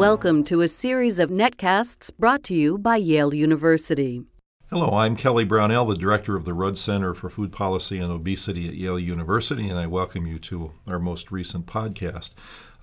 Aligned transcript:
Welcome 0.00 0.44
to 0.44 0.62
a 0.62 0.66
series 0.68 1.18
of 1.18 1.28
netcasts 1.28 2.10
brought 2.18 2.42
to 2.44 2.54
you 2.54 2.78
by 2.78 2.96
Yale 2.96 3.34
University. 3.34 4.24
Hello, 4.70 4.94
I'm 4.96 5.14
Kelly 5.14 5.44
Brownell, 5.44 5.84
the 5.84 5.94
director 5.94 6.36
of 6.36 6.46
the 6.46 6.54
Rudd 6.54 6.78
Center 6.78 7.12
for 7.12 7.28
Food 7.28 7.52
Policy 7.52 7.98
and 7.98 8.10
Obesity 8.10 8.66
at 8.66 8.76
Yale 8.76 8.98
University, 8.98 9.68
and 9.68 9.78
I 9.78 9.86
welcome 9.86 10.26
you 10.26 10.38
to 10.38 10.72
our 10.86 10.98
most 10.98 11.30
recent 11.30 11.66
podcast. 11.66 12.30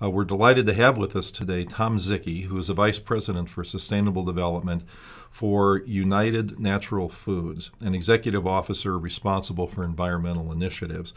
Uh, 0.00 0.10
we're 0.10 0.24
delighted 0.24 0.64
to 0.66 0.74
have 0.74 0.96
with 0.96 1.16
us 1.16 1.32
today 1.32 1.64
Tom 1.64 1.98
Dziki, 1.98 2.44
who 2.44 2.56
is 2.56 2.68
the 2.68 2.74
Vice 2.74 3.00
President 3.00 3.50
for 3.50 3.64
Sustainable 3.64 4.24
Development 4.24 4.84
for 5.28 5.78
United 5.86 6.60
Natural 6.60 7.08
Foods, 7.08 7.72
an 7.80 7.96
executive 7.96 8.46
officer 8.46 8.96
responsible 8.96 9.66
for 9.66 9.82
environmental 9.82 10.52
initiatives. 10.52 11.14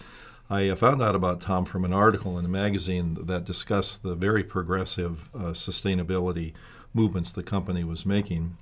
I 0.52 0.68
uh, 0.68 0.76
found 0.76 1.02
out 1.02 1.16
about 1.16 1.40
Tom 1.40 1.64
from 1.64 1.86
an 1.86 1.94
article 1.94 2.38
in 2.38 2.44
a 2.44 2.50
magazine 2.50 3.18
that 3.22 3.46
discussed 3.46 4.04
the 4.04 4.16
very 4.16 4.44
progressive 4.44 5.30
uh, 5.34 5.54
sustainability 5.54 6.52
movements 6.94 7.32
the 7.32 7.42
company 7.42 7.86
was 7.86 8.06
making. 8.06 8.58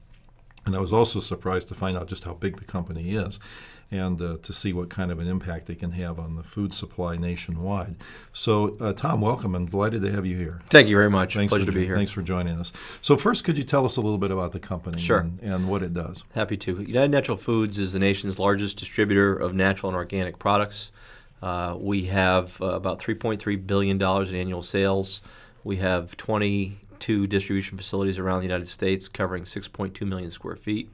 And 0.67 0.75
I 0.75 0.79
was 0.79 0.93
also 0.93 1.19
surprised 1.19 1.67
to 1.69 1.73
find 1.73 1.97
out 1.97 2.07
just 2.07 2.25
how 2.25 2.33
big 2.33 2.57
the 2.57 2.65
company 2.65 3.15
is 3.15 3.39
and 3.89 4.21
uh, 4.21 4.37
to 4.43 4.53
see 4.53 4.71
what 4.71 4.91
kind 4.91 5.11
of 5.11 5.17
an 5.17 5.27
impact 5.27 5.65
they 5.65 5.73
can 5.73 5.93
have 5.93 6.19
on 6.19 6.35
the 6.35 6.43
food 6.43 6.75
supply 6.75 7.17
nationwide. 7.17 7.95
So, 8.33 8.77
uh, 8.79 8.93
Tom, 8.93 9.19
welcome. 9.19 9.55
I'm 9.55 9.65
delighted 9.65 10.03
to 10.03 10.11
have 10.11 10.27
you 10.27 10.37
here. 10.37 10.61
Thank 10.69 10.89
you 10.89 10.95
very 10.95 11.09
much. 11.09 11.33
Thanks 11.33 11.49
Pleasure 11.49 11.65
for, 11.65 11.71
to 11.71 11.79
be 11.79 11.85
here. 11.87 11.95
Thanks 11.95 12.11
for 12.11 12.21
joining 12.21 12.59
us. 12.59 12.71
So, 13.01 13.17
first, 13.17 13.43
could 13.43 13.57
you 13.57 13.63
tell 13.63 13.85
us 13.85 13.97
a 13.97 14.01
little 14.01 14.19
bit 14.19 14.29
about 14.29 14.51
the 14.51 14.59
company 14.59 15.01
sure. 15.01 15.21
and, 15.21 15.39
and 15.39 15.67
what 15.67 15.81
it 15.81 15.95
does? 15.95 16.23
Happy 16.35 16.55
to. 16.57 16.83
United 16.83 17.09
Natural 17.09 17.35
Foods 17.35 17.79
is 17.79 17.93
the 17.93 17.99
nation's 17.99 18.37
largest 18.37 18.77
distributor 18.77 19.35
of 19.35 19.55
natural 19.55 19.89
and 19.89 19.97
organic 19.97 20.37
products. 20.37 20.91
Uh, 21.41 21.75
we 21.79 22.05
have 22.05 22.61
uh, 22.61 22.67
about 22.67 22.99
$3.3 22.99 23.67
billion 23.67 24.01
in 24.01 24.35
annual 24.35 24.63
sales. 24.63 25.21
We 25.63 25.77
have 25.77 26.17
22 26.17 27.27
distribution 27.27 27.77
facilities 27.77 28.19
around 28.19 28.39
the 28.39 28.47
United 28.47 28.67
States 28.67 29.07
covering 29.07 29.43
6.2 29.43 30.07
million 30.07 30.29
square 30.29 30.55
feet 30.55 30.89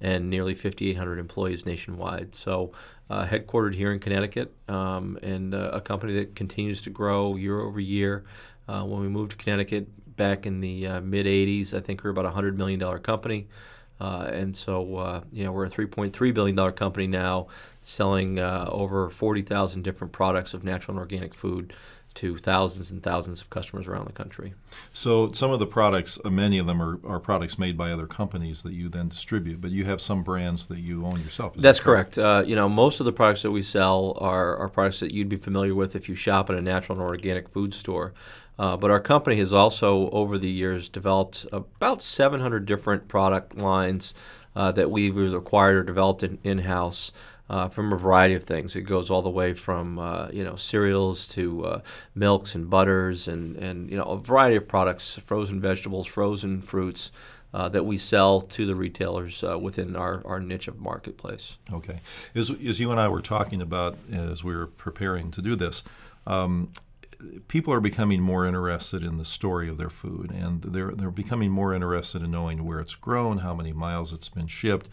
and 0.00 0.30
nearly 0.30 0.54
5,800 0.54 1.18
employees 1.18 1.66
nationwide. 1.66 2.34
So, 2.34 2.72
uh, 3.10 3.26
headquartered 3.26 3.74
here 3.74 3.90
in 3.90 3.98
Connecticut 3.98 4.54
um, 4.68 5.18
and 5.22 5.54
uh, 5.54 5.70
a 5.72 5.80
company 5.80 6.12
that 6.14 6.36
continues 6.36 6.82
to 6.82 6.90
grow 6.90 7.36
year 7.36 7.60
over 7.60 7.80
year. 7.80 8.24
Uh, 8.68 8.82
when 8.82 9.00
we 9.00 9.08
moved 9.08 9.30
to 9.30 9.36
Connecticut 9.36 9.88
back 10.16 10.44
in 10.44 10.60
the 10.60 11.00
mid 11.00 11.24
80s, 11.24 11.72
I 11.72 11.80
think 11.80 12.04
we 12.04 12.08
are 12.08 12.10
about 12.10 12.26
a 12.26 12.30
$100 12.30 12.56
million 12.56 12.80
company. 12.98 13.48
Uh, 14.00 14.30
and 14.32 14.56
so, 14.56 14.96
uh, 14.96 15.20
you 15.32 15.44
know, 15.44 15.52
we're 15.52 15.66
a 15.66 15.70
$3.3 15.70 16.34
billion 16.34 16.72
company 16.72 17.06
now, 17.06 17.48
selling 17.82 18.38
uh, 18.38 18.68
over 18.70 19.10
40,000 19.10 19.82
different 19.82 20.12
products 20.12 20.54
of 20.54 20.62
natural 20.62 20.96
and 20.96 21.00
organic 21.00 21.34
food 21.34 21.72
to 22.18 22.36
thousands 22.36 22.90
and 22.90 23.00
thousands 23.00 23.40
of 23.40 23.48
customers 23.48 23.86
around 23.86 24.06
the 24.06 24.12
country. 24.12 24.52
So, 24.92 25.30
some 25.32 25.52
of 25.52 25.60
the 25.60 25.66
products, 25.66 26.18
uh, 26.24 26.30
many 26.30 26.58
of 26.58 26.66
them 26.66 26.82
are, 26.82 26.98
are 27.06 27.20
products 27.20 27.58
made 27.58 27.76
by 27.76 27.92
other 27.92 28.06
companies 28.08 28.62
that 28.62 28.72
you 28.72 28.88
then 28.88 29.08
distribute, 29.08 29.60
but 29.60 29.70
you 29.70 29.84
have 29.84 30.00
some 30.00 30.24
brands 30.24 30.66
that 30.66 30.78
you 30.78 31.04
own 31.06 31.20
yourself. 31.20 31.54
That's 31.54 31.78
that 31.78 31.84
correct. 31.84 32.14
correct. 32.16 32.18
Uh, 32.18 32.48
you 32.48 32.56
know, 32.56 32.68
most 32.68 32.98
of 32.98 33.06
the 33.06 33.12
products 33.12 33.42
that 33.42 33.52
we 33.52 33.62
sell 33.62 34.16
are, 34.20 34.56
are 34.56 34.68
products 34.68 34.98
that 35.00 35.12
you'd 35.12 35.28
be 35.28 35.36
familiar 35.36 35.76
with 35.76 35.94
if 35.94 36.08
you 36.08 36.16
shop 36.16 36.50
at 36.50 36.56
a 36.56 36.60
natural 36.60 36.98
and 36.98 37.08
organic 37.08 37.48
food 37.48 37.72
store. 37.72 38.14
Uh, 38.58 38.76
but 38.76 38.90
our 38.90 39.00
company 39.00 39.36
has 39.36 39.52
also, 39.52 40.10
over 40.10 40.36
the 40.36 40.50
years, 40.50 40.88
developed 40.88 41.46
about 41.52 42.02
700 42.02 42.66
different 42.66 43.06
product 43.06 43.60
lines 43.60 44.14
uh, 44.56 44.72
that 44.72 44.90
we've 44.90 45.16
acquired 45.32 45.76
or 45.76 45.82
developed 45.84 46.22
in 46.22 46.58
house. 46.60 47.12
Uh, 47.50 47.66
from 47.66 47.90
a 47.94 47.96
variety 47.96 48.34
of 48.34 48.44
things. 48.44 48.76
It 48.76 48.82
goes 48.82 49.08
all 49.08 49.22
the 49.22 49.30
way 49.30 49.54
from 49.54 49.98
uh, 49.98 50.28
you 50.30 50.44
know 50.44 50.54
cereals 50.56 51.26
to 51.28 51.64
uh, 51.64 51.80
milks 52.14 52.54
and 52.54 52.68
butters 52.68 53.26
and 53.26 53.56
and 53.56 53.90
you 53.90 53.96
know 53.96 54.04
a 54.04 54.18
variety 54.18 54.56
of 54.56 54.68
products, 54.68 55.18
frozen 55.24 55.58
vegetables, 55.58 56.06
frozen 56.06 56.60
fruits. 56.60 57.10
Uh, 57.54 57.66
that 57.66 57.86
we 57.86 57.96
sell 57.96 58.42
to 58.42 58.66
the 58.66 58.74
retailers 58.74 59.42
uh, 59.42 59.58
within 59.58 59.96
our, 59.96 60.20
our 60.26 60.38
niche 60.38 60.68
of 60.68 60.78
marketplace. 60.78 61.56
Okay. 61.72 62.00
As, 62.34 62.50
as 62.50 62.78
you 62.78 62.90
and 62.90 63.00
I 63.00 63.08
were 63.08 63.22
talking 63.22 63.62
about 63.62 63.96
as 64.12 64.44
we 64.44 64.54
were 64.54 64.66
preparing 64.66 65.30
to 65.30 65.40
do 65.40 65.56
this, 65.56 65.82
um, 66.26 66.70
people 67.48 67.72
are 67.72 67.80
becoming 67.80 68.20
more 68.20 68.46
interested 68.46 69.02
in 69.02 69.16
the 69.18 69.24
story 69.24 69.68
of 69.68 69.78
their 69.78 69.90
food, 69.90 70.30
and 70.30 70.62
they're 70.62 70.92
they're 70.92 71.10
becoming 71.10 71.50
more 71.50 71.74
interested 71.74 72.22
in 72.22 72.30
knowing 72.30 72.64
where 72.64 72.80
it's 72.80 72.94
grown, 72.94 73.38
how 73.38 73.54
many 73.54 73.72
miles 73.72 74.12
it's 74.12 74.28
been 74.28 74.46
shipped, 74.46 74.88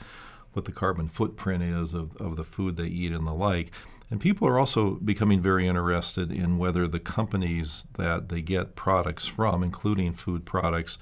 what 0.54 0.66
the 0.66 0.72
carbon 0.72 1.08
footprint 1.08 1.64
is 1.64 1.94
of, 1.94 2.16
of 2.18 2.36
the 2.36 2.44
food 2.44 2.78
they 2.78 2.88
eat, 2.88 3.12
and 3.12 3.28
the 3.28 3.34
like. 3.34 3.72
And 4.12 4.22
people 4.22 4.48
are 4.48 4.60
also 4.60 4.92
becoming 4.92 5.42
very 5.42 5.68
interested 5.68 6.32
in 6.32 6.58
whether 6.58 6.88
the 6.88 7.00
companies 7.00 7.86
that 7.98 8.30
they 8.30 8.42
get 8.42 8.76
products 8.76 9.26
from, 9.26 9.64
including 9.64 10.14
food 10.14 10.46
products, 10.46 10.98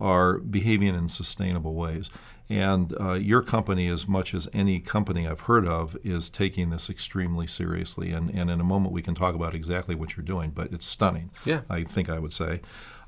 are 0.00 0.38
behaving 0.38 0.94
in 0.94 1.08
sustainable 1.08 1.74
ways. 1.74 2.10
And 2.50 2.94
uh, 3.00 3.12
your 3.12 3.42
company, 3.42 3.88
as 3.88 4.08
much 4.08 4.34
as 4.34 4.48
any 4.52 4.80
company 4.80 5.26
I've 5.26 5.42
heard 5.42 5.66
of, 5.66 5.96
is 6.02 6.28
taking 6.28 6.70
this 6.70 6.90
extremely 6.90 7.46
seriously. 7.46 8.10
And, 8.10 8.28
and 8.30 8.50
in 8.50 8.60
a 8.60 8.64
moment, 8.64 8.92
we 8.92 9.02
can 9.02 9.14
talk 9.14 9.36
about 9.36 9.54
exactly 9.54 9.94
what 9.94 10.16
you're 10.16 10.24
doing, 10.24 10.50
but 10.50 10.72
it's 10.72 10.86
stunning, 10.86 11.30
yeah. 11.44 11.60
I 11.70 11.84
think 11.84 12.08
I 12.08 12.18
would 12.18 12.32
say. 12.32 12.60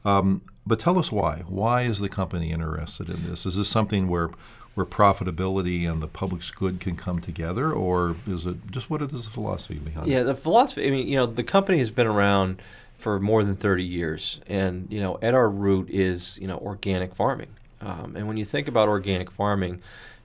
Um, 0.04 0.42
but 0.64 0.78
tell 0.78 0.96
us 0.96 1.10
why. 1.10 1.42
Why 1.48 1.82
is 1.82 1.98
the 1.98 2.08
company 2.08 2.52
interested 2.52 3.10
in 3.10 3.28
this? 3.28 3.44
Is 3.44 3.56
this 3.56 3.68
something 3.68 4.08
where 4.08 4.30
where 4.74 4.86
profitability 4.86 5.90
and 5.90 6.02
the 6.02 6.06
public's 6.06 6.50
good 6.50 6.80
can 6.80 6.96
come 6.96 7.20
together, 7.20 7.72
or 7.72 8.16
is 8.26 8.46
it 8.46 8.56
just 8.70 8.88
what 8.88 9.02
is 9.02 9.26
the 9.26 9.30
philosophy 9.30 9.78
behind 9.78 10.06
yeah, 10.06 10.14
it? 10.14 10.18
Yeah, 10.20 10.24
the 10.24 10.34
philosophy. 10.34 10.86
I 10.86 10.90
mean, 10.90 11.06
you 11.06 11.16
know, 11.16 11.26
the 11.26 11.42
company 11.42 11.78
has 11.78 11.90
been 11.90 12.06
around 12.06 12.62
for 12.96 13.20
more 13.20 13.44
than 13.44 13.56
30 13.56 13.84
years, 13.84 14.40
and 14.46 14.86
you 14.90 15.00
know, 15.00 15.18
at 15.20 15.34
our 15.34 15.50
root 15.50 15.90
is 15.90 16.38
you 16.40 16.46
know 16.46 16.58
organic 16.58 17.14
farming. 17.14 17.48
Um, 17.82 18.14
and 18.16 18.28
when 18.28 18.36
you 18.36 18.44
think 18.44 18.68
about 18.68 18.88
organic 18.88 19.30
farming, 19.30 19.82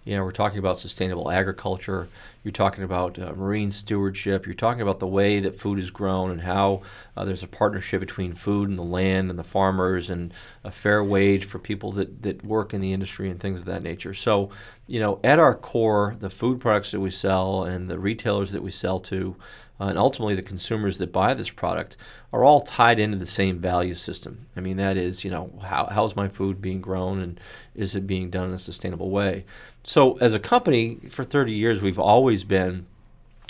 you 0.08 0.16
know, 0.16 0.24
we're 0.24 0.32
talking 0.32 0.60
about 0.60 0.80
sustainable 0.80 1.30
agriculture. 1.30 2.08
You're 2.42 2.54
talking 2.54 2.86
about 2.86 3.20
uh, 3.20 3.34
marine 3.34 3.74
stewardship. 3.74 4.46
You're 4.46 4.56
talking 4.56 4.82
about 4.82 5.00
the 5.00 5.08
way 5.08 5.42
that 5.42 5.60
food 5.60 5.80
is 5.80 5.92
grown 5.92 6.32
and 6.32 6.40
how 6.40 6.82
uh, 7.18 7.26
there's 7.26 7.44
a 7.44 7.48
partnership 7.48 8.00
between 8.00 8.34
food 8.34 8.70
and 8.70 8.80
the 8.80 8.84
land 8.84 9.30
and 9.30 9.38
the 9.38 9.44
farmers 9.44 10.10
and 10.10 10.34
a 10.64 10.72
fair 10.72 11.04
wage 11.04 11.44
for 11.44 11.60
people 11.60 11.92
that, 11.92 12.22
that 12.22 12.46
work 12.46 12.74
in 12.74 12.80
the 12.80 12.94
industry 12.94 13.30
and 13.30 13.42
things 13.42 13.60
of 13.60 13.66
that 13.66 13.84
nature. 13.84 14.14
So, 14.14 14.50
you 14.88 15.02
know, 15.02 15.20
at 15.26 15.40
our 15.40 15.54
core, 15.54 16.16
the 16.18 16.30
food 16.30 16.62
products 16.62 16.92
that 16.92 17.02
we 17.02 17.10
sell 17.10 17.66
and 17.66 17.90
the 17.90 18.00
retailers 18.00 18.54
that 18.54 18.64
we 18.64 18.72
sell 18.72 19.02
to, 19.02 19.36
uh, 19.80 19.86
and 19.86 19.98
ultimately 19.98 20.36
the 20.36 20.42
consumers 20.42 20.98
that 20.98 21.12
buy 21.12 21.34
this 21.34 21.50
product 21.50 21.96
are 22.34 22.44
all 22.44 22.62
tied 22.62 23.00
into 23.00 23.18
the 23.18 23.26
same 23.26 23.60
value 23.60 23.94
system. 23.94 24.48
I 24.56 24.60
mean, 24.60 24.78
that 24.78 24.98
is, 24.98 25.24
you 25.24 25.32
know, 25.32 25.52
how, 25.64 25.88
how's 25.92 26.16
my 26.16 26.28
food 26.28 26.62
being 26.62 26.82
grown 26.82 27.20
and 27.20 27.40
is 27.76 27.96
it 27.96 28.08
being 28.08 28.30
done 28.30 28.50
in 28.50 28.56
a 28.56 28.60
sustainable 28.60 29.10
way? 29.10 29.46
So, 29.84 30.18
as 30.18 30.34
a 30.34 30.40
company, 30.40 31.00
for 31.10 31.24
30 31.24 31.54
years, 31.54 31.82
we've 31.82 32.00
always 32.00 32.44
been, 32.44 32.88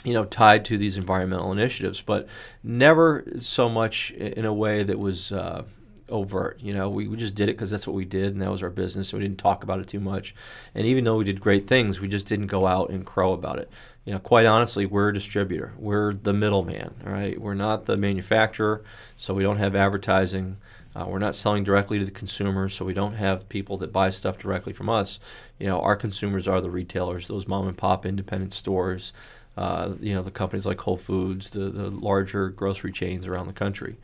you 0.04 0.14
know, 0.14 0.26
tied 0.26 0.66
to 0.66 0.78
these 0.78 0.98
environmental 0.98 1.52
initiatives, 1.52 2.02
but 2.02 2.28
never 2.64 3.26
so 3.40 3.70
much 3.70 4.12
in 4.12 4.46
a 4.46 4.54
way 4.54 4.84
that 4.84 5.00
was 5.00 5.32
uh, 5.32 5.64
overt. 6.10 6.60
You 6.62 6.74
know, 6.74 6.90
we, 6.90 7.08
we 7.08 7.18
just 7.18 7.34
did 7.36 7.50
it 7.50 7.54
because 7.54 7.72
that's 7.72 7.88
what 7.88 7.96
we 7.96 8.06
did, 8.06 8.34
and 8.34 8.42
that 8.42 8.52
was 8.52 8.62
our 8.62 8.70
business. 8.70 9.10
So 9.10 9.18
we 9.18 9.24
didn't 9.24 9.40
talk 9.40 9.64
about 9.64 9.80
it 9.80 9.88
too 9.88 10.00
much. 10.00 10.36
And 10.76 10.86
even 10.86 11.06
though 11.06 11.18
we 11.18 11.24
did 11.24 11.42
great 11.42 11.68
things, 11.68 12.00
we 12.00 12.08
just 12.08 12.28
didn't 12.28 12.48
go 12.48 12.68
out 12.68 12.90
and 12.90 13.06
crow 13.06 13.32
about 13.32 13.60
it 13.60 13.72
you 14.08 14.14
know, 14.14 14.20
quite 14.20 14.46
honestly, 14.46 14.86
we're 14.86 15.10
a 15.10 15.14
distributor. 15.14 15.74
We're 15.78 16.14
the 16.14 16.32
middleman, 16.32 16.94
right? 17.04 17.38
We're 17.38 17.56
not 17.56 17.88
the 17.88 17.98
manufacturer, 17.98 18.82
so 19.18 19.34
we 19.34 19.44
don't 19.44 19.58
have 19.58 19.76
advertising. 19.76 20.56
Uh, 20.96 21.04
we're 21.10 21.20
not 21.20 21.36
selling 21.36 21.66
directly 21.66 22.00
to 22.00 22.06
the 22.06 22.12
consumers, 22.12 22.74
so 22.74 22.86
we 22.86 22.94
don't 22.94 23.16
have 23.16 23.50
people 23.50 23.78
that 23.80 23.92
buy 23.92 24.10
stuff 24.10 24.38
directly 24.38 24.72
from 24.72 24.88
us. 24.88 25.20
You 25.60 25.68
know, 25.68 25.82
our 25.82 25.98
consumers 25.98 26.48
are 26.48 26.62
the 26.62 26.70
retailers, 26.70 27.28
those 27.28 27.50
mom 27.50 27.68
and 27.68 27.78
pop 27.78 28.06
independent 28.06 28.54
stores. 28.54 29.12
Uh, 29.58 29.96
you 30.00 30.16
know, 30.16 30.22
the 30.22 30.32
companies 30.32 30.66
like 30.66 30.80
Whole 30.80 30.96
Foods, 30.96 31.50
the, 31.50 31.70
the 31.70 31.90
larger 31.90 32.48
grocery 32.48 32.94
chains 32.94 33.26
around 33.26 33.48
the 33.48 33.54
country. 33.54 33.98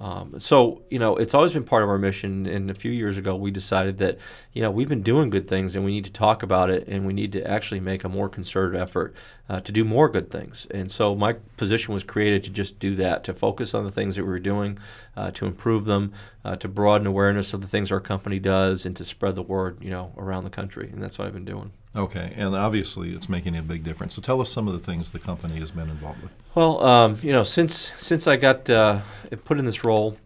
Um, 0.00 0.38
so, 0.38 0.82
you 0.90 0.98
know, 0.98 1.16
it's 1.16 1.32
always 1.32 1.52
been 1.52 1.64
part 1.64 1.82
of 1.82 1.88
our 1.88 1.98
mission. 1.98 2.46
And 2.46 2.70
a 2.70 2.74
few 2.74 2.92
years 2.92 3.16
ago, 3.16 3.34
we 3.34 3.50
decided 3.50 3.98
that, 3.98 4.18
you 4.52 4.60
know, 4.60 4.70
we've 4.70 4.88
been 4.88 5.02
doing 5.02 5.30
good 5.30 5.48
things 5.48 5.74
and 5.74 5.84
we 5.84 5.92
need 5.92 6.04
to 6.04 6.12
talk 6.12 6.42
about 6.42 6.70
it 6.70 6.86
and 6.86 7.06
we 7.06 7.12
need 7.12 7.32
to 7.32 7.46
actually 7.48 7.80
make 7.80 8.04
a 8.04 8.08
more 8.08 8.28
concerted 8.28 8.78
effort 8.78 9.14
uh, 9.48 9.60
to 9.60 9.72
do 9.72 9.84
more 9.84 10.08
good 10.08 10.30
things. 10.30 10.66
And 10.70 10.90
so 10.90 11.14
my 11.14 11.34
position 11.56 11.94
was 11.94 12.02
created 12.02 12.44
to 12.44 12.50
just 12.50 12.78
do 12.78 12.94
that, 12.96 13.24
to 13.24 13.34
focus 13.34 13.74
on 13.74 13.84
the 13.84 13.92
things 13.92 14.16
that 14.16 14.22
we 14.22 14.28
were 14.28 14.38
doing, 14.38 14.78
uh, 15.16 15.30
to 15.32 15.46
improve 15.46 15.84
them, 15.84 16.12
uh, 16.44 16.56
to 16.56 16.68
broaden 16.68 17.06
awareness 17.06 17.54
of 17.54 17.60
the 17.60 17.68
things 17.68 17.92
our 17.92 18.00
company 18.00 18.38
does, 18.38 18.84
and 18.84 18.96
to 18.96 19.04
spread 19.04 19.34
the 19.34 19.42
word, 19.42 19.78
you 19.80 19.90
know, 19.90 20.12
around 20.16 20.44
the 20.44 20.50
country. 20.50 20.90
And 20.92 21.02
that's 21.02 21.18
what 21.18 21.26
I've 21.26 21.34
been 21.34 21.44
doing. 21.44 21.72
Okay, 21.94 22.34
and 22.36 22.54
obviously 22.54 23.14
it's 23.14 23.28
making 23.28 23.56
a 23.56 23.62
big 23.62 23.82
difference. 23.82 24.14
So 24.14 24.20
tell 24.20 24.40
us 24.42 24.50
some 24.50 24.68
of 24.68 24.74
the 24.74 24.80
things 24.80 25.12
the 25.12 25.18
company 25.18 25.58
has 25.60 25.70
been 25.70 25.88
involved 25.88 26.22
with. 26.22 26.30
Well, 26.54 26.84
um, 26.84 27.18
you 27.22 27.32
know, 27.32 27.42
since 27.42 27.92
since 27.98 28.26
I 28.26 28.36
got 28.36 28.68
uh, 28.68 29.00
put 29.44 29.58
in 29.58 29.64
this 29.64 29.82
role, 29.82 30.18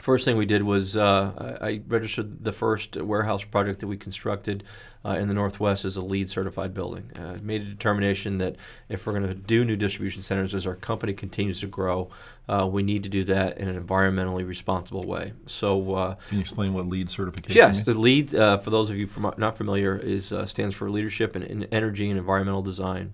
First 0.00 0.24
thing 0.24 0.38
we 0.38 0.46
did 0.46 0.62
was 0.62 0.96
uh, 0.96 1.58
I 1.60 1.82
registered 1.86 2.42
the 2.42 2.52
first 2.52 2.96
warehouse 2.96 3.44
project 3.44 3.80
that 3.80 3.86
we 3.86 3.98
constructed 3.98 4.64
uh, 5.04 5.10
in 5.10 5.28
the 5.28 5.34
Northwest 5.34 5.84
as 5.84 5.96
a 5.96 6.00
LEED 6.00 6.30
certified 6.30 6.72
building. 6.72 7.10
Uh, 7.18 7.36
made 7.42 7.62
a 7.62 7.66
determination 7.66 8.38
that 8.38 8.56
if 8.88 9.06
we're 9.06 9.12
going 9.12 9.28
to 9.28 9.34
do 9.34 9.62
new 9.62 9.76
distribution 9.76 10.22
centers 10.22 10.54
as 10.54 10.66
our 10.66 10.74
company 10.74 11.12
continues 11.12 11.60
to 11.60 11.66
grow, 11.66 12.08
uh, 12.50 12.66
we 12.66 12.82
need 12.82 13.04
to 13.04 13.08
do 13.08 13.22
that 13.22 13.58
in 13.58 13.68
an 13.68 13.80
environmentally 13.80 14.46
responsible 14.46 15.04
way. 15.04 15.32
So, 15.46 15.94
uh, 15.94 16.14
Can 16.28 16.38
you 16.38 16.40
explain 16.40 16.74
what 16.74 16.88
LEED 16.88 17.08
certification 17.08 17.52
is? 17.52 17.56
yes, 17.56 17.74
means? 17.76 17.86
the 17.86 17.94
LEED, 17.94 18.34
uh, 18.34 18.58
for 18.58 18.70
those 18.70 18.90
of 18.90 18.96
you 18.96 19.06
from, 19.06 19.32
not 19.36 19.56
familiar, 19.56 19.96
is 19.96 20.32
uh, 20.32 20.44
stands 20.46 20.74
for 20.74 20.90
Leadership 20.90 21.36
in, 21.36 21.44
in 21.44 21.62
Energy 21.64 22.10
and 22.10 22.18
Environmental 22.18 22.62
Design. 22.62 23.12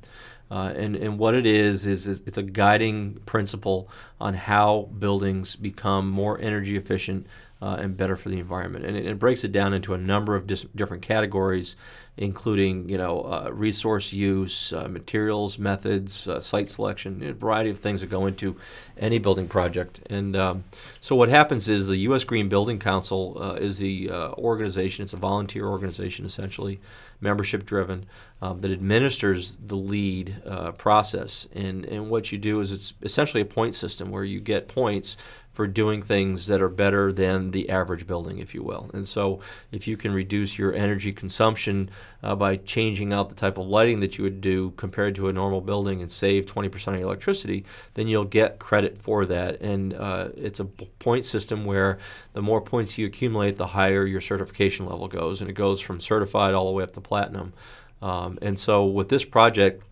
Uh, 0.51 0.73
and, 0.77 0.97
and 0.97 1.19
what 1.19 1.35
it 1.35 1.45
is, 1.45 1.87
is 1.87 2.07
is 2.07 2.23
it's 2.25 2.39
a 2.39 2.43
guiding 2.43 3.15
principle 3.27 3.91
on 4.21 4.33
how 4.33 4.89
buildings 4.99 5.57
become 5.57 6.09
more 6.09 6.41
energy 6.41 6.77
efficient 6.77 7.27
uh, 7.61 7.77
and 7.79 7.97
better 7.97 8.17
for 8.17 8.29
the 8.29 8.39
environment. 8.39 8.85
And 8.85 8.97
it, 8.97 9.07
it 9.07 9.19
breaks 9.19 9.43
it 9.45 9.53
down 9.53 9.73
into 9.73 9.95
a 9.95 9.99
number 9.99 10.35
of 10.35 10.47
dis- 10.47 10.67
different 10.75 11.03
categories, 11.03 11.75
including 12.19 12.89
you 12.89 12.99
know 12.99 13.23
uh, 13.23 13.51
resource 13.51 14.13
use, 14.13 14.73
uh, 14.73 14.89
materials, 14.89 15.59
methods, 15.59 16.29
uh, 16.29 16.41
site 16.41 16.69
selection, 16.69 17.23
a 17.23 17.33
variety 17.33 17.71
of 17.71 17.79
things 17.79 18.03
that 18.03 18.09
go 18.09 18.27
into 18.27 18.57
any 18.99 19.19
building 19.19 19.49
project. 19.49 20.01
And 20.11 20.37
um, 20.37 20.65
so 21.01 21.17
what 21.17 21.31
happens 21.31 21.69
is 21.69 21.87
the 21.87 21.97
U.S. 21.99 22.25
Green 22.25 22.49
Building 22.49 22.79
Council 22.79 23.37
uh, 23.41 23.55
is 23.55 23.79
the 23.79 24.11
uh, 24.11 24.31
organization. 24.33 25.03
It's 25.03 25.15
a 25.15 25.19
volunteer 25.19 25.67
organization 25.67 26.27
essentially, 26.27 26.79
membership 27.23 27.65
driven, 27.65 28.05
um, 28.43 28.61
that 28.61 28.71
administers 28.71 29.57
the 29.67 29.77
LEED 29.77 30.43
process. 30.77 31.47
And 31.55 31.87
and 31.87 32.11
what 32.11 32.33
you 32.33 32.39
do 32.39 32.61
is 32.61 32.71
it's 32.71 32.93
essentially 33.03 33.41
a 33.41 33.47
point 33.47 33.75
system 33.75 34.11
where 34.11 34.25
you 34.25 34.41
get 34.41 34.69
points 34.69 35.17
for 35.57 35.67
doing 35.67 36.03
things 36.03 36.49
that 36.49 36.61
are 36.61 36.69
better 36.69 37.11
than 37.11 37.51
the 37.51 37.71
average 37.71 38.07
building, 38.07 38.41
if 38.41 38.55
you 38.55 38.63
will. 38.63 38.91
And 38.93 39.09
so, 39.09 39.41
if 39.73 39.89
you 39.89 39.97
can 39.97 40.13
reduce 40.13 40.59
your 40.59 40.75
energy 40.75 41.15
consumption 41.15 41.89
uh, 42.23 42.35
by 42.35 42.59
changing 42.59 43.11
out 43.11 43.31
the 43.31 43.35
type 43.35 43.57
of 43.57 43.67
lighting 43.67 44.01
that 44.01 44.19
you 44.19 44.25
would 44.25 44.43
do 44.43 44.73
compared 44.73 45.15
to 45.15 45.29
a 45.29 45.33
normal 45.33 45.63
building 45.63 46.03
and 46.03 46.13
save 46.13 46.45
20% 46.45 46.89
of 46.89 46.95
your 46.99 47.05
electricity, 47.05 47.65
then 47.95 48.07
you'll 48.07 48.27
get 48.27 48.59
credit 48.59 49.01
for 49.01 49.25
that. 49.25 49.63
And 49.63 49.95
uh, 49.95 50.29
it's 50.37 50.61
a 50.61 50.67
point 50.67 51.25
system 51.25 51.65
where 51.65 51.99
the 52.35 52.43
more 52.43 52.61
points 52.61 52.99
you 52.99 53.07
accumulate, 53.07 53.57
the 53.57 53.69
higher 53.69 54.05
your 54.05 54.21
certification 54.21 54.85
level 54.85 55.09
goes. 55.09 55.41
And 55.41 55.49
it 55.49 55.55
goes 55.55 55.81
from 55.81 56.03
certified 56.03 56.53
all 56.53 56.67
the 56.67 56.73
way 56.73 56.83
up 56.83 56.93
to 56.93 57.01
platinum. 57.01 57.55
Um, 58.03 58.39
and 58.43 58.59
so, 58.59 58.85
with 58.85 59.09
this 59.09 59.25
project, 59.25 59.83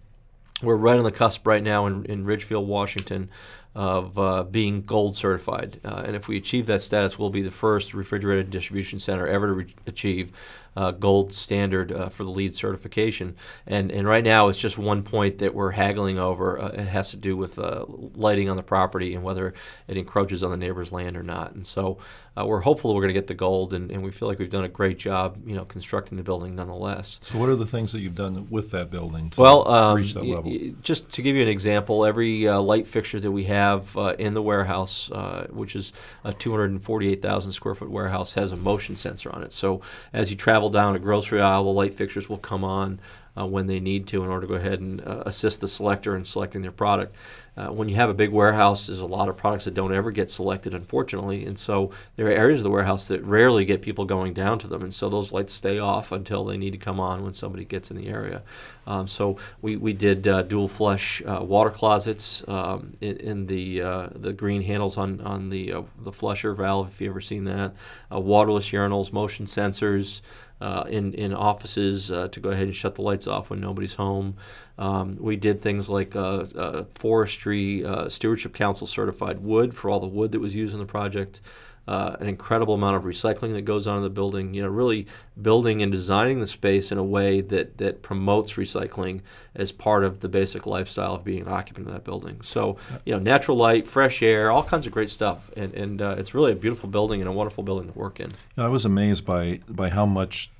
we're 0.62 0.76
right 0.76 0.98
on 0.98 1.04
the 1.04 1.10
cusp 1.10 1.46
right 1.46 1.62
now 1.62 1.86
in, 1.86 2.04
in 2.04 2.24
Ridgefield, 2.26 2.68
Washington, 2.68 3.30
of 3.74 4.16
uh, 4.18 4.44
being 4.44 4.82
gold 4.82 5.16
certified. 5.16 5.80
Uh, 5.84 6.04
and 6.06 6.14
if 6.16 6.28
we 6.28 6.36
achieve 6.36 6.66
that 6.66 6.80
status, 6.80 7.18
we'll 7.18 7.30
be 7.30 7.42
the 7.42 7.50
first 7.50 7.92
refrigerated 7.94 8.50
distribution 8.50 9.00
center 9.00 9.26
ever 9.26 9.46
to 9.48 9.52
re- 9.52 9.74
achieve 9.86 10.30
uh, 10.76 10.90
gold 10.90 11.32
standard 11.32 11.92
uh, 11.92 12.08
for 12.08 12.24
the 12.24 12.30
LEED 12.30 12.54
certification. 12.54 13.36
And 13.66 13.90
and 13.92 14.06
right 14.08 14.24
now, 14.24 14.48
it's 14.48 14.58
just 14.58 14.76
one 14.78 15.02
point 15.02 15.38
that 15.38 15.54
we're 15.54 15.70
haggling 15.70 16.18
over. 16.18 16.60
Uh, 16.60 16.68
it 16.68 16.86
has 16.88 17.10
to 17.10 17.16
do 17.16 17.36
with 17.36 17.58
uh, 17.58 17.84
lighting 17.88 18.48
on 18.48 18.56
the 18.56 18.62
property 18.62 19.14
and 19.14 19.22
whether 19.22 19.54
it 19.88 19.96
encroaches 19.96 20.42
on 20.42 20.50
the 20.50 20.56
neighbor's 20.56 20.90
land 20.92 21.16
or 21.16 21.22
not. 21.22 21.52
And 21.54 21.66
so 21.66 21.98
uh, 22.36 22.44
we're 22.44 22.60
hopeful 22.60 22.90
that 22.90 22.96
we're 22.96 23.02
going 23.02 23.14
to 23.14 23.20
get 23.20 23.28
the 23.28 23.34
gold, 23.34 23.72
and, 23.74 23.92
and 23.92 24.02
we 24.02 24.10
feel 24.10 24.26
like 24.26 24.40
we've 24.40 24.50
done 24.50 24.64
a 24.64 24.68
great 24.68 24.98
job, 24.98 25.38
you 25.46 25.54
know, 25.54 25.64
constructing 25.64 26.16
the 26.18 26.24
building 26.24 26.56
nonetheless. 26.56 27.20
So, 27.22 27.38
what 27.38 27.48
are 27.48 27.54
the 27.54 27.66
things 27.66 27.92
that 27.92 28.00
you've 28.00 28.16
done 28.16 28.48
with 28.50 28.72
that 28.72 28.90
building 28.90 29.30
to 29.30 29.40
Well, 29.40 29.68
um, 29.68 29.96
reach 29.96 30.14
that 30.14 30.26
level? 30.26 30.50
y- 30.50 30.74
just 30.82 31.10
to 31.12 31.22
give 31.22 31.36
you 31.36 31.42
an 31.42 31.48
example, 31.48 32.04
every 32.04 32.48
uh, 32.48 32.60
light 32.60 32.88
fixture 32.88 33.20
that 33.20 33.30
we 33.30 33.44
have 33.44 33.63
uh, 33.96 34.14
in 34.18 34.34
the 34.34 34.42
warehouse, 34.42 35.10
uh, 35.10 35.46
which 35.50 35.74
is 35.74 35.92
a 36.22 36.32
248,000 36.32 37.52
square 37.52 37.74
foot 37.74 37.90
warehouse, 37.90 38.34
has 38.34 38.52
a 38.52 38.56
motion 38.56 38.96
sensor 38.96 39.30
on 39.30 39.42
it. 39.42 39.52
So 39.52 39.80
as 40.12 40.30
you 40.30 40.36
travel 40.36 40.70
down 40.70 40.94
a 40.94 40.98
grocery 40.98 41.40
aisle, 41.40 41.64
the 41.64 41.70
light 41.70 41.94
fixtures 41.94 42.28
will 42.28 42.38
come 42.38 42.64
on 42.64 43.00
uh, 43.36 43.46
when 43.46 43.66
they 43.66 43.80
need 43.80 44.06
to 44.08 44.22
in 44.22 44.30
order 44.30 44.46
to 44.46 44.52
go 44.52 44.54
ahead 44.54 44.80
and 44.80 45.00
uh, 45.00 45.22
assist 45.26 45.60
the 45.60 45.68
selector 45.68 46.16
in 46.16 46.24
selecting 46.24 46.62
their 46.62 46.72
product. 46.72 47.14
Uh, 47.56 47.68
when 47.68 47.88
you 47.88 47.94
have 47.94 48.10
a 48.10 48.14
big 48.14 48.30
warehouse, 48.30 48.86
there's 48.86 48.98
a 49.00 49.06
lot 49.06 49.28
of 49.28 49.36
products 49.36 49.64
that 49.64 49.74
don't 49.74 49.94
ever 49.94 50.10
get 50.10 50.28
selected, 50.28 50.74
unfortunately, 50.74 51.46
and 51.46 51.58
so 51.58 51.90
there 52.16 52.26
are 52.26 52.30
areas 52.30 52.60
of 52.60 52.64
the 52.64 52.70
warehouse 52.70 53.06
that 53.06 53.22
rarely 53.22 53.64
get 53.64 53.80
people 53.80 54.04
going 54.04 54.34
down 54.34 54.58
to 54.58 54.66
them, 54.66 54.82
and 54.82 54.92
so 54.92 55.08
those 55.08 55.32
lights 55.32 55.52
stay 55.52 55.78
off 55.78 56.10
until 56.10 56.44
they 56.44 56.56
need 56.56 56.72
to 56.72 56.78
come 56.78 56.98
on 56.98 57.22
when 57.22 57.32
somebody 57.32 57.64
gets 57.64 57.90
in 57.90 57.96
the 57.96 58.08
area. 58.08 58.42
Um, 58.86 59.06
so 59.06 59.38
we, 59.62 59.76
we 59.76 59.92
did 59.92 60.26
uh, 60.26 60.42
dual 60.42 60.68
flush 60.68 61.22
uh, 61.24 61.40
water 61.42 61.70
closets 61.70 62.42
um, 62.48 62.92
in, 63.00 63.16
in 63.18 63.46
the 63.46 63.82
uh, 63.82 64.08
the 64.14 64.32
green 64.32 64.62
handles 64.62 64.96
on 64.96 65.20
on 65.20 65.50
the 65.50 65.72
uh, 65.72 65.82
the 66.02 66.12
flusher 66.12 66.54
valve, 66.54 66.88
if 66.88 67.00
you've 67.00 67.10
ever 67.10 67.20
seen 67.20 67.44
that. 67.44 67.74
Uh, 68.12 68.20
waterless 68.20 68.70
urinals, 68.70 69.12
motion 69.12 69.46
sensors. 69.46 70.20
Uh, 70.60 70.84
in 70.88 71.12
in 71.14 71.34
offices 71.34 72.10
uh, 72.10 72.28
to 72.28 72.40
go 72.40 72.50
ahead 72.50 72.64
and 72.64 72.76
shut 72.76 72.94
the 72.94 73.02
lights 73.02 73.26
off 73.26 73.50
when 73.50 73.60
nobody's 73.60 73.94
home. 73.94 74.36
Um, 74.78 75.16
we 75.20 75.36
did 75.36 75.60
things 75.60 75.88
like 75.88 76.14
uh, 76.14 76.44
uh, 76.56 76.84
forestry 76.94 77.84
uh, 77.84 78.08
stewardship 78.08 78.54
council 78.54 78.86
certified 78.86 79.40
wood 79.40 79.74
for 79.74 79.90
all 79.90 80.00
the 80.00 80.06
wood 80.06 80.32
that 80.32 80.40
was 80.40 80.54
used 80.54 80.72
in 80.72 80.78
the 80.80 80.86
project. 80.86 81.40
Uh, 81.86 82.16
an 82.18 82.28
incredible 82.28 82.74
amount 82.74 82.96
of 82.96 83.02
recycling 83.02 83.52
that 83.52 83.62
goes 83.62 83.86
on 83.86 83.98
in 83.98 84.02
the 84.02 84.08
building. 84.10 84.54
You 84.54 84.62
know, 84.62 84.68
really 84.68 85.06
building 85.42 85.82
and 85.82 85.92
designing 85.92 86.40
the 86.40 86.46
space 86.46 86.90
in 86.90 86.98
a 86.98 87.04
way 87.04 87.42
that 87.42 87.76
that 87.78 88.00
promotes 88.02 88.54
recycling 88.54 89.20
as 89.54 89.70
part 89.70 90.02
of 90.02 90.20
the 90.20 90.28
basic 90.28 90.66
lifestyle 90.66 91.14
of 91.14 91.24
being 91.24 91.42
an 91.42 91.48
occupant 91.48 91.86
of 91.86 91.92
that 91.92 92.04
building. 92.04 92.40
So, 92.42 92.78
you 93.04 93.12
know, 93.12 93.18
natural 93.18 93.56
light, 93.56 93.86
fresh 93.86 94.22
air, 94.22 94.50
all 94.50 94.64
kinds 94.64 94.86
of 94.86 94.92
great 94.92 95.10
stuff, 95.10 95.50
and 95.56 95.74
and 95.74 96.00
uh, 96.00 96.16
it's 96.18 96.34
really 96.34 96.52
a 96.52 96.56
beautiful 96.56 96.88
building 96.88 97.20
and 97.20 97.28
a 97.28 97.32
wonderful 97.32 97.62
building 97.62 97.92
to 97.92 97.98
work 97.98 98.18
in. 98.18 98.32
I 98.56 98.68
was 98.68 98.84
amazed 98.84 99.24
by 99.24 99.60
by 99.68 99.90
how 99.90 100.06
much, 100.06 100.50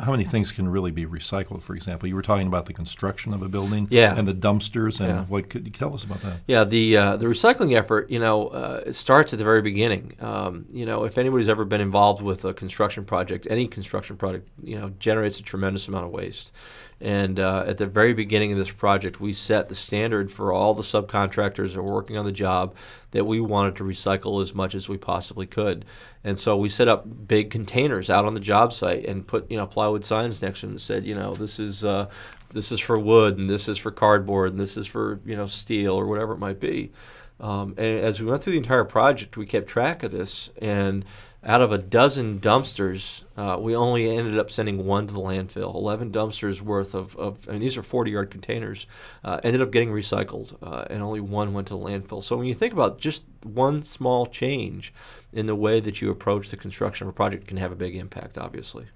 how 0.00 0.10
many 0.10 0.24
things 0.24 0.52
can 0.52 0.68
really 0.68 0.90
be 0.90 1.06
recycled. 1.06 1.62
For 1.62 1.74
example, 1.74 2.08
you 2.08 2.14
were 2.14 2.22
talking 2.22 2.46
about 2.46 2.66
the 2.66 2.72
construction 2.72 3.32
of 3.32 3.42
a 3.42 3.48
building, 3.48 3.88
Yeah. 3.90 4.14
and 4.16 4.28
the 4.28 4.34
dumpsters, 4.34 5.00
and 5.00 5.08
Yeah. 5.08 5.24
what 5.24 5.48
could 5.48 5.66
you 5.66 5.72
tell 5.72 5.94
us 5.94 6.04
about 6.04 6.20
that? 6.22 6.40
Yeah, 6.46 6.64
the 6.64 6.96
uh, 6.96 7.16
the 7.16 7.26
recycling 7.26 7.74
effort, 7.76 8.10
you 8.10 8.18
know, 8.18 8.48
uh, 8.48 8.82
it 8.86 8.94
starts 8.94 9.32
at 9.32 9.38
the 9.38 9.44
very 9.44 9.62
beginning. 9.62 10.12
Um, 10.20 10.66
you 10.72 10.84
know, 10.84 11.04
if 11.04 11.16
anybody's 11.18 11.48
ever 11.48 11.64
been 11.64 11.80
involved 11.80 12.22
with 12.22 12.44
a 12.44 12.52
construction 12.52 13.04
project, 13.04 13.46
any 13.48 13.66
construction 13.66 14.16
project, 14.16 14.48
you 14.62 14.78
know, 14.78 14.90
generates 14.98 15.40
a 15.40 15.42
tremendous 15.42 15.88
amount 15.88 16.04
of 16.04 16.10
waste. 16.10 16.52
And 17.00 17.38
uh, 17.38 17.64
at 17.66 17.76
the 17.76 17.86
very 17.86 18.14
beginning 18.14 18.52
of 18.52 18.58
this 18.58 18.70
project, 18.70 19.20
we 19.20 19.34
set 19.34 19.68
the 19.68 19.74
standard 19.74 20.32
for 20.32 20.50
all 20.52 20.72
the 20.72 20.82
subcontractors 20.82 21.74
that 21.74 21.82
were 21.82 21.92
working 21.92 22.16
on 22.16 22.24
the 22.24 22.32
job 22.32 22.74
that 23.10 23.26
we 23.26 23.38
wanted 23.38 23.76
to 23.76 23.84
recycle 23.84 24.40
as 24.40 24.54
much 24.54 24.74
as 24.74 24.88
we 24.88 24.96
possibly 24.96 25.46
could. 25.46 25.84
And 26.24 26.38
so 26.38 26.56
we 26.56 26.70
set 26.70 26.88
up 26.88 27.28
big 27.28 27.50
containers 27.50 28.08
out 28.08 28.24
on 28.24 28.32
the 28.32 28.40
job 28.40 28.72
site 28.72 29.04
and 29.04 29.26
put, 29.26 29.50
you 29.50 29.58
know, 29.58 29.66
plywood 29.66 30.06
signs 30.06 30.40
next 30.40 30.60
to 30.60 30.66
them 30.66 30.74
that 30.74 30.80
said, 30.80 31.04
you 31.04 31.14
know, 31.14 31.34
this 31.34 31.58
is 31.58 31.84
uh, 31.84 32.08
this 32.52 32.72
is 32.72 32.80
for 32.80 32.98
wood 32.98 33.36
and 33.36 33.50
this 33.50 33.68
is 33.68 33.76
for 33.76 33.90
cardboard 33.90 34.52
and 34.52 34.60
this 34.60 34.76
is 34.76 34.86
for 34.86 35.20
you 35.24 35.36
know 35.36 35.46
steel 35.46 35.94
or 35.94 36.06
whatever 36.06 36.32
it 36.32 36.38
might 36.38 36.60
be. 36.60 36.92
Um, 37.38 37.74
and 37.76 38.00
as 38.00 38.20
we 38.20 38.26
went 38.26 38.42
through 38.42 38.54
the 38.54 38.58
entire 38.58 38.84
project, 38.84 39.36
we 39.36 39.44
kept 39.44 39.66
track 39.66 40.02
of 40.02 40.12
this. 40.12 40.50
And 40.60 41.04
out 41.46 41.62
of 41.62 41.70
a 41.70 41.78
dozen 41.78 42.40
dumpsters, 42.40 43.22
uh, 43.36 43.56
we 43.58 43.76
only 43.76 44.10
ended 44.10 44.36
up 44.36 44.50
sending 44.50 44.84
one 44.84 45.06
to 45.06 45.14
the 45.14 45.20
landfill. 45.20 45.72
Eleven 45.74 46.10
dumpsters 46.10 46.60
worth 46.60 46.92
of, 46.92 47.16
of 47.16 47.38
I 47.48 47.52
mean, 47.52 47.60
these 47.60 47.76
are 47.76 47.82
40-yard 47.82 48.32
containers, 48.32 48.86
uh, 49.22 49.38
ended 49.44 49.62
up 49.62 49.70
getting 49.70 49.90
recycled, 49.90 50.56
uh, 50.60 50.86
and 50.90 51.02
only 51.02 51.20
one 51.20 51.54
went 51.54 51.68
to 51.68 51.74
the 51.74 51.80
landfill. 51.80 52.20
So 52.20 52.36
when 52.36 52.48
you 52.48 52.54
think 52.54 52.72
about 52.72 52.98
just 52.98 53.24
one 53.44 53.84
small 53.84 54.26
change 54.26 54.92
in 55.32 55.46
the 55.46 55.54
way 55.54 55.78
that 55.78 56.02
you 56.02 56.10
approach 56.10 56.48
the 56.48 56.56
construction 56.56 57.06
of 57.06 57.10
a 57.10 57.16
project, 57.16 57.46
can 57.46 57.58
have 57.58 57.70
a 57.70 57.76
big 57.76 57.94
impact, 57.94 58.36
obviously. 58.36 58.86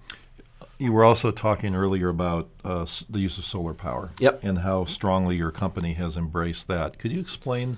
You 0.77 0.93
were 0.93 1.05
also 1.05 1.31
talking 1.31 1.77
earlier 1.77 2.09
about 2.09 2.49
uh, 2.65 2.85
the 3.09 3.21
use 3.21 3.39
of 3.39 3.45
solar 3.45 3.75
power. 3.75 4.11
Yep. 4.19 4.43
And 4.43 4.59
how 4.59 4.87
strongly 4.87 5.37
your 5.37 5.53
company 5.53 5.95
has 5.95 6.17
embraced 6.17 6.67
that. 6.67 6.99
Could 6.99 7.13
you 7.13 7.21
explain 7.21 7.77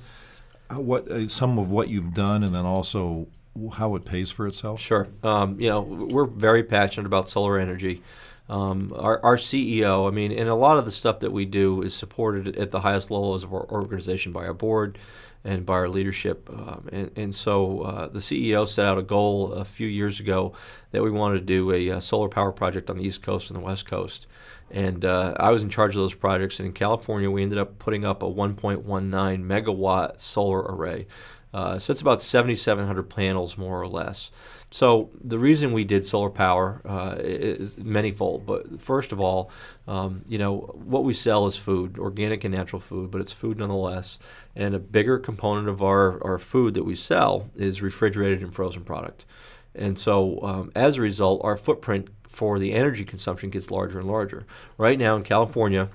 uh, 0.71 0.81
what 0.81 1.11
uh, 1.11 1.29
some 1.29 1.59
of 1.59 1.71
what 1.71 1.89
you've 1.89 2.15
done, 2.15 2.43
and 2.43 2.55
then 2.55 2.65
also 2.65 3.27
how 3.75 3.95
it 3.97 4.05
pays 4.05 4.31
for 4.31 4.47
itself? 4.47 4.81
Sure. 4.81 5.09
Um, 5.23 5.61
you 5.61 5.69
know, 5.69 5.81
we're 5.81 6.27
very 6.27 6.63
passionate 6.63 7.07
about 7.07 7.31
solar 7.31 7.59
energy. 7.59 8.03
Um, 8.49 8.93
our, 8.97 9.23
our 9.25 9.37
CEO, 9.37 10.09
I 10.09 10.11
mean, 10.11 10.33
and 10.33 10.49
a 10.49 10.55
lot 10.55 10.79
of 10.79 10.85
the 10.85 10.91
stuff 10.91 11.21
that 11.21 11.33
we 11.33 11.45
do 11.45 11.83
is 11.83 11.95
supported 11.95 12.57
at 12.57 12.71
the 12.71 12.81
highest 12.81 13.11
levels 13.11 13.45
of 13.45 13.53
our 13.55 13.69
organization 13.71 14.33
by 14.33 14.47
our 14.47 14.55
board 14.55 14.99
and 15.45 15.67
by 15.67 15.75
our 15.75 15.89
leadership. 15.89 16.49
Um, 16.51 16.89
and, 16.93 17.11
and 17.17 17.35
so 17.35 17.81
uh, 17.83 18.09
the 18.09 18.19
CEO 18.19 18.67
set 18.67 18.87
out 18.87 18.99
a 18.99 19.03
goal 19.03 19.53
a 19.53 19.65
few 19.65 19.87
years 19.87 20.21
ago 20.21 20.55
that 20.93 21.03
we 21.03 21.11
wanted 21.11 21.41
to 21.41 21.45
do 21.45 21.73
a, 21.73 21.91
uh 21.91 22.01
solar 22.01 22.29
power 22.29 22.53
project 22.53 22.91
on 22.91 22.99
the 22.99 23.05
East 23.05 23.23
Coast 23.23 23.51
and 23.51 23.59
the 23.59 23.65
West 23.65 23.87
Coast. 23.87 24.27
And 24.71 25.05
uh, 25.05 25.35
I 25.39 25.51
was 25.51 25.63
in 25.63 25.69
charge 25.69 25.95
of 25.95 26.03
those 26.03 26.15
projects. 26.15 26.59
And 26.59 26.67
in 26.67 26.73
California, 26.73 27.31
we 27.31 27.43
ended 27.43 27.59
up 27.59 27.79
putting 27.79 28.05
up 28.05 28.23
a 28.23 28.27
1.19 28.27 28.83
megawatt 28.85 30.21
solar 30.21 30.61
array. 30.61 31.07
Uh, 31.55 31.79
so 31.79 31.91
it's 31.91 32.01
about 32.01 32.23
7,700 32.23 33.03
panels, 33.05 33.59
more 33.59 33.81
or 33.81 33.87
less. 33.87 34.31
So 34.71 35.11
the 35.23 35.39
reason 35.39 35.73
we 35.73 35.85
did 35.85 36.07
solar 36.07 36.31
power 36.31 36.81
uh, 36.87 37.17
is 37.19 37.77
manyfold. 37.77 38.47
But 38.47 38.81
first 38.81 39.13
of 39.13 39.21
all, 39.21 39.51
um, 39.87 40.23
you 40.27 40.39
know 40.39 40.57
what 40.57 41.05
we 41.05 41.13
sell 41.13 41.47
is 41.47 41.59
food, 41.59 41.99
organic 41.99 42.45
and 42.45 42.55
natural 42.55 42.81
food, 42.81 43.11
but 43.11 43.21
it's 43.21 43.33
food 43.33 43.59
nonetheless. 43.59 44.19
And 44.57 44.75
a 44.75 44.79
bigger 44.79 45.19
component 45.19 45.69
of 45.69 45.83
our, 45.83 46.25
our 46.25 46.39
food 46.39 46.73
that 46.75 46.85
we 46.85 46.95
sell 46.95 47.51
is 47.55 47.83
refrigerated 47.83 48.43
and 48.43 48.55
frozen 48.55 48.83
product. 48.83 49.27
And 49.75 49.99
so 49.99 50.41
um, 50.43 50.73
as 50.75 50.97
a 50.97 51.03
result, 51.03 51.43
our 51.45 51.59
footprint 51.59 52.09
for 52.27 52.59
the 52.59 52.73
energy 52.73 53.05
consumption 53.05 53.51
gets 53.51 53.71
larger 53.71 53.99
and 53.99 54.09
larger. 54.09 54.47
Right 54.79 54.99
now 54.99 55.17
in 55.17 55.23
California, 55.23 55.91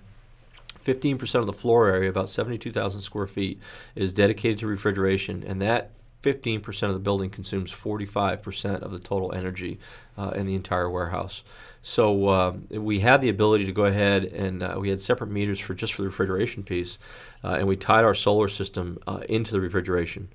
15% 0.87 1.35
of 1.35 1.45
the 1.45 1.53
floor 1.53 1.89
area, 1.89 2.09
about 2.09 2.29
72,000 2.29 3.01
square 3.01 3.27
feet, 3.27 3.59
is 3.93 4.13
dedicated 4.13 4.59
to 4.59 4.67
refrigeration, 4.67 5.43
and 5.45 5.61
that 5.61 5.91
15% 6.23 6.83
of 6.83 6.93
the 6.93 6.99
building 6.99 7.29
consumes 7.29 7.71
45% 7.71 8.81
of 8.81 8.91
the 8.91 8.99
total 8.99 9.33
energy 9.33 9.79
uh, 10.17 10.31
in 10.35 10.45
the 10.47 10.55
entire 10.55 10.89
warehouse. 10.89 11.43
So 11.81 12.27
uh, 12.27 12.53
we 12.71 12.99
had 12.99 13.21
the 13.21 13.29
ability 13.29 13.65
to 13.65 13.71
go 13.71 13.85
ahead 13.85 14.25
and 14.25 14.63
uh, 14.63 14.77
we 14.79 14.89
had 14.89 14.99
separate 14.99 15.29
meters 15.29 15.59
for 15.59 15.73
just 15.73 15.93
for 15.93 16.01
the 16.01 16.07
refrigeration 16.07 16.63
piece, 16.63 16.97
uh, 17.43 17.55
and 17.59 17.67
we 17.67 17.75
tied 17.75 18.03
our 18.03 18.15
solar 18.15 18.47
system 18.47 18.97
uh, 19.07 19.21
into 19.29 19.51
the 19.51 19.61
refrigeration. 19.61 20.29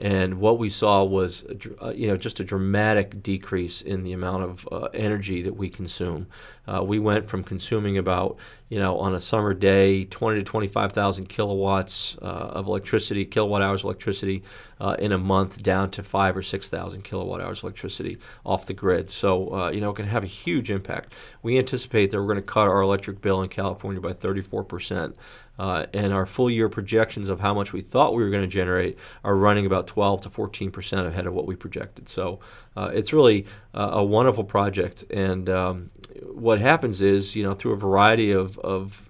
And 0.00 0.38
what 0.38 0.60
we 0.60 0.70
saw 0.70 1.02
was, 1.02 1.44
uh, 1.82 1.90
you 1.90 2.06
know, 2.06 2.16
just 2.16 2.38
a 2.38 2.44
dramatic 2.44 3.20
decrease 3.20 3.82
in 3.82 4.04
the 4.04 4.12
amount 4.12 4.44
of 4.44 4.68
uh, 4.70 4.88
energy 4.94 5.42
that 5.42 5.56
we 5.56 5.68
consume. 5.68 6.28
Uh, 6.68 6.84
we 6.84 7.00
went 7.00 7.28
from 7.28 7.42
consuming 7.42 7.98
about, 7.98 8.36
you 8.68 8.78
know, 8.78 8.96
on 8.98 9.12
a 9.12 9.18
summer 9.18 9.54
day, 9.54 10.04
20 10.04 10.38
to 10.38 10.44
25,000 10.44 11.26
kilowatts 11.28 12.16
uh, 12.22 12.24
of 12.24 12.68
electricity, 12.68 13.24
kilowatt 13.24 13.60
hours 13.60 13.80
of 13.80 13.86
electricity 13.86 14.44
uh, 14.80 14.94
in 15.00 15.10
a 15.10 15.18
month, 15.18 15.64
down 15.64 15.90
to 15.90 16.02
five 16.02 16.36
or 16.36 16.42
6,000 16.42 17.02
kilowatt 17.02 17.40
hours 17.40 17.58
of 17.58 17.64
electricity 17.64 18.18
off 18.46 18.66
the 18.66 18.74
grid. 18.74 19.10
So, 19.10 19.68
you 19.70 19.80
know, 19.80 19.90
it 19.90 19.96
can 19.96 20.06
have 20.06 20.22
a 20.22 20.28
huge 20.28 20.70
impact. 20.70 21.12
We 21.42 21.58
anticipate 21.58 22.12
that 22.12 22.18
we're 22.18 22.26
going 22.26 22.36
to 22.36 22.42
cut 22.42 22.68
our 22.68 22.82
electric 22.82 23.20
bill 23.20 23.42
in 23.42 23.48
California 23.48 24.00
by 24.00 24.12
34 24.12 24.62
percent. 24.62 25.16
Uh, 25.58 25.86
and 25.92 26.12
our 26.12 26.24
full 26.24 26.50
year 26.50 26.68
projections 26.68 27.28
of 27.28 27.40
how 27.40 27.52
much 27.52 27.72
we 27.72 27.80
thought 27.80 28.14
we 28.14 28.22
were 28.22 28.30
going 28.30 28.42
to 28.42 28.48
generate 28.48 28.96
are 29.24 29.34
running 29.34 29.66
about 29.66 29.86
12 29.86 30.22
to 30.22 30.30
14 30.30 30.70
percent 30.70 31.06
ahead 31.06 31.26
of 31.26 31.34
what 31.34 31.46
we 31.46 31.56
projected. 31.56 32.08
So 32.08 32.40
uh, 32.76 32.90
it's 32.92 33.12
really 33.12 33.46
uh, 33.74 33.90
a 33.92 34.04
wonderful 34.04 34.44
project. 34.44 35.04
And 35.10 35.48
um, 35.48 35.90
what 36.22 36.60
happens 36.60 37.02
is, 37.02 37.34
you 37.34 37.42
know, 37.42 37.54
through 37.54 37.72
a 37.72 37.76
variety 37.76 38.30
of, 38.30 38.58
of 38.58 39.02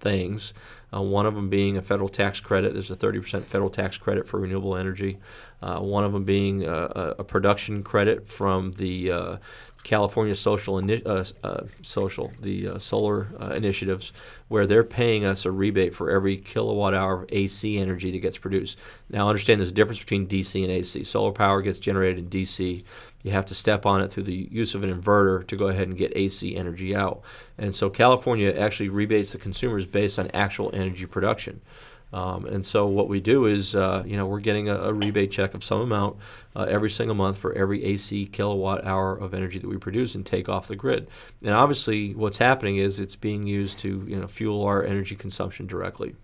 things, 0.00 0.52
uh, 0.94 1.00
one 1.00 1.24
of 1.24 1.34
them 1.34 1.48
being 1.48 1.76
a 1.76 1.82
federal 1.82 2.08
tax 2.08 2.40
credit. 2.40 2.72
There's 2.72 2.90
a 2.90 2.96
30% 2.96 3.44
federal 3.44 3.70
tax 3.70 3.96
credit 3.96 4.26
for 4.26 4.40
renewable 4.40 4.76
energy. 4.76 5.18
Uh, 5.62 5.78
one 5.78 6.04
of 6.04 6.12
them 6.12 6.24
being 6.24 6.64
a, 6.64 7.14
a 7.18 7.24
production 7.24 7.82
credit 7.82 8.28
from 8.28 8.72
the 8.72 9.10
uh, 9.10 9.36
California 9.82 10.36
Social 10.36 10.76
uh, 10.76 11.24
uh, 11.42 11.64
Social, 11.82 12.32
the 12.40 12.68
uh, 12.68 12.78
solar 12.78 13.28
uh, 13.40 13.50
initiatives, 13.54 14.12
where 14.48 14.66
they're 14.66 14.84
paying 14.84 15.24
us 15.24 15.44
a 15.44 15.50
rebate 15.50 15.94
for 15.94 16.10
every 16.10 16.36
kilowatt 16.36 16.94
hour 16.94 17.22
of 17.22 17.28
AC 17.30 17.78
energy 17.78 18.10
that 18.12 18.20
gets 18.20 18.38
produced. 18.38 18.78
Now, 19.10 19.28
understand 19.28 19.60
there's 19.60 19.70
a 19.70 19.74
difference 19.74 19.98
between 19.98 20.28
DC 20.28 20.62
and 20.62 20.70
AC. 20.70 21.02
Solar 21.04 21.32
power 21.32 21.62
gets 21.62 21.78
generated 21.80 22.18
in 22.18 22.30
DC. 22.30 22.84
You 23.24 23.30
have 23.32 23.46
to 23.46 23.54
step 23.54 23.84
on 23.84 24.00
it 24.02 24.12
through 24.12 24.24
the 24.24 24.48
use 24.50 24.74
of 24.74 24.84
an 24.84 24.94
inverter 24.94 25.46
to 25.46 25.56
go 25.56 25.68
ahead 25.68 25.88
and 25.88 25.96
get 25.96 26.16
AC 26.16 26.56
energy 26.56 26.94
out. 26.94 27.22
And 27.58 27.74
so 27.74 27.90
California 27.90 28.52
actually 28.52 28.88
rebates 28.88 29.32
the 29.32 29.38
consumers 29.38 29.86
based 29.86 30.18
on 30.18 30.30
actual 30.32 30.70
energy 30.72 31.06
production. 31.06 31.60
Um, 32.12 32.44
and 32.44 32.64
so 32.64 32.86
what 32.86 33.08
we 33.08 33.20
do 33.20 33.46
is, 33.46 33.74
uh, 33.74 34.02
you 34.06 34.16
know, 34.16 34.26
we're 34.26 34.40
getting 34.40 34.68
a, 34.68 34.76
a, 34.76 34.92
rebate 34.92 35.30
check 35.30 35.54
of 35.54 35.64
some 35.64 35.80
amount 35.80 36.18
uh, 36.54 36.66
every 36.68 36.90
single 36.90 37.14
month 37.14 37.38
for 37.38 37.54
every 37.54 37.82
AC 37.84 38.26
kilowatt 38.26 38.84
hour 38.84 39.16
of 39.16 39.32
energy 39.32 39.58
that 39.58 39.68
we 39.68 39.78
produce 39.78 40.14
and 40.14 40.26
take 40.26 40.48
off 40.48 40.68
the 40.68 40.76
grid. 40.76 41.08
And 41.42 41.54
obviously, 41.54 42.14
what's 42.14 42.38
happening 42.38 42.76
is 42.76 43.00
it's 43.00 43.16
being 43.16 43.46
used 43.46 43.78
to, 43.80 44.04
you 44.06 44.20
know, 44.20 44.26
fuel 44.26 44.62
our 44.64 44.84
energy 44.84 45.16
consumption 45.16 45.66
directly. 45.66 46.14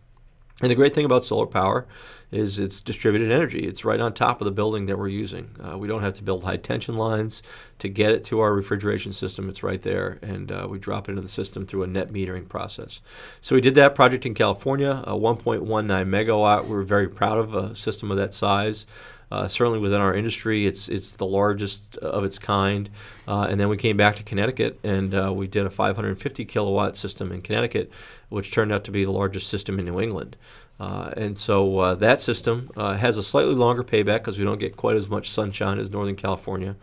And 0.60 0.70
the 0.70 0.74
great 0.74 0.92
thing 0.92 1.04
about 1.04 1.24
solar 1.24 1.46
power 1.46 1.86
is 2.30 2.58
it's 2.58 2.80
distributed 2.80 3.30
energy. 3.30 3.60
It's 3.60 3.84
right 3.84 4.00
on 4.00 4.12
top 4.12 4.40
of 4.40 4.44
the 4.44 4.50
building 4.50 4.86
that 4.86 4.98
we're 4.98 5.08
using. 5.08 5.54
Uh, 5.62 5.78
we 5.78 5.86
don't 5.86 6.02
have 6.02 6.14
to 6.14 6.22
build 6.22 6.44
high 6.44 6.56
tension 6.56 6.96
lines 6.96 7.42
to 7.78 7.88
get 7.88 8.10
it 8.10 8.24
to 8.24 8.40
our 8.40 8.52
refrigeration 8.52 9.12
system. 9.12 9.48
It's 9.48 9.62
right 9.62 9.80
there, 9.80 10.18
and 10.20 10.50
uh, 10.50 10.66
we 10.68 10.78
drop 10.78 11.08
it 11.08 11.12
into 11.12 11.22
the 11.22 11.28
system 11.28 11.64
through 11.64 11.84
a 11.84 11.86
net 11.86 12.12
metering 12.12 12.48
process. 12.48 13.00
So 13.40 13.54
we 13.54 13.60
did 13.60 13.76
that 13.76 13.94
project 13.94 14.26
in 14.26 14.34
California, 14.34 15.02
a 15.06 15.12
1.19 15.12 15.64
megawatt. 15.64 16.66
We 16.66 16.76
are 16.76 16.82
very 16.82 17.08
proud 17.08 17.38
of 17.38 17.54
a 17.54 17.74
system 17.74 18.10
of 18.10 18.16
that 18.18 18.34
size. 18.34 18.84
Uh, 19.30 19.46
certainly 19.46 19.78
within 19.78 20.00
our 20.00 20.14
industry, 20.14 20.66
it's 20.66 20.88
it's 20.88 21.12
the 21.12 21.26
largest 21.26 21.96
of 21.98 22.24
its 22.24 22.38
kind. 22.38 22.88
Uh, 23.26 23.46
and 23.50 23.60
then 23.60 23.68
we 23.68 23.76
came 23.76 23.96
back 23.96 24.16
to 24.16 24.22
Connecticut 24.22 24.78
and 24.82 25.14
uh, 25.14 25.32
we 25.32 25.46
did 25.46 25.66
a 25.66 25.70
550 25.70 26.44
kilowatt 26.46 26.96
system 26.96 27.30
in 27.32 27.42
Connecticut, 27.42 27.90
which 28.30 28.50
turned 28.50 28.72
out 28.72 28.84
to 28.84 28.90
be 28.90 29.04
the 29.04 29.10
largest 29.10 29.48
system 29.48 29.78
in 29.78 29.84
New 29.84 30.00
England. 30.00 30.36
Uh, 30.80 31.12
and 31.16 31.36
so 31.36 31.78
uh, 31.80 31.94
that 31.96 32.20
system 32.20 32.70
uh, 32.76 32.96
has 32.96 33.16
a 33.16 33.22
slightly 33.22 33.54
longer 33.54 33.82
payback 33.82 34.18
because 34.18 34.38
we 34.38 34.44
don't 34.44 34.60
get 34.60 34.76
quite 34.76 34.96
as 34.96 35.08
much 35.08 35.28
sunshine 35.28 35.78
as 35.78 35.90
Northern 35.90 36.14
California. 36.14 36.76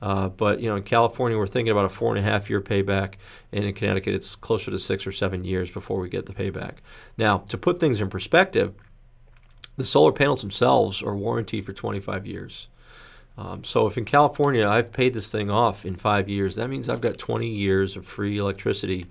but 0.00 0.60
you 0.60 0.68
know, 0.68 0.76
in 0.76 0.82
California, 0.82 1.36
we're 1.36 1.46
thinking 1.46 1.70
about 1.70 1.84
a 1.84 1.88
four 1.90 2.16
and 2.16 2.18
a 2.18 2.28
half 2.28 2.48
year 2.48 2.62
payback, 2.62 3.14
and 3.52 3.64
in 3.64 3.74
Connecticut, 3.74 4.14
it's 4.14 4.34
closer 4.34 4.70
to 4.70 4.78
six 4.78 5.06
or 5.06 5.12
seven 5.12 5.44
years 5.44 5.70
before 5.70 6.00
we 6.00 6.08
get 6.08 6.26
the 6.26 6.32
payback. 6.32 6.76
Now, 7.18 7.38
to 7.48 7.58
put 7.58 7.78
things 7.78 8.00
in 8.00 8.08
perspective, 8.08 8.74
the 9.76 9.84
solar 9.84 10.12
panels 10.12 10.40
themselves 10.40 11.02
are 11.02 11.16
warranted 11.16 11.64
for 11.64 11.72
25 11.72 12.26
years. 12.26 12.68
Um, 13.38 13.64
so 13.64 13.86
if 13.86 13.96
in 13.96 14.04
California 14.04 14.68
I've 14.68 14.92
paid 14.92 15.14
this 15.14 15.28
thing 15.28 15.50
off 15.50 15.86
in 15.86 15.96
five 15.96 16.28
years, 16.28 16.56
that 16.56 16.68
means 16.68 16.88
I've 16.88 17.00
got 17.00 17.16
20 17.16 17.48
years 17.48 17.96
of 17.96 18.06
free 18.06 18.38
electricity 18.38 19.06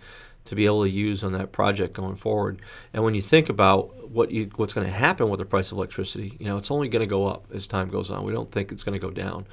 to 0.46 0.56
be 0.56 0.66
able 0.66 0.84
to 0.84 0.90
use 0.90 1.24
on 1.24 1.34
that 1.34 1.52
project 1.52 1.94
going 1.94 2.16
forward. 2.16 2.62
And 2.94 3.04
when 3.04 3.14
you 3.16 3.22
think 3.22 3.50
about 3.50 4.10
what 4.10 4.32
you 4.32 4.50
what's 4.56 4.74
going 4.74 4.88
to 4.88 4.94
happen 4.94 5.30
with 5.30 5.40
the 5.40 5.46
price 5.46 5.72
of 5.72 5.78
electricity, 5.78 6.36
you 6.40 6.46
know, 6.46 6.58
it's 6.58 6.72
only 6.72 6.90
going 6.90 7.02
to 7.02 7.08
go 7.08 7.28
up 7.28 7.46
as 7.54 7.68
time 7.68 7.90
goes 7.90 8.10
on. 8.10 8.24
We 8.24 8.34
don't 8.34 8.52
think 8.52 8.72
it's 8.72 8.84
going 8.84 9.00
to 9.00 9.06
go 9.06 9.12
down. 9.12 9.46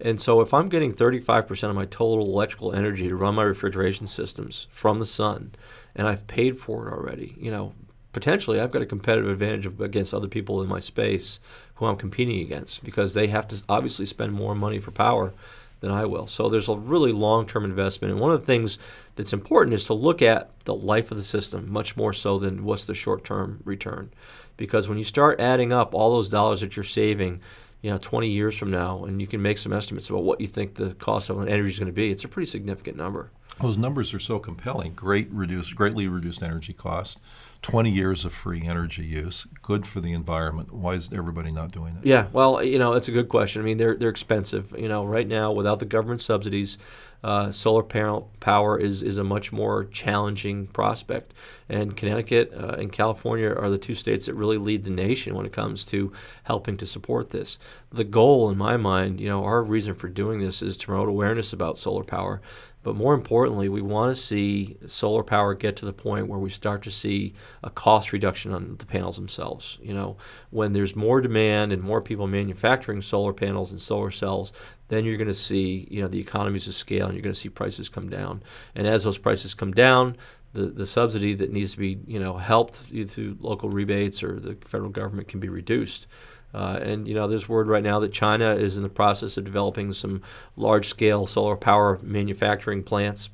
And 0.00 0.20
so 0.20 0.40
if 0.40 0.52
I'm 0.52 0.68
getting 0.68 0.92
35% 0.92 1.70
of 1.70 1.76
my 1.76 1.84
total 1.84 2.26
electrical 2.26 2.72
energy 2.72 3.08
to 3.08 3.14
run 3.14 3.36
my 3.36 3.44
refrigeration 3.44 4.08
systems 4.08 4.66
from 4.70 4.98
the 4.98 5.06
sun, 5.06 5.52
and 5.94 6.08
I've 6.08 6.26
paid 6.26 6.58
for 6.58 6.88
it 6.88 6.92
already, 6.92 7.36
you 7.38 7.50
know, 7.50 7.72
potentially 8.12 8.60
I've 8.60 8.70
got 8.70 8.82
a 8.82 8.86
competitive 8.86 9.30
advantage 9.30 9.66
of, 9.66 9.80
against 9.80 10.14
other 10.14 10.28
people 10.28 10.62
in 10.62 10.68
my 10.68 10.80
space 10.80 11.40
who 11.76 11.86
I'm 11.86 11.96
competing 11.96 12.40
against 12.40 12.84
because 12.84 13.14
they 13.14 13.26
have 13.28 13.48
to 13.48 13.62
obviously 13.68 14.06
spend 14.06 14.32
more 14.32 14.54
money 14.54 14.78
for 14.78 14.90
power 14.90 15.32
than 15.80 15.90
I 15.90 16.06
will. 16.06 16.26
So 16.26 16.48
there's 16.48 16.68
a 16.68 16.76
really 16.76 17.12
long-term 17.12 17.64
investment, 17.64 18.12
and 18.12 18.20
one 18.20 18.30
of 18.30 18.40
the 18.40 18.46
things 18.46 18.78
that's 19.16 19.32
important 19.32 19.74
is 19.74 19.84
to 19.86 19.94
look 19.94 20.22
at 20.22 20.60
the 20.60 20.74
life 20.74 21.10
of 21.10 21.16
the 21.16 21.24
system 21.24 21.70
much 21.70 21.96
more 21.96 22.12
so 22.12 22.38
than 22.38 22.64
what's 22.64 22.84
the 22.84 22.94
short-term 22.94 23.60
return, 23.64 24.12
because 24.56 24.88
when 24.88 24.98
you 24.98 25.04
start 25.04 25.40
adding 25.40 25.72
up 25.72 25.92
all 25.92 26.12
those 26.12 26.28
dollars 26.28 26.60
that 26.60 26.76
you're 26.76 26.84
saving, 26.84 27.40
you 27.80 27.90
know, 27.90 27.98
20 27.98 28.28
years 28.28 28.56
from 28.56 28.70
now, 28.70 29.04
and 29.04 29.20
you 29.20 29.26
can 29.26 29.42
make 29.42 29.58
some 29.58 29.72
estimates 29.72 30.08
about 30.08 30.22
what 30.22 30.40
you 30.40 30.46
think 30.46 30.76
the 30.76 30.94
cost 30.94 31.28
of 31.28 31.40
energy 31.48 31.70
is 31.70 31.80
going 31.80 31.86
to 31.86 31.92
be, 31.92 32.12
it's 32.12 32.24
a 32.24 32.28
pretty 32.28 32.48
significant 32.48 32.96
number. 32.96 33.32
Those 33.60 33.76
numbers 33.76 34.14
are 34.14 34.18
so 34.18 34.38
compelling. 34.38 34.94
Great 34.94 35.30
reduced, 35.30 35.76
greatly 35.76 36.08
reduced 36.08 36.42
energy 36.42 36.72
cost, 36.72 37.18
20 37.62 37.90
years 37.90 38.24
of 38.24 38.32
free 38.32 38.66
energy 38.66 39.04
use, 39.04 39.46
good 39.62 39.86
for 39.86 40.00
the 40.00 40.12
environment. 40.12 40.72
Why 40.72 40.94
is 40.94 41.10
everybody 41.12 41.52
not 41.52 41.70
doing 41.70 41.96
it? 41.96 42.06
Yeah, 42.06 42.26
well, 42.32 42.62
you 42.62 42.78
know, 42.78 42.94
it's 42.94 43.08
a 43.08 43.12
good 43.12 43.28
question. 43.28 43.62
I 43.62 43.64
mean, 43.64 43.78
they're 43.78 43.94
they're 43.94 44.08
expensive. 44.08 44.74
You 44.76 44.88
know, 44.88 45.04
right 45.04 45.28
now 45.28 45.52
without 45.52 45.78
the 45.78 45.84
government 45.84 46.22
subsidies, 46.22 46.76
uh, 47.22 47.52
solar 47.52 47.84
panel 47.84 48.30
power 48.40 48.78
is 48.78 49.00
is 49.00 49.16
a 49.16 49.24
much 49.24 49.52
more 49.52 49.84
challenging 49.84 50.66
prospect. 50.68 51.32
And 51.68 51.96
Connecticut 51.96 52.52
uh, 52.52 52.74
and 52.78 52.90
California 52.90 53.48
are 53.48 53.70
the 53.70 53.78
two 53.78 53.94
states 53.94 54.26
that 54.26 54.34
really 54.34 54.58
lead 54.58 54.84
the 54.84 54.90
nation 54.90 55.34
when 55.34 55.46
it 55.46 55.52
comes 55.52 55.84
to 55.86 56.12
helping 56.42 56.76
to 56.78 56.86
support 56.86 57.30
this. 57.30 57.58
The 57.92 58.04
goal, 58.04 58.50
in 58.50 58.58
my 58.58 58.76
mind, 58.76 59.20
you 59.20 59.28
know, 59.28 59.44
our 59.44 59.62
reason 59.62 59.94
for 59.94 60.08
doing 60.08 60.40
this 60.40 60.62
is 60.62 60.76
to 60.78 60.86
promote 60.86 61.08
awareness 61.08 61.52
about 61.52 61.78
solar 61.78 62.04
power 62.04 62.42
but 62.82 62.96
more 62.96 63.14
importantly, 63.14 63.68
we 63.68 63.80
want 63.80 64.14
to 64.14 64.20
see 64.20 64.76
solar 64.86 65.22
power 65.22 65.54
get 65.54 65.76
to 65.76 65.84
the 65.84 65.92
point 65.92 66.26
where 66.26 66.38
we 66.38 66.50
start 66.50 66.82
to 66.82 66.90
see 66.90 67.34
a 67.62 67.70
cost 67.70 68.12
reduction 68.12 68.52
on 68.52 68.76
the 68.78 68.86
panels 68.86 69.16
themselves. 69.16 69.78
You 69.80 69.94
know, 69.94 70.16
when 70.50 70.72
there's 70.72 70.96
more 70.96 71.20
demand 71.20 71.72
and 71.72 71.82
more 71.82 72.00
people 72.00 72.26
manufacturing 72.26 73.02
solar 73.02 73.32
panels 73.32 73.70
and 73.70 73.80
solar 73.80 74.10
cells, 74.10 74.52
then 74.88 75.04
you're 75.04 75.16
going 75.16 75.28
to 75.28 75.34
see, 75.34 75.86
you 75.90 76.02
know, 76.02 76.08
the 76.08 76.20
economies 76.20 76.66
of 76.66 76.74
scale 76.74 77.06
and 77.06 77.14
you're 77.14 77.22
going 77.22 77.34
to 77.34 77.40
see 77.40 77.48
prices 77.48 77.88
come 77.88 78.10
down. 78.10 78.42
And 78.74 78.86
as 78.86 79.04
those 79.04 79.18
prices 79.18 79.54
come 79.54 79.72
down, 79.72 80.16
the, 80.52 80.66
the 80.66 80.86
subsidy 80.86 81.34
that 81.34 81.52
needs 81.52 81.72
to 81.72 81.78
be, 81.78 81.98
you 82.06 82.20
know, 82.20 82.36
helped 82.36 82.74
through 82.74 83.36
local 83.40 83.70
rebates 83.70 84.22
or 84.22 84.38
the 84.38 84.56
federal 84.64 84.90
government 84.90 85.28
can 85.28 85.40
be 85.40 85.48
reduced. 85.48 86.06
Uh, 86.54 86.78
and 86.82 87.08
you 87.08 87.14
know, 87.14 87.26
there's 87.28 87.48
word 87.48 87.66
right 87.68 87.82
now 87.82 87.98
that 88.00 88.12
China 88.12 88.54
is 88.54 88.76
in 88.76 88.82
the 88.82 88.88
process 88.88 89.36
of 89.36 89.44
developing 89.44 89.92
some 89.92 90.20
large-scale 90.56 91.26
solar 91.26 91.56
power 91.56 91.98
manufacturing 92.02 92.82
plants. 92.82 93.30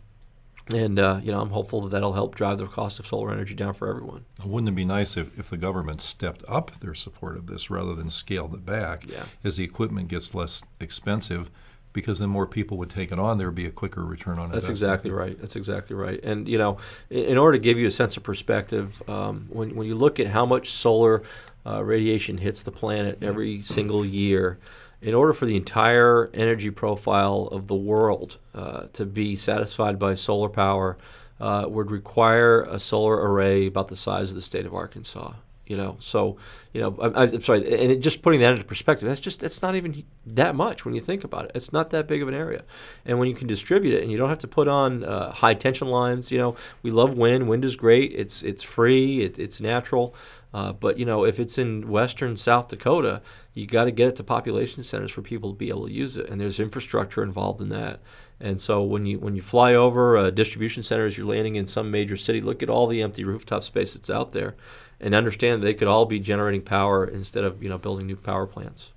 And 0.75 0.98
uh, 0.98 1.20
you 1.22 1.32
know, 1.32 1.40
I'm 1.40 1.50
hopeful 1.50 1.80
that 1.82 1.90
that'll 1.90 2.12
help 2.12 2.34
drive 2.34 2.58
the 2.58 2.66
cost 2.66 2.98
of 2.98 3.06
solar 3.06 3.32
energy 3.32 3.54
down 3.54 3.72
for 3.72 3.88
everyone. 3.88 4.26
Wouldn't 4.44 4.68
it 4.68 4.75
be 4.75 4.84
nice 4.84 5.16
if, 5.16 5.37
if 5.38 5.48
the 5.48 5.56
government 5.56 6.00
stepped 6.02 6.44
up 6.46 6.78
their 6.80 6.92
support 6.94 7.37
of 7.38 7.46
this 7.46 7.70
rather 7.70 7.94
than 7.94 8.10
scaled 8.10 8.54
it 8.54 8.66
back 8.66 9.06
Yeah. 9.08 9.25
as 9.42 9.56
the 9.56 9.64
equipment 9.64 10.08
gets 10.08 10.34
less 10.34 10.62
expensive? 10.78 11.50
Because 11.98 12.18
then 12.18 12.28
more 12.28 12.46
people 12.46 12.76
would 12.78 12.90
take 12.90 13.12
it 13.12 13.18
on, 13.18 13.38
there 13.38 13.48
would 13.48 13.54
be 13.54 13.66
a 13.66 13.70
quicker 13.70 14.04
return 14.04 14.38
on 14.38 14.50
it. 14.50 14.54
That's 14.54 14.68
investment. 14.68 14.92
exactly 14.92 15.10
right. 15.10 15.40
That's 15.40 15.56
exactly 15.56 15.96
right. 15.96 16.20
And 16.22 16.48
you 16.48 16.58
know, 16.58 16.78
in, 17.10 17.24
in 17.24 17.38
order 17.38 17.58
to 17.58 17.62
give 17.62 17.78
you 17.78 17.86
a 17.86 17.90
sense 17.90 18.16
of 18.16 18.22
perspective, 18.22 19.02
um, 19.08 19.46
when 19.50 19.74
when 19.74 19.86
you 19.86 19.94
look 19.94 20.20
at 20.20 20.28
how 20.28 20.46
much 20.46 20.70
solar 20.70 21.22
uh, 21.66 21.82
radiation 21.82 22.38
hits 22.38 22.62
the 22.62 22.70
planet 22.70 23.18
every 23.22 23.62
single 23.62 24.04
year, 24.04 24.58
in 25.00 25.14
order 25.14 25.32
for 25.32 25.46
the 25.46 25.56
entire 25.56 26.30
energy 26.34 26.70
profile 26.70 27.48
of 27.52 27.66
the 27.66 27.74
world 27.74 28.38
uh, 28.54 28.86
to 28.92 29.04
be 29.04 29.36
satisfied 29.36 29.98
by 29.98 30.14
solar 30.14 30.48
power, 30.48 30.96
uh, 31.40 31.66
would 31.68 31.90
require 31.90 32.62
a 32.62 32.78
solar 32.78 33.16
array 33.16 33.66
about 33.66 33.88
the 33.88 33.96
size 33.96 34.30
of 34.30 34.34
the 34.34 34.42
state 34.42 34.66
of 34.66 34.74
Arkansas. 34.74 35.32
You 35.68 35.76
know, 35.76 35.96
so 36.00 36.38
you 36.72 36.80
know, 36.80 36.96
I'm, 37.00 37.14
I'm 37.14 37.42
sorry, 37.42 37.58
and 37.60 37.92
it, 37.92 38.00
just 38.00 38.22
putting 38.22 38.40
that 38.40 38.52
into 38.52 38.64
perspective, 38.64 39.06
that's 39.06 39.20
just 39.20 39.40
that's 39.40 39.60
not 39.60 39.75
even 39.75 40.02
that 40.26 40.54
much 40.54 40.87
when 40.87 40.94
you 40.94 41.00
think 41.02 41.25
about 41.25 41.44
it. 41.44 41.52
It's 41.54 41.72
not 41.72 41.90
that 41.90 42.08
big 42.08 42.22
of 42.22 42.28
an 42.28 42.34
area, 42.34 42.64
and 43.04 43.18
when 43.18 43.28
you 43.28 43.34
can 43.34 43.46
distribute 43.46 43.94
it, 43.94 44.02
and 44.02 44.10
you 44.10 44.16
don't 44.16 44.30
have 44.30 44.38
to 44.40 44.48
put 44.48 44.66
on 44.66 45.04
uh, 45.04 45.30
high 45.30 45.52
tension 45.52 45.88
lines. 45.88 46.30
You 46.30 46.38
know, 46.38 46.56
we 46.82 46.90
love 46.90 47.18
wind. 47.18 47.48
Wind 47.48 47.66
is 47.66 47.76
great. 47.76 48.12
It's 48.14 48.42
it's 48.42 48.62
free. 48.62 49.22
It, 49.22 49.38
it's 49.38 49.60
natural. 49.60 50.14
Uh, 50.54 50.72
but 50.72 50.98
you 50.98 51.04
know, 51.04 51.25
if 51.25 51.38
it's 51.38 51.58
in 51.58 51.88
western 51.88 52.37
South 52.37 52.68
Dakota, 52.68 53.20
you 53.52 53.66
got 53.66 53.84
to 53.84 53.90
get 53.90 54.08
it 54.08 54.16
to 54.16 54.25
population 54.25 54.82
centers 54.82 55.10
for 55.10 55.20
people 55.20 55.52
to 55.52 55.58
be 55.58 55.68
able 55.68 55.87
to 55.87 55.92
use 55.92 56.16
it, 56.16 56.30
and 56.30 56.40
there's 56.40 56.58
infrastructure 56.58 57.22
involved 57.22 57.60
in 57.60 57.68
that. 57.68 58.00
And 58.40 58.60
so 58.60 58.82
when 58.82 59.04
you 59.04 59.18
when 59.18 59.34
you 59.34 59.42
fly 59.42 59.75
over 59.75 60.16
uh, 60.16 60.30
distribution 60.30 60.82
centers, 60.82 61.18
you're 61.18 61.26
landing 61.26 61.56
in 61.56 61.66
some 61.66 61.90
major 61.90 62.16
city. 62.16 62.40
Look 62.40 62.62
at 62.62 62.70
all 62.70 62.87
the 62.87 63.02
empty 63.02 63.25
rooftop 63.25 63.64
space 63.64 63.94
that's 63.94 64.10
out 64.10 64.32
there, 64.32 64.54
and 65.00 65.14
understand 65.14 65.62
they 65.62 65.74
could 65.74 65.88
all 65.88 66.04
be 66.04 66.18
generating 66.18 66.62
power 66.62 67.04
instead 67.04 67.44
of 67.44 67.62
you 67.62 67.68
know 67.68 67.78
building 67.78 68.06
new 68.06 68.16
power 68.16 68.46
plants. 68.46 68.90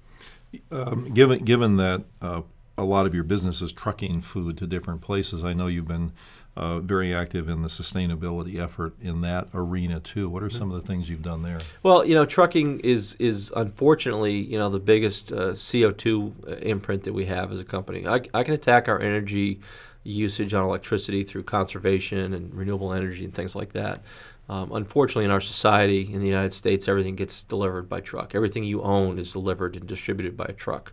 Um, 0.72 1.13
given 1.13 1.43
given 1.46 1.77
that 1.77 2.03
uh, 2.22 2.41
a 2.77 2.84
lot 2.84 3.05
of 3.05 3.13
your 3.13 3.24
business 3.24 3.62
is 3.62 3.72
trucking 3.72 4.22
food 4.22 4.58
to 4.58 4.67
different 4.67 5.01
places, 5.01 5.43
I 5.43 5.53
know 5.53 5.67
you've 5.67 5.88
been 5.88 6.12
uh, 6.58 6.79
very 6.79 7.15
active 7.15 7.50
in 7.50 7.62
the 7.62 7.70
sustainability 7.70 8.62
effort 8.62 8.93
in 9.01 9.22
that 9.22 9.48
arena 9.53 10.00
too. 10.00 10.29
What 10.29 10.43
are 10.43 10.50
some 10.50 10.72
of 10.72 10.81
the 10.81 10.86
things 10.86 11.10
you've 11.10 11.22
done 11.22 11.43
there? 11.43 11.60
Well, 11.81 12.03
you 12.03 12.13
know, 12.13 12.25
trucking 12.25 12.81
is 12.81 13.15
is 13.20 13.53
unfortunately 13.55 14.36
you 14.36 14.58
know 14.58 14.70
the 14.70 14.79
biggest 14.79 15.31
uh, 15.31 15.53
CO 15.55 15.91
two 15.91 16.34
imprint 16.62 17.03
that 17.03 17.13
we 17.13 17.25
have 17.25 17.51
as 17.51 17.60
a 17.60 17.63
company. 17.65 18.05
I, 18.05 18.22
I 18.34 18.43
can 18.43 18.53
attack 18.53 18.89
our 18.89 19.00
energy 19.00 19.62
usage 20.03 20.53
on 20.53 20.63
electricity 20.65 21.24
through 21.24 21.43
conservation 21.43 22.34
and 22.34 22.53
renewable 22.53 22.91
energy 22.91 23.24
and 23.24 23.34
things 23.34 23.55
like 23.55 23.74
that. 23.74 24.01
Um, 24.51 24.74
unfortunately, 24.74 25.24
in 25.24 25.31
our 25.31 25.39
society 25.39 26.13
in 26.13 26.20
the 26.20 26.27
United 26.27 26.51
States, 26.51 26.89
everything 26.89 27.15
gets 27.15 27.41
delivered 27.43 27.88
by 27.88 28.01
truck. 28.01 28.36
Everything 28.36 28.65
you 28.65 28.81
own 28.81 29.17
is 29.17 29.31
delivered 29.31 29.77
and 29.77 29.88
distributed 29.88 30.36
by 30.36 30.43
a 30.50 30.51
truck. 30.51 30.91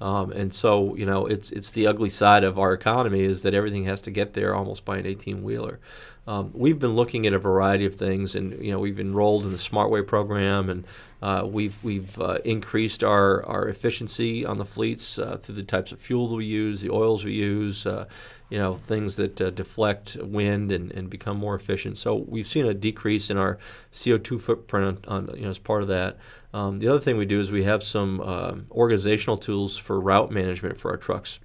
Um, 0.00 0.32
and 0.32 0.52
so, 0.52 0.96
you 0.96 1.06
know, 1.06 1.24
it's 1.24 1.52
it's 1.52 1.70
the 1.70 1.86
ugly 1.86 2.10
side 2.10 2.42
of 2.42 2.58
our 2.58 2.72
economy 2.72 3.22
is 3.22 3.42
that 3.42 3.54
everything 3.54 3.84
has 3.84 4.00
to 4.02 4.10
get 4.10 4.34
there 4.34 4.56
almost 4.56 4.84
by 4.84 4.98
an 4.98 5.06
18 5.06 5.44
wheeler. 5.44 5.78
Um, 6.26 6.50
we've 6.52 6.80
been 6.80 6.96
looking 6.96 7.28
at 7.28 7.32
a 7.32 7.38
variety 7.38 7.86
of 7.86 7.94
things, 7.94 8.34
and 8.34 8.60
you 8.60 8.72
know, 8.72 8.80
we've 8.80 8.98
enrolled 8.98 9.44
in 9.44 9.52
the 9.52 9.58
SmartWay 9.58 10.04
program, 10.04 10.68
and 10.68 10.84
uh, 11.22 11.46
we've 11.46 11.82
we've 11.84 12.20
uh, 12.20 12.38
increased 12.44 13.04
our, 13.04 13.46
our 13.46 13.68
efficiency 13.68 14.44
on 14.44 14.58
the 14.58 14.64
fleets 14.64 15.16
uh, 15.16 15.36
through 15.40 15.54
the 15.54 15.62
types 15.62 15.92
of 15.92 16.00
fuels 16.00 16.32
we 16.32 16.44
use, 16.44 16.80
the 16.80 16.90
oils 16.90 17.24
we 17.24 17.34
use, 17.34 17.86
uh, 17.86 18.06
you 18.48 18.58
know, 18.58 18.76
things 18.76 19.16
that 19.16 19.40
uh, 19.40 19.50
deflect 19.50 20.16
wind 20.16 20.70
and, 20.70 20.92
and 20.92 21.10
become 21.10 21.36
more 21.36 21.54
efficient. 21.54 21.98
So 21.98 22.14
we've 22.14 22.46
seen 22.46 22.66
a 22.66 22.74
decrease 22.74 23.28
in 23.30 23.36
our 23.36 23.58
CO2 23.92 24.40
footprint 24.40 25.04
on, 25.08 25.30
you 25.34 25.42
know, 25.42 25.50
as 25.50 25.58
part 25.58 25.82
of 25.82 25.88
that. 25.88 26.18
Um, 26.54 26.78
the 26.78 26.88
other 26.88 27.00
thing 27.00 27.16
we 27.16 27.26
do 27.26 27.40
is 27.40 27.50
we 27.50 27.64
have 27.64 27.82
some 27.82 28.20
um, 28.20 28.66
organizational 28.70 29.36
tools 29.36 29.76
for 29.76 30.00
route 30.00 30.30
management 30.30 30.78
for 30.78 30.90
our 30.90 30.96
trucks 30.96 31.40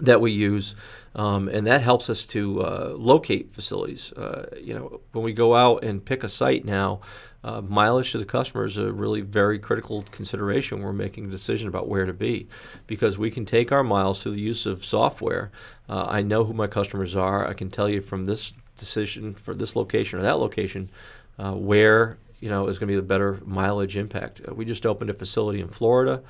that 0.00 0.20
we 0.20 0.32
use, 0.32 0.74
um, 1.14 1.48
and 1.48 1.66
that 1.66 1.82
helps 1.82 2.08
us 2.08 2.24
to 2.26 2.62
uh, 2.62 2.94
locate 2.96 3.52
facilities. 3.52 4.12
Uh, 4.12 4.46
you 4.60 4.74
know, 4.74 5.00
when 5.12 5.24
we 5.24 5.32
go 5.32 5.54
out 5.54 5.84
and 5.84 6.04
pick 6.04 6.24
a 6.24 6.28
site 6.28 6.64
now, 6.64 7.00
uh, 7.44 7.60
mileage 7.60 8.12
to 8.12 8.18
the 8.18 8.24
customer 8.24 8.64
is 8.64 8.76
a 8.76 8.92
really 8.92 9.20
very 9.20 9.58
critical 9.58 10.04
consideration 10.10 10.80
we're 10.80 10.92
making 10.92 11.26
a 11.26 11.30
decision 11.30 11.68
about 11.68 11.88
where 11.88 12.06
to 12.06 12.12
be, 12.12 12.46
because 12.86 13.18
we 13.18 13.30
can 13.30 13.44
take 13.44 13.72
our 13.72 13.82
miles 13.82 14.22
through 14.22 14.32
the 14.32 14.40
use 14.40 14.64
of 14.64 14.84
software. 14.84 15.50
Uh, 15.88 16.06
I 16.08 16.22
know 16.22 16.44
who 16.44 16.52
my 16.52 16.68
customers 16.68 17.16
are. 17.16 17.46
I 17.46 17.52
can 17.52 17.68
tell 17.68 17.88
you 17.88 18.00
from 18.00 18.26
this 18.26 18.52
decision 18.76 19.34
for 19.34 19.54
this 19.54 19.76
location 19.76 20.18
or 20.18 20.22
that 20.22 20.38
location 20.38 20.90
uh, 21.38 21.52
where 21.52 22.16
you 22.40 22.48
know 22.48 22.68
is 22.68 22.78
going 22.78 22.88
to 22.88 22.92
be 22.92 22.96
the 22.96 23.02
better 23.02 23.40
mileage 23.44 23.96
impact. 23.96 24.40
Uh, 24.46 24.54
we 24.54 24.64
just 24.64 24.86
opened 24.86 25.10
a 25.10 25.14
facility 25.14 25.60
in 25.60 25.68
Florida 25.68 26.22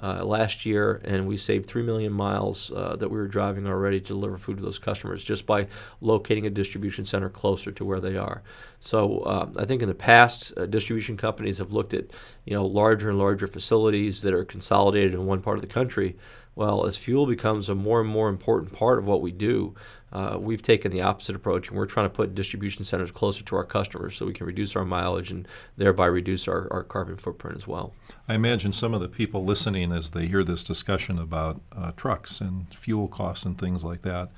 uh, 0.00 0.24
last 0.24 0.64
year, 0.64 1.00
and 1.04 1.26
we 1.26 1.36
saved 1.36 1.66
three 1.66 1.82
million 1.82 2.12
miles 2.12 2.70
uh, 2.72 2.96
that 2.96 3.08
we 3.08 3.16
were 3.16 3.26
driving 3.26 3.66
already 3.66 4.00
to 4.00 4.06
deliver 4.06 4.38
food 4.38 4.56
to 4.56 4.62
those 4.62 4.78
customers 4.78 5.24
just 5.24 5.44
by 5.46 5.66
locating 6.00 6.46
a 6.46 6.50
distribution 6.50 7.04
center 7.04 7.28
closer 7.28 7.72
to 7.72 7.84
where 7.84 8.00
they 8.00 8.16
are. 8.16 8.42
So 8.80 9.20
uh, 9.20 9.50
I 9.56 9.64
think 9.64 9.82
in 9.82 9.88
the 9.88 9.94
past, 9.94 10.52
uh, 10.56 10.66
distribution 10.66 11.16
companies 11.16 11.58
have 11.58 11.72
looked 11.72 11.94
at 11.94 12.06
you 12.44 12.54
know 12.54 12.64
larger 12.64 13.10
and 13.10 13.18
larger 13.18 13.46
facilities 13.46 14.22
that 14.22 14.34
are 14.34 14.44
consolidated 14.44 15.14
in 15.14 15.26
one 15.26 15.42
part 15.42 15.58
of 15.58 15.62
the 15.62 15.68
country. 15.68 16.16
Well, 16.54 16.86
as 16.86 16.96
fuel 16.96 17.26
becomes 17.26 17.68
a 17.68 17.74
more 17.76 18.00
and 18.00 18.10
more 18.10 18.28
important 18.28 18.72
part 18.72 18.98
of 18.98 19.04
what 19.04 19.22
we 19.22 19.30
do, 19.30 19.76
uh, 20.12 20.36
we've 20.40 20.62
taken 20.62 20.90
the 20.90 21.02
opposite 21.02 21.36
approach, 21.36 21.68
and 21.68 21.76
we're 21.76 21.86
trying 21.86 22.06
to 22.06 22.10
put 22.14 22.34
distribution 22.34 22.84
centers 22.84 23.10
closer 23.10 23.44
to 23.44 23.56
our 23.56 23.64
customers 23.64 24.16
so 24.16 24.24
we 24.24 24.32
can 24.32 24.46
reduce 24.46 24.74
our 24.74 24.84
mileage 24.84 25.30
and 25.30 25.46
thereby 25.76 26.06
reduce 26.06 26.48
our, 26.48 26.66
our 26.72 26.82
carbon 26.82 27.16
footprint 27.16 27.56
as 27.56 27.66
well. 27.66 27.92
I 28.26 28.34
imagine 28.34 28.72
some 28.72 28.94
of 28.94 29.00
the 29.00 29.08
people 29.08 29.44
listening, 29.44 29.92
as 29.92 30.10
they 30.10 30.26
hear 30.26 30.42
this 30.44 30.62
discussion 30.64 31.18
about 31.18 31.60
uh, 31.76 31.92
trucks 31.92 32.40
and 32.40 32.74
fuel 32.74 33.08
costs 33.08 33.44
and 33.44 33.58
things 33.58 33.84
like 33.84 34.02
that, 34.02 34.30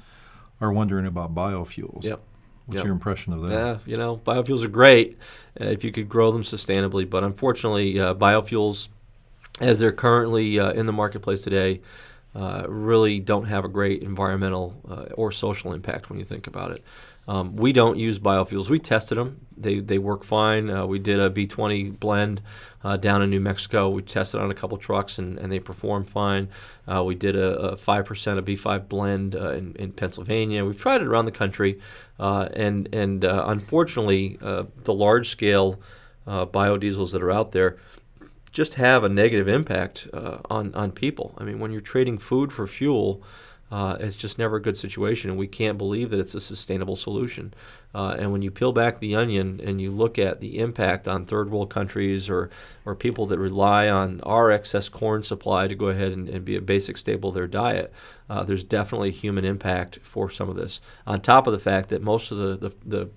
are 0.61 0.73
wondering 0.73 1.07
about 1.07 1.35
biofuels. 1.35 2.05
Yep. 2.05 2.21
What's 2.67 2.77
Yep. 2.79 2.85
your 2.85 2.93
impression 2.93 3.33
of 3.33 3.43
that? 3.43 3.53
Yeah, 3.53 3.79
you 3.87 3.97
know, 3.97 4.19
biofuels 4.19 4.63
are 4.63 4.69
great 4.69 5.19
uh, 5.61 5.65
if 5.65 5.83
you 5.83 5.91
could 5.91 6.09
grow 6.09 6.31
them 6.31 6.43
sustainably, 6.43 7.09
but 7.09 7.25
unfortunately, 7.25 7.99
uh, 7.99 8.15
biofuels, 8.15 8.89
as 9.61 9.79
they're 9.79 9.93
currently 9.93 10.59
uh, 10.59 10.73
in 10.73 10.87
the 10.87 10.93
marketplace 10.93 11.43
today, 11.43 11.81
uh, 12.35 12.65
really 12.69 13.19
don't 13.19 13.47
have 13.47 13.65
a 13.65 13.69
great 13.69 14.03
environmental 14.03 14.81
uh, 14.89 15.13
or 15.15 15.33
social 15.33 15.73
impact 15.73 16.09
when 16.09 16.19
you 16.19 16.25
think 16.25 16.47
about 16.47 16.71
it. 16.71 16.85
Um, 17.27 17.57
we 17.57 17.73
don't 17.73 17.99
use 17.99 18.19
biofuels. 18.19 18.69
We 18.69 18.79
tested 18.79 19.19
them; 19.19 19.47
they 19.57 19.81
they 19.81 19.99
work 19.99 20.25
fine. 20.25 20.71
Uh, 20.71 20.87
we 20.87 20.99
did 20.99 21.19
a 21.19 21.29
B20 21.29 21.99
blend 21.99 22.41
uh, 22.83 22.97
down 22.97 23.23
in 23.23 23.31
New 23.31 23.41
Mexico. 23.41 23.91
We 23.91 24.03
tested 24.03 24.41
on 24.41 24.51
a 24.51 24.55
couple 24.55 24.79
trucks, 24.79 25.19
and, 25.19 25.39
and 25.39 25.51
they 25.53 25.59
performed 25.59 26.09
fine. 26.09 26.49
Uh, 26.89 27.05
we 27.05 27.15
did 27.15 27.37
a 27.37 27.77
five 27.77 28.05
percent 28.05 28.39
a 28.39 28.43
B5 28.43 28.89
blend 28.89 29.35
in, 29.35 29.75
in 29.77 29.93
Pennsylvania. 29.93 30.65
We've 30.65 30.79
tried 30.79 31.03
it 31.03 31.07
around 31.07 31.27
the 31.27 31.33
country, 31.33 31.81
and 32.19 32.89
and 32.93 33.25
unfortunately, 33.25 34.39
the 34.41 34.95
large 34.95 35.29
scale 35.29 35.81
biodiesels 36.27 37.13
that 37.13 37.23
are 37.23 37.33
out 37.33 37.53
there 37.53 37.77
just 38.53 38.75
have 38.75 39.05
a 39.05 39.09
negative 39.09 39.49
impact 39.49 40.09
uh, 40.13 40.39
on 40.51 40.75
on 40.75 40.93
people. 40.93 41.35
I 41.39 41.45
mean, 41.45 41.59
when 41.59 41.73
you're 41.73 41.81
trading 41.81 42.19
food 42.19 42.53
for 42.53 42.67
fuel, 42.67 43.23
uh, 43.71 43.97
it's 44.01 44.17
just 44.17 44.39
never 44.39 44.57
a 44.57 44.63
good 44.63 44.77
situation, 44.77 45.31
and 45.31 45.39
we 45.39 45.47
can't 45.47 45.79
believe 45.79 46.11
that 46.11 46.19
it's 46.19 46.35
a 46.35 46.41
sustainable 46.41 46.97
solution. 46.97 47.55
Uh, 47.95 48.17
and 48.19 48.33
when 48.33 48.43
you 48.43 48.51
peel 48.51 48.73
back 48.73 48.99
the 48.99 49.17
onion 49.17 49.61
and 49.65 49.81
you 49.81 49.91
look 49.91 50.19
at 50.19 50.41
the 50.41 50.59
impact 50.59 51.09
on 51.09 51.27
third 51.27 51.51
world 51.51 51.71
countries 51.71 52.29
or 52.29 52.51
or 52.85 52.95
people 52.95 53.27
that 53.27 53.39
rely 53.39 53.89
on 53.89 54.21
our 54.23 54.51
excess 54.51 54.89
corn 54.89 55.23
supply 55.23 55.69
to 55.69 55.75
go 55.75 55.87
ahead 55.87 56.13
and, 56.13 56.29
and 56.29 56.45
be 56.45 56.57
a 56.57 56.61
basic 56.61 56.97
staple 56.97 57.29
of 57.31 57.35
their 57.35 57.47
diet, 57.47 57.93
uh, 58.29 58.43
there's 58.43 58.65
definitely 58.65 59.11
human 59.11 59.45
impact 59.45 59.99
for 60.03 60.31
some 60.31 60.49
of 60.49 60.57
this. 60.57 60.81
On 61.07 61.21
top 61.21 61.47
of 61.47 61.53
the 61.53 61.59
fact 61.59 61.89
that 61.91 62.03
most 62.03 62.31
of 62.33 62.39
the, 62.39 62.57
the, 62.57 62.75
the 62.85 63.11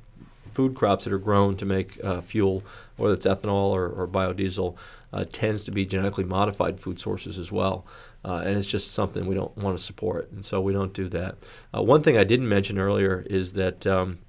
food 0.53 0.75
crops 0.75 1.03
that 1.03 1.13
are 1.13 1.17
grown 1.17 1.55
to 1.57 1.65
make 1.65 2.03
uh, 2.03 2.21
fuel, 2.21 2.63
whether 2.97 3.13
it's 3.13 3.25
ethanol 3.25 3.71
or, 3.71 3.87
or 3.87 4.07
biodiesel, 4.07 4.75
uh, 5.11 5.25
tends 5.31 5.63
to 5.63 5.71
be 5.71 5.85
genetically 5.85 6.23
modified 6.23 6.79
food 6.79 6.99
sources 6.99 7.37
as 7.37 7.51
well. 7.51 7.85
Uh, 8.25 8.41
and 8.45 8.57
it's 8.57 8.67
just 8.67 8.93
something 8.93 9.25
we 9.25 9.35
don't 9.35 9.55
want 9.57 9.77
to 9.77 9.83
support, 9.83 10.31
and 10.31 10.45
so 10.45 10.61
we 10.61 10.71
don't 10.71 10.93
do 10.93 11.09
that. 11.09 11.35
Uh, 11.75 11.81
one 11.81 12.01
thing 12.01 12.17
I 12.17 12.23
didn't 12.23 12.47
mention 12.47 12.79
earlier 12.79 13.25
is 13.29 13.53
that 13.53 13.85
um, 13.85 14.19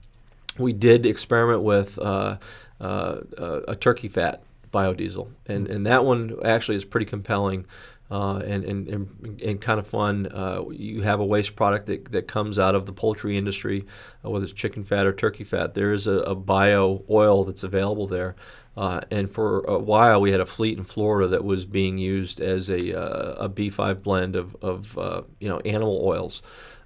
we 0.59 0.73
did 0.73 1.07
experiment 1.07 1.63
with 1.63 1.97
uh, 1.99 2.39
uh, 2.81 3.21
a 3.69 3.77
turkey 3.77 4.09
fat 4.09 4.43
biodiesel, 4.73 5.29
and, 5.47 5.69
and 5.69 5.87
that 5.87 6.05
one 6.05 6.37
actually 6.45 6.77
is 6.77 6.85
pretty 6.85 7.07
compelling. 7.07 7.67
Uh, 8.11 8.37
and, 8.37 8.65
and, 8.65 8.87
and, 8.89 9.41
and 9.43 9.61
kind 9.63 9.81
of 9.81 9.87
fun. 9.87 10.27
Uh, 10.27 10.63
you 10.71 11.01
have 11.01 11.21
a 11.21 11.25
waste 11.25 11.57
product 11.57 11.87
that, 11.87 12.13
that 12.13 12.29
comes 12.29 12.59
out 12.59 12.75
of 12.75 12.85
the 12.85 12.93
poultry 12.93 13.37
industry, 13.37 13.87
uh, 14.25 14.31
whether 14.31 14.45
it's 14.45 14.53
chicken 14.53 14.85
fat 14.85 15.07
or 15.07 15.13
turkey 15.13 15.43
fat. 15.43 15.75
There 15.75 15.91
is 15.91 16.07
a, 16.07 16.19
a 16.19 16.35
bio 16.35 17.03
oil 17.09 17.45
that's 17.45 17.63
available 17.63 18.07
there. 18.07 18.37
Uh, 18.77 19.01
and 19.11 19.31
for 19.31 19.61
a 19.65 19.79
while, 19.79 20.21
we 20.21 20.33
had 20.33 20.41
a 20.41 20.47
fleet 20.47 20.77
in 20.77 20.85
Florida 20.85 21.29
that 21.29 21.45
was 21.45 21.65
being 21.65 21.97
used 21.97 22.41
as 22.41 22.69
a, 22.69 22.93
uh, 22.93 23.45
a 23.45 23.49
B5 23.49 24.03
blend 24.03 24.35
of, 24.35 24.57
of 24.61 24.99
uh, 24.99 25.23
you 25.39 25.49
know 25.49 25.61
animal 25.61 26.03
oils. 26.05 26.43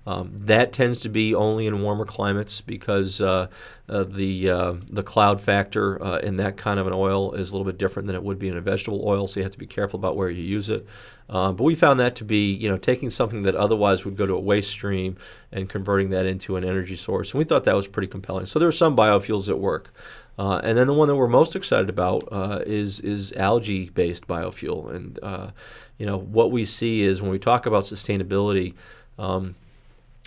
Um, 0.09 0.33
that 0.33 0.73
tends 0.73 1.01
to 1.01 1.11
be 1.11 1.35
only 1.35 1.67
in 1.67 1.83
warmer 1.83 2.07
climates 2.07 2.63
because 2.63 3.21
uh, 3.21 3.49
uh, 3.91 4.05
the 4.05 4.49
uh, 4.49 4.75
the 4.91 5.03
cloud 5.03 5.39
factor 5.39 6.03
uh, 6.03 6.17
in 6.21 6.39
that 6.39 6.57
kind 6.57 6.81
of 6.81 6.87
an 6.87 6.95
oil 6.95 7.35
is 7.35 7.51
a 7.51 7.53
little 7.53 7.71
bit 7.71 7.77
different 7.77 8.07
than 8.07 8.17
it 8.17 8.23
would 8.23 8.39
be 8.39 8.49
in 8.49 8.57
a 8.57 8.63
vegetable 8.63 9.03
oil, 9.05 9.27
so 9.27 9.39
you 9.39 9.45
have 9.45 9.53
to 9.53 9.59
be 9.59 9.67
careful 9.67 9.99
about 9.99 10.17
where 10.17 10.31
you 10.31 10.43
use 10.43 10.71
it. 10.71 10.87
Uh, 11.29 11.53
but 11.53 11.63
we 11.63 11.75
found 11.75 12.01
that 12.01 12.17
to 12.17 12.25
be, 12.25 12.55
you 12.55 12.71
know, 12.71 12.79
taking 12.79 13.11
something 13.11 13.43
that 13.43 13.55
otherwise 13.55 14.07
would 14.07 14.17
go 14.17 14.25
to 14.25 14.33
a 14.33 14.41
waste 14.41 14.71
stream 14.71 15.19
and 15.53 15.69
converting 15.69 16.09
that 16.09 16.25
into 16.25 16.57
an 16.57 16.65
energy 16.65 16.97
source, 16.97 17.33
and 17.33 17.39
we 17.39 17.45
thought 17.45 17.65
that 17.65 17.77
was 17.77 17.87
pretty 17.87 18.09
compelling. 18.09 18.47
So 18.47 18.59
there 18.59 18.69
are 18.69 18.73
some 18.73 18.97
biofuels 18.97 19.45
that 19.45 19.59
work. 19.59 19.93
Uh, 20.39 20.59
and 20.65 20.79
then 20.79 20.87
the 20.87 20.95
one 20.95 21.09
that 21.09 21.17
we're 21.17 21.29
most 21.29 21.55
excited 21.55 21.91
about 21.91 22.27
uh, 22.33 22.61
is 22.65 23.01
is 23.01 23.31
algae-based 23.33 24.27
biofuel. 24.27 24.91
And 24.91 25.19
uh, 25.23 25.51
you 25.99 26.07
know 26.07 26.17
what 26.17 26.51
we 26.51 26.65
see 26.65 27.03
is 27.03 27.21
when 27.21 27.31
we 27.31 27.39
talk 27.39 27.67
about 27.67 27.85
sustainability, 27.85 28.73
um, 29.19 29.55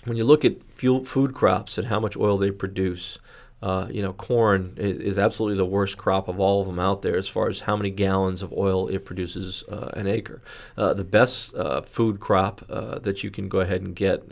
when 0.04 0.16
you 0.16 0.24
look 0.24 0.44
at 0.44 0.56
fuel, 0.74 1.04
food 1.04 1.34
crops 1.34 1.78
and 1.78 1.88
how 1.88 2.00
much 2.00 2.16
oil 2.16 2.38
they 2.38 2.50
produce, 2.50 3.18
uh, 3.62 3.86
you 3.90 4.02
know, 4.02 4.12
corn 4.12 4.74
is, 4.76 4.98
is, 4.98 5.18
absolutely 5.18 5.56
the 5.56 5.64
worst 5.64 5.96
crop 5.96 6.26
of 6.26 6.40
all 6.40 6.60
of 6.60 6.66
them 6.66 6.80
out 6.80 7.02
there 7.02 7.16
as 7.16 7.28
far 7.28 7.48
as 7.48 7.60
how 7.60 7.76
many 7.76 7.90
gallons 7.90 8.42
of 8.42 8.52
oil 8.52 8.88
it 8.88 9.04
produces 9.04 9.62
uh, 9.70 9.90
an 9.94 10.08
acre. 10.08 10.42
Uh, 10.76 10.92
the 10.92 11.04
best 11.04 11.54
food 11.86 12.18
crop 12.18 12.66
that 12.68 13.22
you 13.22 13.30
can 13.30 13.48
go 13.48 13.60
ahead 13.60 13.82
and 13.82 13.94
get 13.94 14.24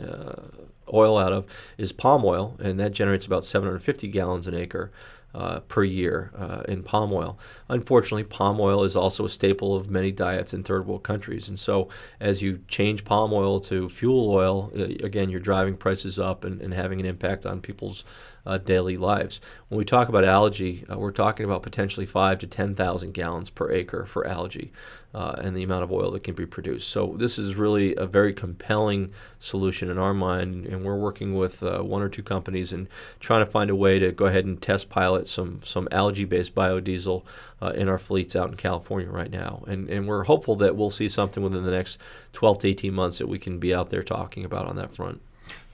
oil 0.93 1.17
out 1.17 1.31
of 1.31 1.45
is 1.77 1.91
palm 1.91 2.25
oil, 2.25 2.57
and 2.59 2.79
that 2.79 2.91
generates 2.91 3.25
about 3.25 3.45
750 3.45 4.07
gallons 4.09 4.47
an 4.47 4.53
acre 4.53 4.91
uh, 5.33 5.59
per 5.61 5.83
year 5.83 6.31
uh, 6.37 6.63
in 6.67 6.83
palm 6.83 7.13
oil. 7.13 7.37
Unfortunately, 7.69 8.23
palm 8.23 8.59
oil 8.59 8.83
is 8.83 8.95
also 8.95 9.25
a 9.25 9.29
staple 9.29 9.75
of 9.75 9.89
many 9.89 10.11
diets 10.11 10.53
in 10.53 10.63
third 10.63 10.85
world 10.85 11.03
countries. 11.03 11.47
And 11.47 11.57
so, 11.57 11.89
as 12.19 12.41
you 12.41 12.59
change 12.67 13.05
palm 13.05 13.33
oil 13.33 13.59
to 13.61 13.89
fuel 13.89 14.29
oil, 14.29 14.71
uh, 14.77 14.83
again, 15.05 15.29
you're 15.29 15.39
driving 15.39 15.77
prices 15.77 16.19
up 16.19 16.43
and, 16.43 16.61
and 16.61 16.73
having 16.73 16.99
an 16.99 17.05
impact 17.05 17.45
on 17.45 17.61
people's 17.61 18.03
uh, 18.45 18.57
daily 18.57 18.97
lives. 18.97 19.39
When 19.69 19.77
we 19.77 19.85
talk 19.85 20.09
about 20.09 20.23
algae, 20.23 20.85
uh, 20.91 20.97
we're 20.97 21.11
talking 21.11 21.45
about 21.45 21.63
potentially 21.63 22.05
five 22.05 22.39
to 22.39 22.47
10,000 22.47 23.13
gallons 23.13 23.49
per 23.49 23.71
acre 23.71 24.05
for 24.05 24.25
algae 24.25 24.71
uh, 25.13 25.35
and 25.37 25.55
the 25.55 25.63
amount 25.63 25.83
of 25.83 25.91
oil 25.91 26.11
that 26.11 26.23
can 26.23 26.35
be 26.35 26.45
produced. 26.45 26.89
So 26.89 27.15
this 27.17 27.37
is 27.37 27.55
really 27.55 27.95
a 27.95 28.05
very 28.05 28.33
compelling 28.33 29.11
solution 29.39 29.89
in 29.89 29.97
our 29.97 30.13
mind, 30.13 30.65
and 30.65 30.85
we're 30.85 30.97
working 30.97 31.35
with 31.35 31.61
uh, 31.63 31.79
one 31.79 32.01
or 32.01 32.09
two 32.09 32.23
companies 32.23 32.71
and 32.71 32.87
trying 33.19 33.45
to 33.45 33.51
find 33.51 33.69
a 33.69 33.75
way 33.75 33.99
to 33.99 34.11
go 34.11 34.25
ahead 34.25 34.45
and 34.45 34.61
test 34.61 34.89
pilot 34.89 35.27
some 35.27 35.61
some 35.63 35.87
algae-based 35.91 36.55
biodiesel 36.55 37.23
uh, 37.61 37.71
in 37.75 37.89
our 37.89 37.99
fleets 37.99 38.35
out 38.35 38.49
in 38.49 38.55
California 38.55 39.09
right 39.09 39.31
now. 39.31 39.63
And 39.67 39.89
and 39.89 40.07
we're 40.07 40.23
hopeful 40.23 40.55
that 40.57 40.75
we'll 40.75 40.89
see 40.89 41.09
something 41.09 41.43
within 41.43 41.65
the 41.65 41.71
next 41.71 41.97
12 42.33 42.59
to 42.59 42.67
18 42.69 42.93
months 42.93 43.17
that 43.17 43.27
we 43.27 43.39
can 43.39 43.59
be 43.59 43.73
out 43.73 43.89
there 43.89 44.03
talking 44.03 44.45
about 44.45 44.67
on 44.67 44.77
that 44.77 44.95
front. 44.95 45.21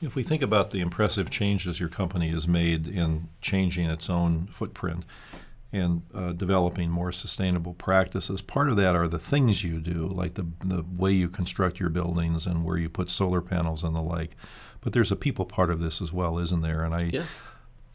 If 0.01 0.15
we 0.15 0.23
think 0.23 0.41
about 0.41 0.71
the 0.71 0.79
impressive 0.79 1.29
changes 1.29 1.79
your 1.79 1.89
company 1.89 2.29
has 2.29 2.47
made 2.47 2.87
in 2.87 3.29
changing 3.41 3.89
its 3.89 4.09
own 4.09 4.47
footprint, 4.47 5.05
and 5.71 6.01
uh, 6.13 6.31
developing 6.31 6.89
more 6.89 7.11
sustainable 7.11 7.73
practices. 7.73 8.41
Part 8.41 8.69
of 8.69 8.77
that 8.77 8.95
are 8.95 9.07
the 9.07 9.19
things 9.19 9.63
you 9.63 9.79
do, 9.79 10.07
like 10.07 10.35
the 10.35 10.45
the 10.63 10.83
way 10.95 11.11
you 11.11 11.29
construct 11.29 11.79
your 11.79 11.89
buildings 11.89 12.45
and 12.45 12.63
where 12.63 12.77
you 12.77 12.89
put 12.89 13.09
solar 13.09 13.41
panels 13.41 13.83
and 13.83 13.95
the 13.95 14.01
like. 14.01 14.35
But 14.81 14.93
there's 14.93 15.11
a 15.11 15.15
people 15.15 15.45
part 15.45 15.69
of 15.69 15.79
this 15.79 16.01
as 16.01 16.13
well, 16.13 16.39
isn't 16.39 16.61
there? 16.61 16.83
And 16.83 16.93
I, 16.93 17.09
yeah. 17.11 17.23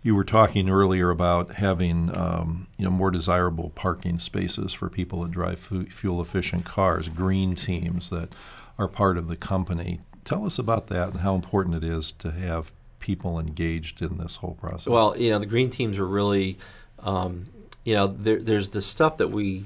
you 0.02 0.14
were 0.14 0.24
talking 0.24 0.68
earlier 0.68 1.10
about 1.10 1.54
having 1.54 2.16
um, 2.16 2.66
you 2.76 2.84
know 2.84 2.90
more 2.90 3.10
desirable 3.10 3.70
parking 3.70 4.18
spaces 4.18 4.72
for 4.72 4.90
people 4.90 5.22
that 5.22 5.30
drive 5.30 5.58
fuel 5.58 6.20
efficient 6.20 6.64
cars, 6.64 7.08
green 7.08 7.54
teams 7.54 8.10
that 8.10 8.34
are 8.78 8.88
part 8.88 9.16
of 9.16 9.28
the 9.28 9.36
company. 9.36 10.00
Tell 10.24 10.46
us 10.46 10.58
about 10.58 10.86
that 10.88 11.08
and 11.08 11.20
how 11.20 11.34
important 11.34 11.76
it 11.76 11.84
is 11.84 12.12
to 12.12 12.30
have 12.30 12.70
people 13.00 13.38
engaged 13.38 14.00
in 14.00 14.18
this 14.18 14.36
whole 14.36 14.54
process. 14.54 14.86
Well, 14.86 15.16
you 15.16 15.30
know, 15.30 15.38
the 15.38 15.46
green 15.46 15.70
teams 15.70 15.98
are 15.98 16.06
really 16.06 16.58
um, 17.00 17.46
you 17.84 17.94
know, 17.94 18.06
there, 18.06 18.40
there's 18.40 18.70
the 18.70 18.80
stuff 18.80 19.16
that 19.18 19.28
we 19.28 19.64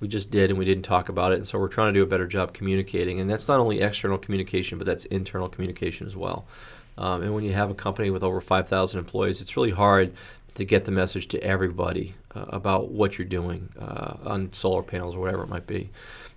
we 0.00 0.08
just 0.08 0.32
did 0.32 0.50
and 0.50 0.58
we 0.58 0.64
didn't 0.64 0.82
talk 0.82 1.08
about 1.08 1.30
it, 1.30 1.36
and 1.36 1.46
so 1.46 1.58
we're 1.60 1.68
trying 1.68 1.94
to 1.94 2.00
do 2.00 2.02
a 2.02 2.06
better 2.06 2.26
job 2.26 2.52
communicating. 2.52 3.20
And 3.20 3.30
that's 3.30 3.46
not 3.46 3.60
only 3.60 3.80
external 3.80 4.18
communication, 4.18 4.76
but 4.76 4.84
that's 4.84 5.04
internal 5.06 5.48
communication 5.48 6.08
as 6.08 6.16
well. 6.16 6.44
Um, 6.98 7.22
and 7.22 7.32
when 7.34 7.44
you 7.44 7.52
have 7.52 7.70
a 7.70 7.74
company 7.74 8.10
with 8.10 8.24
over 8.24 8.40
5,000 8.40 8.98
employees, 8.98 9.40
it's 9.40 9.56
really 9.56 9.70
hard 9.70 10.12
to 10.56 10.64
get 10.64 10.86
the 10.86 10.90
message 10.90 11.28
to 11.28 11.42
everybody 11.42 12.16
uh, 12.34 12.46
about 12.48 12.90
what 12.90 13.16
you're 13.16 13.28
doing 13.28 13.68
uh, 13.80 14.14
on 14.24 14.52
solar 14.52 14.82
panels 14.82 15.14
or 15.14 15.20
whatever 15.20 15.44
it 15.44 15.48
might 15.48 15.68
be. 15.68 15.88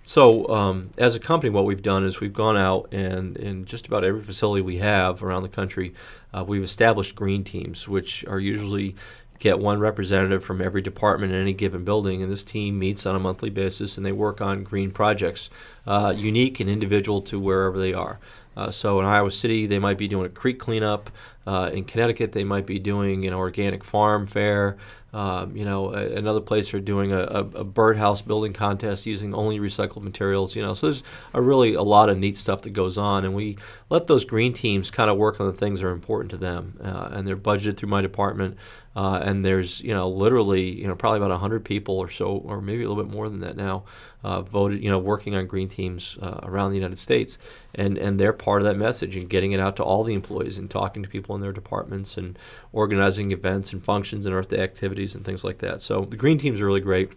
So, 0.08 0.48
um, 0.50 0.90
as 0.98 1.16
a 1.16 1.18
company, 1.18 1.50
what 1.50 1.64
we've 1.64 1.82
done 1.82 2.06
is 2.06 2.20
we've 2.20 2.32
gone 2.32 2.56
out 2.56 2.88
and 2.92 3.36
in 3.36 3.64
just 3.64 3.88
about 3.88 4.04
every 4.04 4.22
facility 4.22 4.62
we 4.62 4.78
have 4.78 5.20
around 5.20 5.42
the 5.42 5.48
country, 5.48 5.94
uh, 6.32 6.44
we've 6.44 6.62
established 6.62 7.16
green 7.16 7.42
teams, 7.42 7.88
which 7.88 8.24
are 8.26 8.38
usually 8.38 8.94
get 9.40 9.58
one 9.58 9.80
representative 9.80 10.44
from 10.44 10.62
every 10.62 10.80
department 10.80 11.32
in 11.32 11.40
any 11.40 11.52
given 11.52 11.84
building, 11.84 12.22
and 12.22 12.30
this 12.30 12.44
team 12.44 12.78
meets 12.78 13.04
on 13.04 13.16
a 13.16 13.18
monthly 13.18 13.50
basis 13.50 13.96
and 13.96 14.06
they 14.06 14.12
work 14.12 14.40
on 14.40 14.62
green 14.62 14.92
projects, 14.92 15.50
uh, 15.88 16.14
unique 16.16 16.60
and 16.60 16.70
individual 16.70 17.20
to 17.20 17.40
wherever 17.40 17.76
they 17.76 17.92
are. 17.92 18.20
Uh, 18.56 18.70
so 18.70 19.00
in 19.00 19.04
Iowa 19.04 19.32
City, 19.32 19.66
they 19.66 19.80
might 19.80 19.98
be 19.98 20.06
doing 20.06 20.26
a 20.26 20.30
creek 20.30 20.60
cleanup. 20.60 21.10
Uh, 21.46 21.70
in 21.72 21.84
Connecticut, 21.84 22.32
they 22.32 22.44
might 22.44 22.66
be 22.66 22.78
doing 22.78 23.26
an 23.26 23.32
organic 23.32 23.84
farm 23.84 24.26
fair. 24.26 24.76
Um, 25.16 25.56
you 25.56 25.64
know, 25.64 25.92
another 25.92 26.40
place 26.40 26.74
are 26.74 26.80
doing 26.80 27.10
a, 27.10 27.20
a, 27.20 27.38
a, 27.38 27.64
birdhouse 27.64 28.20
building 28.20 28.52
contest 28.52 29.06
using 29.06 29.34
only 29.34 29.58
recycled 29.58 30.02
materials. 30.02 30.54
You 30.54 30.62
know, 30.62 30.74
so 30.74 30.88
there's 30.88 31.02
a 31.32 31.40
really 31.40 31.72
a 31.72 31.82
lot 31.82 32.10
of 32.10 32.18
neat 32.18 32.36
stuff 32.36 32.60
that 32.62 32.74
goes 32.74 32.98
on, 32.98 33.24
and 33.24 33.34
we 33.34 33.56
let 33.88 34.08
those 34.08 34.26
green 34.26 34.52
teams 34.52 34.90
kind 34.90 35.08
of 35.08 35.16
work 35.16 35.40
on 35.40 35.46
the 35.46 35.54
things 35.54 35.80
that 35.80 35.86
are 35.86 35.92
important 35.92 36.32
to 36.32 36.36
them, 36.36 36.78
uh, 36.84 37.08
and 37.12 37.26
they're 37.26 37.34
budgeted 37.34 37.78
through 37.78 37.88
my 37.88 38.02
department. 38.02 38.58
Uh, 38.96 39.20
and 39.22 39.44
there's 39.44 39.82
you 39.82 39.92
know 39.92 40.08
literally 40.08 40.70
you 40.70 40.86
know 40.86 40.94
probably 40.94 41.18
about 41.18 41.30
100 41.30 41.64
people 41.66 41.98
or 41.98 42.08
so 42.08 42.38
or 42.46 42.62
maybe 42.62 42.82
a 42.82 42.88
little 42.88 43.02
bit 43.02 43.12
more 43.12 43.28
than 43.28 43.40
that 43.40 43.54
now 43.54 43.84
uh, 44.24 44.40
voted 44.40 44.82
you 44.82 44.90
know 44.90 44.98
working 44.98 45.36
on 45.36 45.46
green 45.46 45.68
teams 45.68 46.16
uh, 46.22 46.40
around 46.44 46.70
the 46.70 46.78
United 46.78 46.98
States 46.98 47.36
and 47.74 47.98
and 47.98 48.18
they're 48.18 48.32
part 48.32 48.62
of 48.62 48.66
that 48.66 48.78
message 48.78 49.14
and 49.14 49.28
getting 49.28 49.52
it 49.52 49.60
out 49.60 49.76
to 49.76 49.84
all 49.84 50.02
the 50.02 50.14
employees 50.14 50.56
and 50.56 50.70
talking 50.70 51.02
to 51.02 51.08
people 51.10 51.35
in 51.36 51.42
their 51.42 51.52
departments 51.52 52.16
and 52.16 52.38
organizing 52.72 53.30
events 53.30 53.72
and 53.72 53.84
functions 53.84 54.26
and 54.26 54.34
Earth 54.34 54.48
Day 54.48 54.58
activities 54.58 55.14
and 55.14 55.24
things 55.24 55.44
like 55.44 55.58
that. 55.58 55.80
So 55.80 56.04
the 56.04 56.16
green 56.16 56.38
teams 56.38 56.60
are 56.60 56.66
really 56.66 56.80
great. 56.80 57.12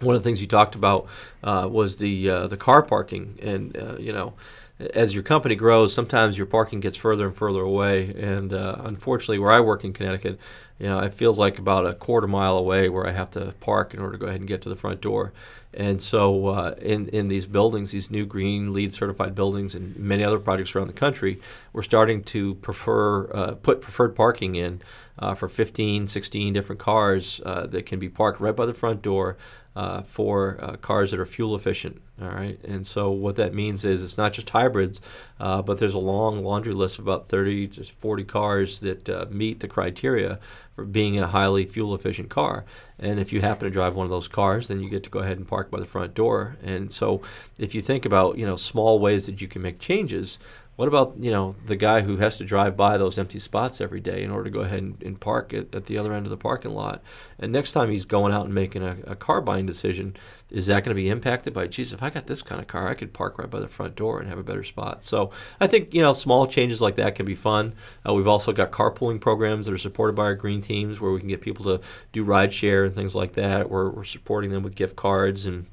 One 0.00 0.14
of 0.14 0.22
the 0.22 0.28
things 0.28 0.40
you 0.40 0.46
talked 0.46 0.74
about 0.74 1.06
uh, 1.42 1.68
was 1.70 1.96
the 1.96 2.30
uh, 2.30 2.46
the 2.46 2.56
car 2.56 2.82
parking 2.82 3.38
and 3.42 3.76
uh, 3.76 3.96
you 3.98 4.12
know 4.12 4.32
as 4.80 5.12
your 5.12 5.22
company 5.22 5.56
grows, 5.56 5.92
sometimes 5.92 6.38
your 6.38 6.46
parking 6.46 6.80
gets 6.80 6.96
further 6.96 7.26
and 7.26 7.36
further 7.36 7.60
away. 7.60 8.14
And 8.16 8.52
uh, 8.52 8.76
unfortunately, 8.84 9.38
where 9.38 9.50
I 9.50 9.60
work 9.60 9.84
in 9.84 9.92
Connecticut, 9.92 10.38
you 10.78 10.86
know, 10.86 11.00
it 11.00 11.14
feels 11.14 11.38
like 11.38 11.58
about 11.58 11.86
a 11.86 11.94
quarter 11.94 12.28
mile 12.28 12.56
away 12.56 12.88
where 12.88 13.06
I 13.06 13.10
have 13.10 13.30
to 13.32 13.54
park 13.60 13.92
in 13.92 14.00
order 14.00 14.12
to 14.12 14.18
go 14.18 14.26
ahead 14.26 14.40
and 14.40 14.48
get 14.48 14.62
to 14.62 14.68
the 14.68 14.76
front 14.76 15.00
door. 15.00 15.32
And 15.74 16.00
so, 16.00 16.46
uh, 16.46 16.74
in 16.80 17.08
in 17.08 17.28
these 17.28 17.46
buildings, 17.46 17.90
these 17.90 18.10
new 18.10 18.24
green 18.24 18.72
LEED 18.72 18.94
certified 18.94 19.34
buildings, 19.34 19.74
and 19.74 19.96
many 19.96 20.24
other 20.24 20.38
projects 20.38 20.74
around 20.74 20.86
the 20.86 20.94
country, 20.94 21.40
we're 21.72 21.82
starting 21.82 22.22
to 22.24 22.54
prefer 22.56 23.30
uh, 23.32 23.54
put 23.54 23.80
preferred 23.80 24.16
parking 24.16 24.54
in 24.54 24.80
uh, 25.18 25.34
for 25.34 25.48
15, 25.48 26.08
16 26.08 26.52
different 26.52 26.80
cars 26.80 27.40
uh, 27.44 27.66
that 27.66 27.84
can 27.84 27.98
be 27.98 28.08
parked 28.08 28.40
right 28.40 28.56
by 28.56 28.64
the 28.64 28.74
front 28.74 29.02
door 29.02 29.36
uh, 29.76 30.02
for 30.02 30.58
uh, 30.60 30.76
cars 30.76 31.10
that 31.10 31.20
are 31.20 31.26
fuel 31.26 31.54
efficient. 31.54 32.00
All 32.20 32.28
right, 32.28 32.58
and 32.64 32.84
so 32.84 33.10
what 33.10 33.36
that 33.36 33.54
means 33.54 33.84
is 33.84 34.02
it's 34.02 34.18
not 34.18 34.32
just 34.32 34.50
hybrids, 34.50 35.00
uh, 35.38 35.62
but 35.62 35.78
there's 35.78 35.94
a 35.94 35.98
long 35.98 36.42
laundry 36.42 36.74
list 36.74 36.98
of 36.98 37.06
about 37.06 37.28
30 37.28 37.68
to 37.68 37.84
40 37.84 38.24
cars 38.24 38.80
that 38.80 39.08
uh, 39.08 39.26
meet 39.30 39.60
the 39.60 39.68
criteria 39.68 40.40
for 40.74 40.84
being 40.84 41.18
a 41.18 41.28
highly 41.28 41.64
fuel 41.64 41.94
efficient 41.94 42.28
car. 42.28 42.64
And 42.98 43.20
if 43.20 43.32
you 43.32 43.40
happen 43.40 43.64
to 43.66 43.70
drive 43.70 43.94
one 43.94 44.04
of 44.04 44.10
those 44.10 44.26
cars, 44.26 44.66
then 44.66 44.80
you 44.80 44.90
get 44.90 45.04
to 45.04 45.10
go 45.10 45.20
ahead 45.20 45.36
and 45.36 45.46
park 45.46 45.70
by 45.70 45.78
the 45.78 45.86
front 45.86 46.14
door. 46.14 46.56
And 46.62 46.92
so 46.92 47.22
if 47.56 47.74
you 47.74 47.80
think 47.80 48.04
about 48.04 48.36
you 48.36 48.46
know 48.46 48.56
small 48.56 48.98
ways 48.98 49.26
that 49.26 49.40
you 49.40 49.46
can 49.46 49.62
make 49.62 49.78
changes, 49.78 50.38
what 50.78 50.86
about 50.86 51.14
you 51.18 51.32
know 51.32 51.56
the 51.66 51.74
guy 51.74 52.02
who 52.02 52.18
has 52.18 52.36
to 52.36 52.44
drive 52.44 52.76
by 52.76 52.96
those 52.96 53.18
empty 53.18 53.40
spots 53.40 53.80
every 53.80 53.98
day 53.98 54.22
in 54.22 54.30
order 54.30 54.44
to 54.44 54.50
go 54.50 54.60
ahead 54.60 54.78
and, 54.78 55.02
and 55.02 55.20
park 55.20 55.52
at, 55.52 55.74
at, 55.74 55.86
the 55.86 55.98
other 55.98 56.12
end 56.12 56.24
of 56.24 56.30
the 56.30 56.36
parking 56.36 56.70
lot? 56.70 57.02
And 57.36 57.50
next 57.50 57.72
time 57.72 57.90
he's 57.90 58.04
going 58.04 58.32
out 58.32 58.44
and 58.44 58.54
making 58.54 58.84
a, 58.84 58.96
a 59.04 59.16
car 59.16 59.40
buying 59.40 59.66
decision, 59.66 60.14
is 60.50 60.66
that 60.66 60.84
going 60.84 60.94
to 60.96 61.02
be 61.02 61.08
impacted 61.08 61.52
by, 61.52 61.66
geez, 61.66 61.92
if 61.92 62.00
I 62.00 62.10
got 62.10 62.28
this 62.28 62.42
kind 62.42 62.60
of 62.60 62.68
car, 62.68 62.86
I 62.86 62.94
could 62.94 63.12
park 63.12 63.38
right 63.38 63.50
by 63.50 63.58
the 63.58 63.66
front 63.66 63.96
door 63.96 64.20
and 64.20 64.28
have 64.28 64.38
a 64.38 64.44
better 64.44 64.62
spot. 64.62 65.02
So 65.02 65.32
I 65.60 65.66
think 65.66 65.92
you 65.92 66.00
know 66.00 66.12
small 66.12 66.46
changes 66.46 66.80
like 66.80 66.94
that 66.94 67.16
can 67.16 67.26
be 67.26 67.34
fun. 67.34 67.74
Uh, 68.08 68.14
we've 68.14 68.28
also 68.28 68.52
got 68.52 68.70
carpooling 68.70 69.20
programs 69.20 69.66
that 69.66 69.72
are 69.72 69.78
supported 69.78 70.14
by 70.14 70.26
our 70.26 70.36
green 70.36 70.60
teams 70.62 71.00
where 71.00 71.10
we 71.10 71.18
can 71.18 71.28
get 71.28 71.40
people 71.40 71.64
to 71.64 71.84
do 72.12 72.22
ride 72.22 72.54
share 72.54 72.84
and 72.84 72.94
things 72.94 73.16
like 73.16 73.32
that. 73.32 73.68
We're, 73.68 73.90
we're 73.90 74.04
supporting 74.04 74.52
them 74.52 74.62
with 74.62 74.76
gift 74.76 74.94
cards 74.94 75.44
and 75.44 75.66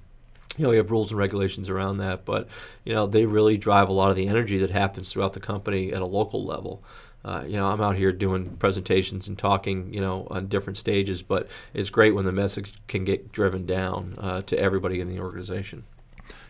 you 0.57 0.63
know, 0.63 0.69
we 0.69 0.77
have 0.77 0.91
rules 0.91 1.11
and 1.11 1.17
regulations 1.17 1.69
around 1.69 1.97
that, 1.97 2.25
but 2.25 2.47
you 2.83 2.93
know, 2.93 3.07
they 3.07 3.25
really 3.25 3.57
drive 3.57 3.89
a 3.89 3.93
lot 3.93 4.09
of 4.09 4.15
the 4.15 4.27
energy 4.27 4.57
that 4.59 4.71
happens 4.71 5.11
throughout 5.11 5.33
the 5.33 5.39
company 5.39 5.91
at 5.91 6.01
a 6.01 6.05
local 6.05 6.45
level. 6.45 6.83
Uh, 7.23 7.43
you 7.47 7.57
know, 7.57 7.67
I'm 7.67 7.81
out 7.81 7.95
here 7.95 8.11
doing 8.11 8.55
presentations 8.57 9.27
and 9.27 9.37
talking, 9.37 9.91
you 9.91 9.99
know, 9.99 10.27
on 10.29 10.47
different 10.47 10.77
stages, 10.77 11.23
but 11.23 11.47
it's 11.73 11.89
great 11.89 12.13
when 12.13 12.25
the 12.25 12.31
message 12.31 12.73
can 12.87 13.03
get 13.03 13.31
driven 13.31 13.65
down 13.65 14.15
uh, 14.19 14.41
to 14.43 14.57
everybody 14.59 15.01
in 15.01 15.09
the 15.09 15.19
organization. 15.19 15.85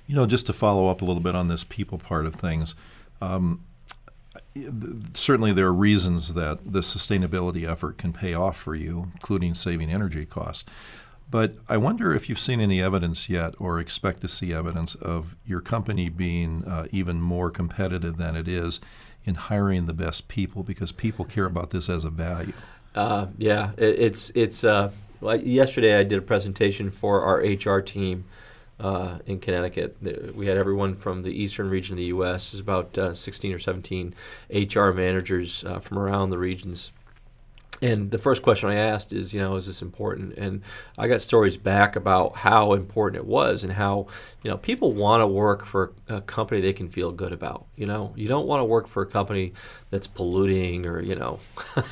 You 0.06 0.16
know, 0.16 0.26
just 0.26 0.46
to 0.48 0.54
follow 0.54 0.90
up 0.90 1.02
a 1.02 1.06
little 1.06 1.24
bit 1.24 1.34
on 1.34 1.48
this 1.48 1.64
people 1.64 1.98
part 1.98 2.26
of 2.26 2.36
things, 2.36 2.76
um, 3.22 3.64
certainly 5.14 5.54
there 5.54 5.68
are 5.68 5.74
reasons 5.74 6.34
that 6.34 6.60
the 6.70 6.82
sustainability 6.82 7.70
effort 7.70 7.98
can 7.98 8.12
pay 8.12 8.34
off 8.34 8.58
for 8.58 8.76
you, 8.76 9.12
including 9.14 9.54
saving 9.54 9.90
energy 9.90 10.26
costs. 10.26 10.66
But 11.30 11.56
I 11.68 11.78
wonder 11.78 12.14
if 12.14 12.30
you've 12.30 12.40
seen 12.40 12.62
any 12.62 12.82
evidence 12.82 13.30
yet 13.30 13.56
or 13.60 13.80
expect 13.80 14.22
to 14.22 14.28
see 14.28 14.54
evidence 14.54 14.96
of 14.96 15.36
your 15.46 15.60
company 15.60 16.10
being 16.10 16.64
uh, 16.66 16.88
even 16.92 17.20
more 17.20 17.50
competitive 17.50 18.18
than 18.18 18.36
it 18.36 18.48
is 18.48 18.80
in 19.26 19.36
hiring 19.36 19.88
the 19.88 19.94
best 19.94 20.28
people 20.28 20.64
because 20.64 20.92
people 20.92 21.26
care 21.26 21.46
about 21.46 21.72
this 21.72 21.90
as 21.90 22.06
a 22.06 22.10
value. 22.10 22.54
Uh, 22.94 23.28
yeah, 23.38 23.72
it, 23.78 24.00
it's 24.00 24.32
it's. 24.36 24.64
Uh, 24.64 24.92
yesterday 25.22 25.98
I 25.98 26.04
did 26.04 26.20
a 26.20 26.22
presentation 26.22 26.92
for 26.92 27.22
our 27.24 27.38
HR 27.38 27.82
team 27.82 28.26
uh, 28.80 29.20
in 29.26 29.40
Connecticut. 29.40 29.98
We 30.36 30.48
had 30.48 30.58
everyone 30.58 30.96
from 30.96 31.24
the 31.24 31.32
eastern 31.32 31.70
region 31.70 31.94
of 31.94 31.98
the 31.98 32.06
U.S. 32.06 32.52
There's 32.52 32.62
about 32.62 32.98
uh, 32.98 33.14
16 33.14 33.54
or 33.54 33.60
17 33.60 34.14
HR 34.54 34.92
managers 34.92 35.64
uh, 35.64 35.80
from 35.80 35.98
around 35.98 36.30
the 36.30 36.38
regions 36.38 36.92
and 37.82 38.12
the 38.12 38.18
first 38.18 38.42
question 38.42 38.70
I 38.70 38.76
asked 38.76 39.12
is, 39.12 39.34
you 39.34 39.40
know, 39.40 39.56
is 39.56 39.68
this 39.68 39.82
important? 39.82 40.38
And 40.38 40.62
I 40.98 41.08
got 41.08 41.22
stories 41.22 41.58
back 41.58 41.96
about 41.96 42.38
how 42.38 42.74
important 42.74 43.22
it 43.22 43.28
was 43.28 43.64
and 43.64 43.74
how, 43.74 44.08
you 44.44 44.50
know, 44.50 44.58
people 44.58 44.94
want 44.94 45.22
to 45.22 45.28
work 45.28 45.66
for 45.66 45.94
a 46.08 46.22
company 46.22 46.62
they 46.62 46.74
can 46.74 46.90
feel 46.90 47.12
good 47.12 47.34
about. 47.34 47.66
You 47.76 47.86
know, 47.86 48.14
you 48.16 48.28
don't 48.28 48.48
want 48.48 48.62
to 48.62 48.66
work 48.66 48.88
for 48.88 49.04
a 49.04 49.06
company 49.06 49.54
that's 49.90 50.08
polluting 50.08 50.86
or, 50.86 51.02
you 51.02 51.16
know, 51.16 51.40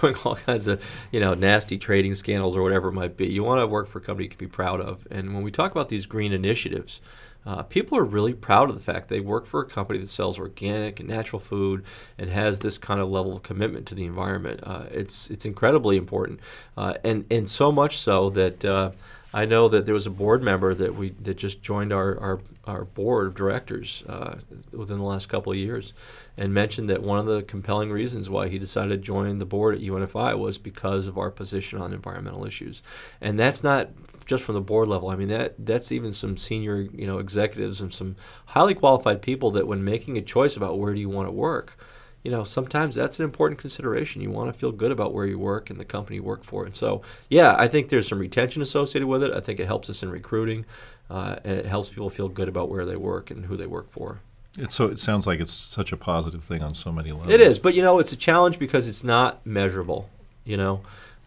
doing 0.00 0.14
all 0.24 0.36
kinds 0.36 0.66
of, 0.66 0.84
you 1.10 1.20
know, 1.20 1.34
nasty 1.34 1.78
trading 1.78 2.14
scandals 2.14 2.54
or 2.54 2.62
whatever 2.62 2.88
it 2.88 2.92
might 2.92 3.16
be. 3.16 3.26
You 3.26 3.42
want 3.42 3.60
to 3.60 3.66
work 3.66 3.88
for 3.88 3.98
a 3.98 4.02
company 4.02 4.24
you 4.24 4.30
can 4.30 4.38
be 4.38 4.46
proud 4.46 4.80
of. 4.80 5.06
And 5.10 5.34
when 5.34 5.42
we 5.42 5.50
talk 5.50 5.70
about 5.70 5.88
these 5.88 6.04
green 6.04 6.32
initiatives, 6.32 7.00
uh, 7.44 7.62
people 7.62 7.98
are 7.98 8.04
really 8.04 8.34
proud 8.34 8.68
of 8.68 8.76
the 8.76 8.82
fact 8.82 9.08
they 9.08 9.20
work 9.20 9.46
for 9.46 9.60
a 9.60 9.66
company 9.66 9.98
that 9.98 10.08
sells 10.08 10.38
organic 10.38 11.00
and 11.00 11.08
natural 11.08 11.40
food 11.40 11.84
and 12.16 12.30
has 12.30 12.60
this 12.60 12.78
kind 12.78 13.00
of 13.00 13.08
level 13.08 13.36
of 13.36 13.42
commitment 13.42 13.86
to 13.86 13.94
the 13.94 14.04
environment. 14.04 14.60
Uh, 14.62 14.84
it's 14.90 15.28
it's 15.30 15.44
incredibly 15.44 15.96
important, 15.96 16.40
uh, 16.76 16.94
and 17.02 17.24
and 17.30 17.48
so 17.48 17.72
much 17.72 17.98
so 17.98 18.30
that 18.30 18.64
uh, 18.64 18.90
I 19.34 19.46
know 19.46 19.68
that 19.68 19.86
there 19.86 19.94
was 19.94 20.06
a 20.06 20.10
board 20.10 20.42
member 20.42 20.74
that 20.74 20.94
we 20.94 21.10
that 21.22 21.36
just 21.36 21.62
joined 21.62 21.92
our 21.92 22.18
our, 22.20 22.40
our 22.64 22.84
board 22.84 23.28
of 23.28 23.34
directors 23.34 24.02
uh, 24.08 24.36
within 24.72 24.98
the 24.98 25.04
last 25.04 25.28
couple 25.28 25.52
of 25.52 25.58
years, 25.58 25.94
and 26.36 26.52
mentioned 26.52 26.90
that 26.90 27.02
one 27.02 27.18
of 27.18 27.26
the 27.26 27.42
compelling 27.42 27.90
reasons 27.90 28.28
why 28.28 28.48
he 28.48 28.58
decided 28.58 28.90
to 28.90 28.98
join 28.98 29.38
the 29.38 29.46
board 29.46 29.74
at 29.74 29.80
UNFI 29.80 30.38
was 30.38 30.58
because 30.58 31.06
of 31.06 31.16
our 31.16 31.30
position 31.30 31.80
on 31.80 31.94
environmental 31.94 32.44
issues, 32.44 32.82
and 33.20 33.38
that's 33.38 33.62
not 33.64 33.90
just 34.26 34.44
from 34.44 34.54
the 34.54 34.60
board 34.60 34.88
level. 34.88 35.08
I 35.08 35.16
mean 35.16 35.28
that 35.28 35.54
that's 35.58 35.90
even 35.90 36.12
some 36.12 36.36
senior 36.36 36.80
you 36.80 37.06
know 37.06 37.18
executives 37.18 37.80
and 37.80 37.92
some 37.92 38.16
highly 38.46 38.74
qualified 38.74 39.22
people 39.22 39.50
that 39.52 39.66
when 39.66 39.82
making 39.82 40.18
a 40.18 40.22
choice 40.22 40.56
about 40.56 40.78
where 40.78 40.92
do 40.92 41.00
you 41.00 41.08
want 41.08 41.28
to 41.28 41.32
work 41.32 41.78
you 42.22 42.30
know, 42.30 42.44
sometimes 42.44 42.94
that's 42.94 43.18
an 43.18 43.24
important 43.24 43.60
consideration. 43.60 44.22
You 44.22 44.30
want 44.30 44.52
to 44.52 44.58
feel 44.58 44.70
good 44.70 44.92
about 44.92 45.12
where 45.12 45.26
you 45.26 45.38
work 45.38 45.70
and 45.70 45.80
the 45.80 45.84
company 45.84 46.16
you 46.16 46.22
work 46.22 46.44
for. 46.44 46.64
And 46.64 46.76
so, 46.76 47.02
yeah, 47.28 47.56
I 47.58 47.66
think 47.66 47.88
there's 47.88 48.08
some 48.08 48.18
retention 48.18 48.62
associated 48.62 49.08
with 49.08 49.22
it. 49.22 49.32
I 49.32 49.40
think 49.40 49.58
it 49.58 49.66
helps 49.66 49.90
us 49.90 50.02
in 50.02 50.10
recruiting, 50.10 50.64
uh, 51.10 51.36
and 51.42 51.58
it 51.58 51.66
helps 51.66 51.88
people 51.88 52.10
feel 52.10 52.28
good 52.28 52.48
about 52.48 52.68
where 52.68 52.86
they 52.86 52.96
work 52.96 53.30
and 53.30 53.46
who 53.46 53.56
they 53.56 53.66
work 53.66 53.90
for. 53.90 54.20
It's 54.58 54.74
so 54.74 54.86
it 54.86 55.00
sounds 55.00 55.26
like 55.26 55.40
it's 55.40 55.52
such 55.52 55.92
a 55.92 55.96
positive 55.96 56.44
thing 56.44 56.62
on 56.62 56.74
so 56.74 56.92
many 56.92 57.10
levels. 57.10 57.32
It 57.32 57.40
is, 57.40 57.58
but 57.58 57.74
you 57.74 57.82
know, 57.82 57.98
it's 57.98 58.12
a 58.12 58.16
challenge 58.16 58.58
because 58.58 58.86
it's 58.86 59.02
not 59.02 59.44
measurable. 59.46 60.10
You 60.44 60.58
know, 60.58 60.80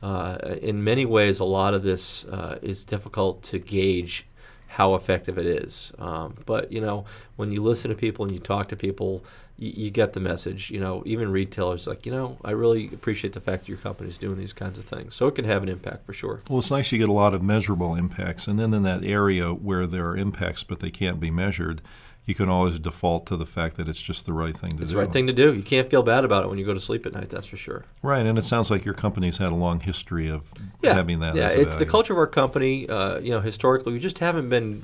uh, 0.03 0.37
in 0.61 0.83
many 0.83 1.05
ways, 1.05 1.39
a 1.39 1.45
lot 1.45 1.73
of 1.73 1.81
this 1.81 2.25
uh, 2.25 2.59
is 2.61 2.83
difficult 2.83 3.41
to 3.43 3.59
gauge 3.59 4.27
how 4.67 4.95
effective 4.95 5.37
it 5.37 5.45
is. 5.45 5.91
Um, 5.99 6.35
but 6.45 6.71
you 6.71 6.81
know, 6.81 7.05
when 7.35 7.51
you 7.51 7.63
listen 7.63 7.89
to 7.89 7.95
people 7.95 8.25
and 8.25 8.33
you 8.33 8.39
talk 8.39 8.69
to 8.69 8.75
people, 8.75 9.23
you, 9.57 9.71
you, 9.75 9.91
get 9.91 10.13
the 10.13 10.19
message. 10.19 10.69
You 10.69 10.79
know, 10.79 11.01
even 11.05 11.31
retailers 11.31 11.87
like, 11.87 12.05
you 12.05 12.11
know, 12.11 12.37
I 12.43 12.51
really 12.51 12.87
appreciate 12.87 13.33
the 13.33 13.39
fact 13.39 13.63
that 13.63 13.69
your 13.69 13.77
company 13.77 14.09
is 14.09 14.17
doing 14.17 14.37
these 14.37 14.53
kinds 14.53 14.77
of 14.77 14.85
things. 14.85 15.15
So 15.15 15.27
it 15.27 15.35
can 15.35 15.45
have 15.45 15.63
an 15.63 15.69
impact 15.69 16.05
for 16.05 16.13
sure. 16.13 16.41
Well, 16.49 16.59
it's 16.59 16.71
nice 16.71 16.91
you 16.91 16.97
get 16.97 17.09
a 17.09 17.13
lot 17.13 17.33
of 17.33 17.41
measurable 17.41 17.95
impacts, 17.95 18.47
and 18.47 18.59
then 18.59 18.73
in 18.73 18.83
that 18.83 19.03
area 19.03 19.53
where 19.53 19.87
there 19.87 20.07
are 20.07 20.17
impacts 20.17 20.63
but 20.63 20.79
they 20.79 20.91
can't 20.91 21.19
be 21.19 21.31
measured, 21.31 21.81
you 22.25 22.35
can 22.35 22.49
always 22.49 22.79
default 22.79 23.25
to 23.27 23.37
the 23.37 23.45
fact 23.45 23.77
that 23.77 23.87
it's 23.87 24.01
just 24.01 24.25
the 24.25 24.33
right 24.33 24.57
thing 24.57 24.71
to 24.71 24.75
it's 24.75 24.77
do. 24.77 24.83
It's 24.83 24.91
the 24.91 24.97
right 24.97 25.11
thing 25.11 25.27
to 25.27 25.33
do. 25.33 25.53
You 25.53 25.63
can't 25.63 25.89
feel 25.89 26.03
bad 26.03 26.25
about 26.25 26.43
it 26.43 26.49
when 26.49 26.57
you 26.57 26.65
go 26.65 26.73
to 26.73 26.79
sleep 26.79 27.05
at 27.05 27.13
night. 27.13 27.29
That's 27.29 27.45
for 27.45 27.57
sure. 27.57 27.83
Right, 28.01 28.25
and 28.25 28.37
it 28.37 28.45
sounds 28.45 28.71
like 28.71 28.83
your 28.83 28.95
company's 28.95 29.37
had 29.37 29.51
a 29.51 29.55
long 29.55 29.79
history 29.79 30.27
of 30.29 30.51
yeah. 30.81 30.93
having 30.93 31.19
that. 31.19 31.35
Yeah, 31.35 31.49
it's 31.49 31.75
the 31.75 31.85
culture 31.85 32.13
of 32.13 32.19
our 32.19 32.27
company. 32.27 32.89
Uh, 32.89 33.19
you 33.19 33.31
know, 33.31 33.41
historically, 33.41 33.93
we 33.93 33.99
just 33.99 34.19
haven't 34.19 34.49
been 34.49 34.83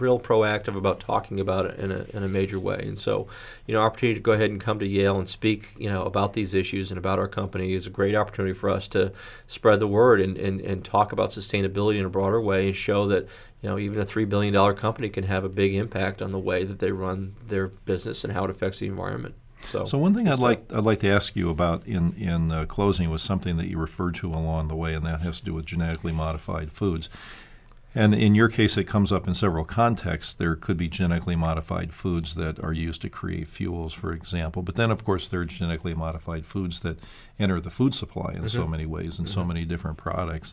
real 0.00 0.20
proactive 0.20 0.76
about 0.76 1.00
talking 1.00 1.40
about 1.40 1.66
it 1.66 1.78
in 1.78 1.90
a, 1.90 2.04
in 2.12 2.22
a 2.22 2.28
major 2.28 2.58
way. 2.58 2.80
And 2.82 2.98
so, 2.98 3.26
you 3.66 3.74
know, 3.74 3.80
opportunity 3.80 4.18
to 4.18 4.22
go 4.22 4.32
ahead 4.32 4.50
and 4.50 4.60
come 4.60 4.78
to 4.78 4.86
Yale 4.86 5.18
and 5.18 5.28
speak, 5.28 5.72
you 5.76 5.88
know, 5.88 6.04
about 6.04 6.34
these 6.34 6.54
issues 6.54 6.90
and 6.90 6.98
about 6.98 7.18
our 7.18 7.28
company 7.28 7.72
is 7.72 7.86
a 7.86 7.90
great 7.90 8.14
opportunity 8.14 8.54
for 8.54 8.70
us 8.70 8.88
to 8.88 9.12
spread 9.46 9.80
the 9.80 9.86
word 9.86 10.20
and, 10.20 10.36
and, 10.36 10.60
and 10.60 10.84
talk 10.84 11.12
about 11.12 11.30
sustainability 11.30 11.98
in 11.98 12.04
a 12.04 12.10
broader 12.10 12.40
way 12.40 12.66
and 12.68 12.76
show 12.76 13.06
that, 13.08 13.26
you 13.62 13.68
know, 13.68 13.78
even 13.78 14.00
a 14.00 14.06
$3 14.06 14.28
billion 14.28 14.76
company 14.76 15.08
can 15.08 15.24
have 15.24 15.44
a 15.44 15.48
big 15.48 15.74
impact 15.74 16.22
on 16.22 16.32
the 16.32 16.38
way 16.38 16.64
that 16.64 16.78
they 16.78 16.92
run 16.92 17.34
their 17.48 17.68
business 17.68 18.22
and 18.24 18.32
how 18.32 18.44
it 18.44 18.50
affects 18.50 18.78
the 18.78 18.86
environment. 18.86 19.34
So, 19.68 19.84
so 19.84 19.98
one 19.98 20.14
thing 20.14 20.28
I'd 20.28 20.38
like 20.38 20.72
I'd 20.72 20.84
like 20.84 21.00
to 21.00 21.08
ask 21.08 21.34
you 21.34 21.50
about 21.50 21.84
in 21.86 22.14
in 22.14 22.52
uh, 22.52 22.66
closing 22.66 23.10
was 23.10 23.22
something 23.22 23.56
that 23.56 23.68
you 23.68 23.78
referred 23.78 24.14
to 24.16 24.32
along 24.32 24.68
the 24.68 24.76
way, 24.76 24.94
and 24.94 25.04
that 25.06 25.22
has 25.22 25.40
to 25.40 25.44
do 25.46 25.54
with 25.54 25.66
genetically 25.66 26.12
modified 26.12 26.70
foods. 26.70 27.08
And 27.96 28.14
in 28.14 28.34
your 28.34 28.50
case, 28.50 28.76
it 28.76 28.84
comes 28.84 29.10
up 29.10 29.26
in 29.26 29.32
several 29.32 29.64
contexts. 29.64 30.34
There 30.34 30.54
could 30.54 30.76
be 30.76 30.86
genetically 30.86 31.34
modified 31.34 31.94
foods 31.94 32.34
that 32.34 32.62
are 32.62 32.74
used 32.74 33.00
to 33.02 33.08
create 33.08 33.48
fuels, 33.48 33.94
for 33.94 34.12
example. 34.12 34.60
But 34.60 34.74
then, 34.74 34.90
of 34.90 35.02
course, 35.02 35.28
there 35.28 35.40
are 35.40 35.46
genetically 35.46 35.94
modified 35.94 36.44
foods 36.44 36.80
that 36.80 36.98
enter 37.38 37.58
the 37.58 37.70
food 37.70 37.94
supply 37.94 38.32
in 38.32 38.40
mm-hmm. 38.40 38.48
so 38.48 38.66
many 38.66 38.84
ways 38.84 39.18
and 39.18 39.26
mm-hmm. 39.26 39.40
so 39.40 39.44
many 39.46 39.64
different 39.64 39.96
products. 39.96 40.52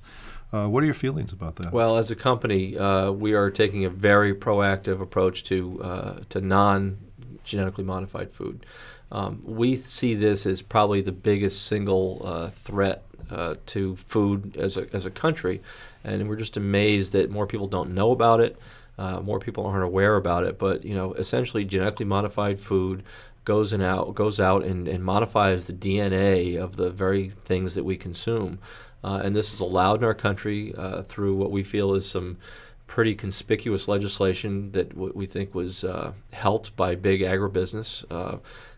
Uh, 0.54 0.68
what 0.68 0.84
are 0.84 0.86
your 0.86 0.94
feelings 0.94 1.34
about 1.34 1.56
that? 1.56 1.74
Well, 1.74 1.98
as 1.98 2.12
a 2.12 2.16
company, 2.16 2.78
uh, 2.78 3.12
we 3.12 3.34
are 3.34 3.50
taking 3.50 3.86
a 3.86 3.90
very 3.90 4.36
proactive 4.36 5.02
approach 5.02 5.44
to 5.46 5.82
uh, 5.84 6.20
to 6.30 6.42
non 6.42 7.00
genetically 7.44 7.84
modified 7.84 8.32
food. 8.32 8.66
Um, 9.12 9.42
we 9.44 9.76
see 9.76 10.16
this 10.16 10.46
as 10.46 10.62
probably 10.62 11.02
the 11.02 11.12
biggest 11.12 11.66
single 11.66 12.22
uh, 12.24 12.50
threat 12.50 13.04
uh, 13.30 13.56
to 13.68 13.96
food 13.96 14.56
as 14.58 14.78
a, 14.78 14.88
as 14.94 15.06
a 15.06 15.12
country 15.12 15.62
and 16.04 16.28
we're 16.28 16.36
just 16.36 16.58
amazed 16.58 17.14
that 17.14 17.30
more 17.30 17.48
people 17.48 17.68
don't 17.68 17.94
know 17.94 18.12
about 18.12 18.40
it. 18.40 18.58
Uh, 18.98 19.20
more 19.22 19.40
people 19.40 19.66
aren't 19.66 19.84
aware 19.84 20.16
about 20.16 20.44
it, 20.44 20.60
but 20.60 20.84
you 20.86 20.94
know, 20.94 21.14
essentially, 21.14 21.66
genetically 21.66 22.06
modified 22.06 22.60
food 22.60 23.04
goes 23.46 23.74
and 23.74 23.84
out 23.84 24.14
goes 24.16 24.40
out 24.40 24.64
and, 24.64 24.88
and 24.88 25.04
modifies 25.04 25.66
the 25.66 25.74
DNA 25.74 26.58
of 26.58 26.76
the 26.76 26.90
very 26.90 27.30
things 27.30 27.74
that 27.74 27.84
we 27.84 27.98
consume, 27.98 28.60
uh, 29.04 29.22
and 29.24 29.36
this 29.36 29.54
is 29.54 29.60
allowed 29.60 30.00
in 30.00 30.04
our 30.04 30.14
country 30.14 30.74
uh, 30.78 31.04
through 31.04 31.36
what 31.36 31.52
we 31.52 31.64
feel 31.64 31.94
is 31.94 32.10
some 32.10 32.38
pretty 32.88 33.16
conspicuous 33.16 33.88
legislation 33.88 34.72
that 34.72 34.90
w- 34.90 35.14
we 35.16 35.26
think 35.26 35.56
was 35.56 35.84
uh, 35.84 36.14
helped 36.32 36.76
by 36.76 36.96
big 36.96 37.22
agribusiness 37.22 38.06
uh, 38.12 38.38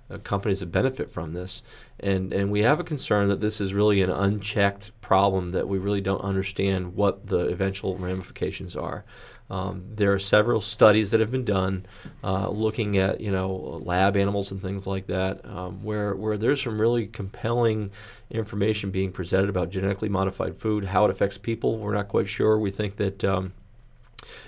uh, 0.09 0.17
companies 0.19 0.59
that 0.59 0.67
benefit 0.67 1.11
from 1.11 1.33
this. 1.33 1.63
And, 1.99 2.31
and 2.31 2.51
we 2.51 2.61
have 2.61 2.79
a 2.79 2.83
concern 2.83 3.27
that 3.29 3.41
this 3.41 3.59
is 3.59 3.73
really 3.73 4.01
an 4.01 4.09
unchecked 4.09 4.91
problem 5.01 5.51
that 5.51 5.67
we 5.67 5.77
really 5.77 6.01
don't 6.01 6.21
understand 6.21 6.95
what 6.95 7.27
the 7.27 7.47
eventual 7.47 7.97
ramifications 7.97 8.75
are. 8.75 9.03
Um, 9.49 9.83
there 9.93 10.11
are 10.11 10.19
several 10.19 10.59
studies 10.59 11.11
that 11.11 11.19
have 11.19 11.31
been 11.31 11.45
done 11.45 11.85
uh, 12.23 12.49
looking 12.49 12.97
at 12.97 13.21
you 13.21 13.31
know 13.31 13.81
lab 13.83 14.17
animals 14.17 14.51
and 14.51 14.61
things 14.61 14.87
like 14.87 15.07
that, 15.07 15.45
um, 15.45 15.83
where 15.83 16.15
where 16.15 16.37
there's 16.37 16.63
some 16.63 16.81
really 16.81 17.07
compelling 17.07 17.91
information 18.31 18.89
being 18.89 19.11
presented 19.11 19.49
about 19.49 19.69
genetically 19.69 20.09
modified 20.09 20.57
food, 20.57 20.85
how 20.85 21.05
it 21.05 21.11
affects 21.11 21.37
people. 21.37 21.77
We're 21.77 21.93
not 21.93 22.07
quite 22.07 22.27
sure. 22.27 22.57
We 22.57 22.71
think 22.71 22.95
that 22.97 23.23
um, 23.23 23.53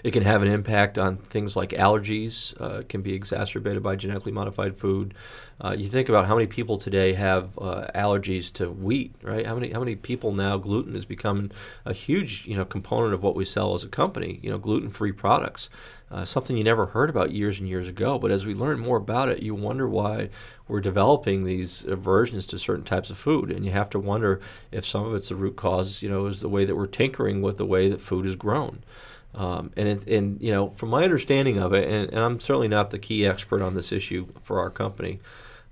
it 0.03 0.11
can 0.11 0.23
have 0.23 0.41
an 0.41 0.47
impact 0.47 0.97
on 0.97 1.17
things 1.17 1.55
like 1.55 1.69
allergies, 1.71 2.59
uh, 2.61 2.83
can 2.87 3.01
be 3.01 3.13
exacerbated 3.13 3.83
by 3.83 3.95
genetically 3.95 4.31
modified 4.31 4.77
food. 4.77 5.13
Uh, 5.59 5.75
you 5.77 5.89
think 5.89 6.07
about 6.07 6.27
how 6.27 6.35
many 6.35 6.45
people 6.45 6.77
today 6.77 7.13
have 7.13 7.57
uh, 7.57 7.87
allergies 7.95 8.53
to 8.53 8.69
wheat, 8.69 9.15
right? 9.23 9.45
How 9.45 9.55
many 9.55 9.71
how 9.71 9.79
many 9.79 9.95
people 9.95 10.31
now 10.31 10.57
gluten 10.57 10.95
is 10.95 11.05
becoming 11.05 11.51
a 11.83 11.93
huge 11.93 12.45
you 12.45 12.55
know 12.55 12.65
component 12.65 13.13
of 13.13 13.23
what 13.23 13.35
we 13.35 13.43
sell 13.43 13.73
as 13.73 13.83
a 13.83 13.87
company. 13.87 14.39
You 14.43 14.51
know, 14.51 14.59
gluten-free 14.59 15.13
products, 15.13 15.69
uh, 16.11 16.25
something 16.25 16.55
you 16.55 16.63
never 16.63 16.87
heard 16.87 17.09
about 17.09 17.31
years 17.31 17.59
and 17.59 17.67
years 17.67 17.87
ago. 17.87 18.19
But 18.19 18.31
as 18.31 18.45
we 18.45 18.53
learn 18.53 18.79
more 18.79 18.97
about 18.97 19.29
it, 19.29 19.41
you 19.41 19.55
wonder 19.55 19.87
why 19.87 20.29
we're 20.67 20.81
developing 20.81 21.43
these 21.43 21.83
aversions 21.85 22.45
to 22.47 22.59
certain 22.59 22.85
types 22.85 23.09
of 23.09 23.17
food, 23.17 23.49
and 23.49 23.65
you 23.65 23.71
have 23.71 23.89
to 23.91 23.99
wonder 23.99 24.39
if 24.71 24.85
some 24.85 25.05
of 25.05 25.15
it's 25.15 25.29
the 25.29 25.35
root 25.35 25.55
cause. 25.55 26.03
You 26.03 26.09
know, 26.09 26.27
is 26.27 26.41
the 26.41 26.49
way 26.49 26.65
that 26.65 26.75
we're 26.75 26.87
tinkering 26.87 27.41
with 27.41 27.57
the 27.57 27.65
way 27.65 27.89
that 27.89 28.01
food 28.01 28.27
is 28.27 28.35
grown. 28.35 28.83
Um, 29.37 29.71
and 29.77 29.87
it's 29.87 30.03
and 30.05 30.41
you 30.41 30.51
know 30.51 30.71
from 30.77 30.89
my 30.89 31.03
understanding 31.03 31.59
of 31.59 31.71
it, 31.71 31.87
and, 31.87 32.09
and, 32.09 32.19
I'm 32.19 32.39
certainly 32.39 32.67
not 32.67 32.89
the 32.89 32.97
key 32.97 33.23
expert 33.23 33.61
on 33.61 33.75
this 33.75 33.91
issue 33.91 34.25
for 34.41 34.59
our 34.59 34.71
company. 34.71 35.19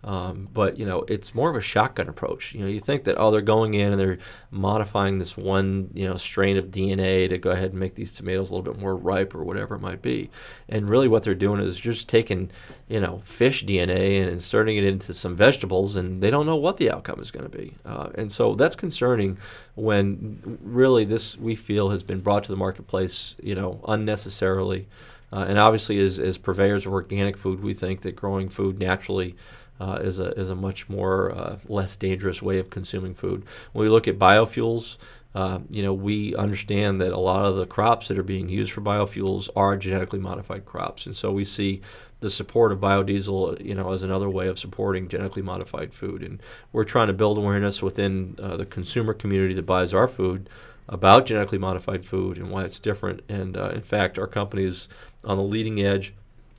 Um, 0.06 0.50
but 0.54 0.78
you 0.78 0.86
know, 0.86 1.04
it's 1.08 1.34
more 1.34 1.50
of 1.50 1.56
a 1.56 1.62
shotgun 1.62 2.08
approach. 2.08 2.54
You 2.54 2.62
know, 2.62 2.68
you 2.68 2.80
think 2.80 3.06
that 3.06 3.18
oh, 3.18 3.32
they're 3.32 3.41
going 3.41 3.74
in 3.74 3.91
and 3.91 4.00
they're 4.00 4.20
modifying 4.52 5.18
this 5.18 5.36
one 5.36 5.89
you 5.96 6.08
know 6.08 6.15
strain 6.15 6.58
of 6.58 6.65
DNA 6.65 7.28
to 7.28 7.39
go 7.39 7.50
ahead 7.50 7.72
and 7.72 7.80
make 7.80 7.96
these 7.96 8.12
tomatoes 8.12 8.52
a 8.52 8.56
little 8.56 8.72
bit 8.72 8.80
more 8.80 8.96
ripe 8.96 9.34
or 9.34 9.44
whatever 9.44 9.74
it 9.74 9.82
might 9.82 10.04
be, 10.04 10.30
and 10.70 10.88
really 10.88 11.08
what 11.08 11.24
they're 11.24 11.34
doing 11.34 11.60
is 11.60 11.80
just 11.80 12.08
taking 12.08 12.52
you 12.88 13.00
know 13.00 13.24
fish 13.26 13.65
DNA 13.65 14.22
and 14.22 14.30
inserting 14.30 14.78
it 14.78 14.84
into 14.84 15.12
some 15.12 15.36
vegetables, 15.36 15.96
and 15.96 16.22
they 16.22 16.30
don't 16.30 16.46
know 16.46 16.56
what 16.56 16.78
the 16.78 16.91
outcome 16.91 17.20
is 17.20 17.32
going 17.32 17.50
to 17.50 17.58
be, 17.58 17.74
uh, 17.84 18.10
and 18.13 18.32
so 18.32 18.54
that's 18.54 18.76
concerning 18.76 19.39
when 19.74 20.60
really 20.62 21.04
this 21.04 21.36
we 21.36 21.56
feel 21.56 21.89
has 21.89 22.04
been 22.04 22.22
brought 22.22 22.44
to 22.44 22.52
the 22.52 22.58
marketplace 22.58 23.36
you 23.41 23.56
know 23.56 23.82
unnecessarily. 23.88 24.88
Uh, 25.34 25.44
and 25.50 25.58
obviously, 25.58 26.00
as, 26.00 26.18
as 26.18 26.38
purveyors 26.38 26.86
of 26.86 26.94
organic 26.94 27.36
food, 27.36 27.62
we 27.62 27.74
think 27.74 28.04
that 28.04 28.15
growing 28.15 28.48
food 28.48 28.80
naturally 28.80 29.36
uh, 29.79 29.99
is 30.01 30.19
a 30.19 30.31
is 30.39 30.49
a 30.49 30.55
much 30.55 30.88
more 30.89 31.31
uh, 31.31 31.57
less 31.67 31.95
dangerous 31.95 32.41
way 32.41 32.59
of 32.59 32.69
consuming 32.69 33.13
food. 33.13 33.45
When 33.73 33.83
we 33.85 33.89
look 33.89 34.07
at 34.07 34.17
biofuels, 34.17 34.97
uh, 35.33 35.59
you 35.69 35.83
know, 35.83 35.93
we 35.93 36.35
understand 36.35 37.01
that 37.01 37.11
a 37.11 37.19
lot 37.19 37.45
of 37.45 37.55
the 37.55 37.65
crops 37.65 38.07
that 38.07 38.17
are 38.17 38.23
being 38.23 38.49
used 38.49 38.71
for 38.71 38.81
biofuels 38.81 39.49
are 39.55 39.75
genetically 39.77 40.19
modified 40.19 40.65
crops, 40.65 41.05
and 41.05 41.15
so 41.15 41.31
we 41.31 41.45
see 41.45 41.81
the 42.21 42.29
support 42.29 42.71
of 42.71 42.79
biodiesel, 42.79 43.63
you 43.63 43.75
know, 43.75 43.91
as 43.91 44.01
another 44.01 44.29
way 44.29 44.47
of 44.47 44.57
supporting 44.57 45.07
genetically 45.07 45.41
modified 45.41 45.93
food. 45.93 46.23
And 46.23 46.41
we're 46.71 46.85
trying 46.85 47.07
to 47.07 47.13
build 47.13 47.38
awareness 47.38 47.81
within 47.81 48.35
uh, 48.41 48.57
the 48.57 48.65
consumer 48.65 49.13
community 49.13 49.53
that 49.53 49.65
buys 49.65 49.93
our 49.93 50.07
food 50.07 50.49
about 50.88 51.25
genetically 51.25 51.57
modified 51.57 52.05
food 52.05 52.38
and 52.38 52.49
why 52.49 52.63
it's 52.63 52.79
different. 52.79 53.21
And 53.27 53.57
uh, 53.57 53.69
in 53.69 53.81
fact, 53.81 54.17
our 54.17 54.27
company 54.27 54.63
is 54.63 54.88
on 55.23 55.38
the 55.38 55.43
leading 55.43 55.81
edge 55.81 56.13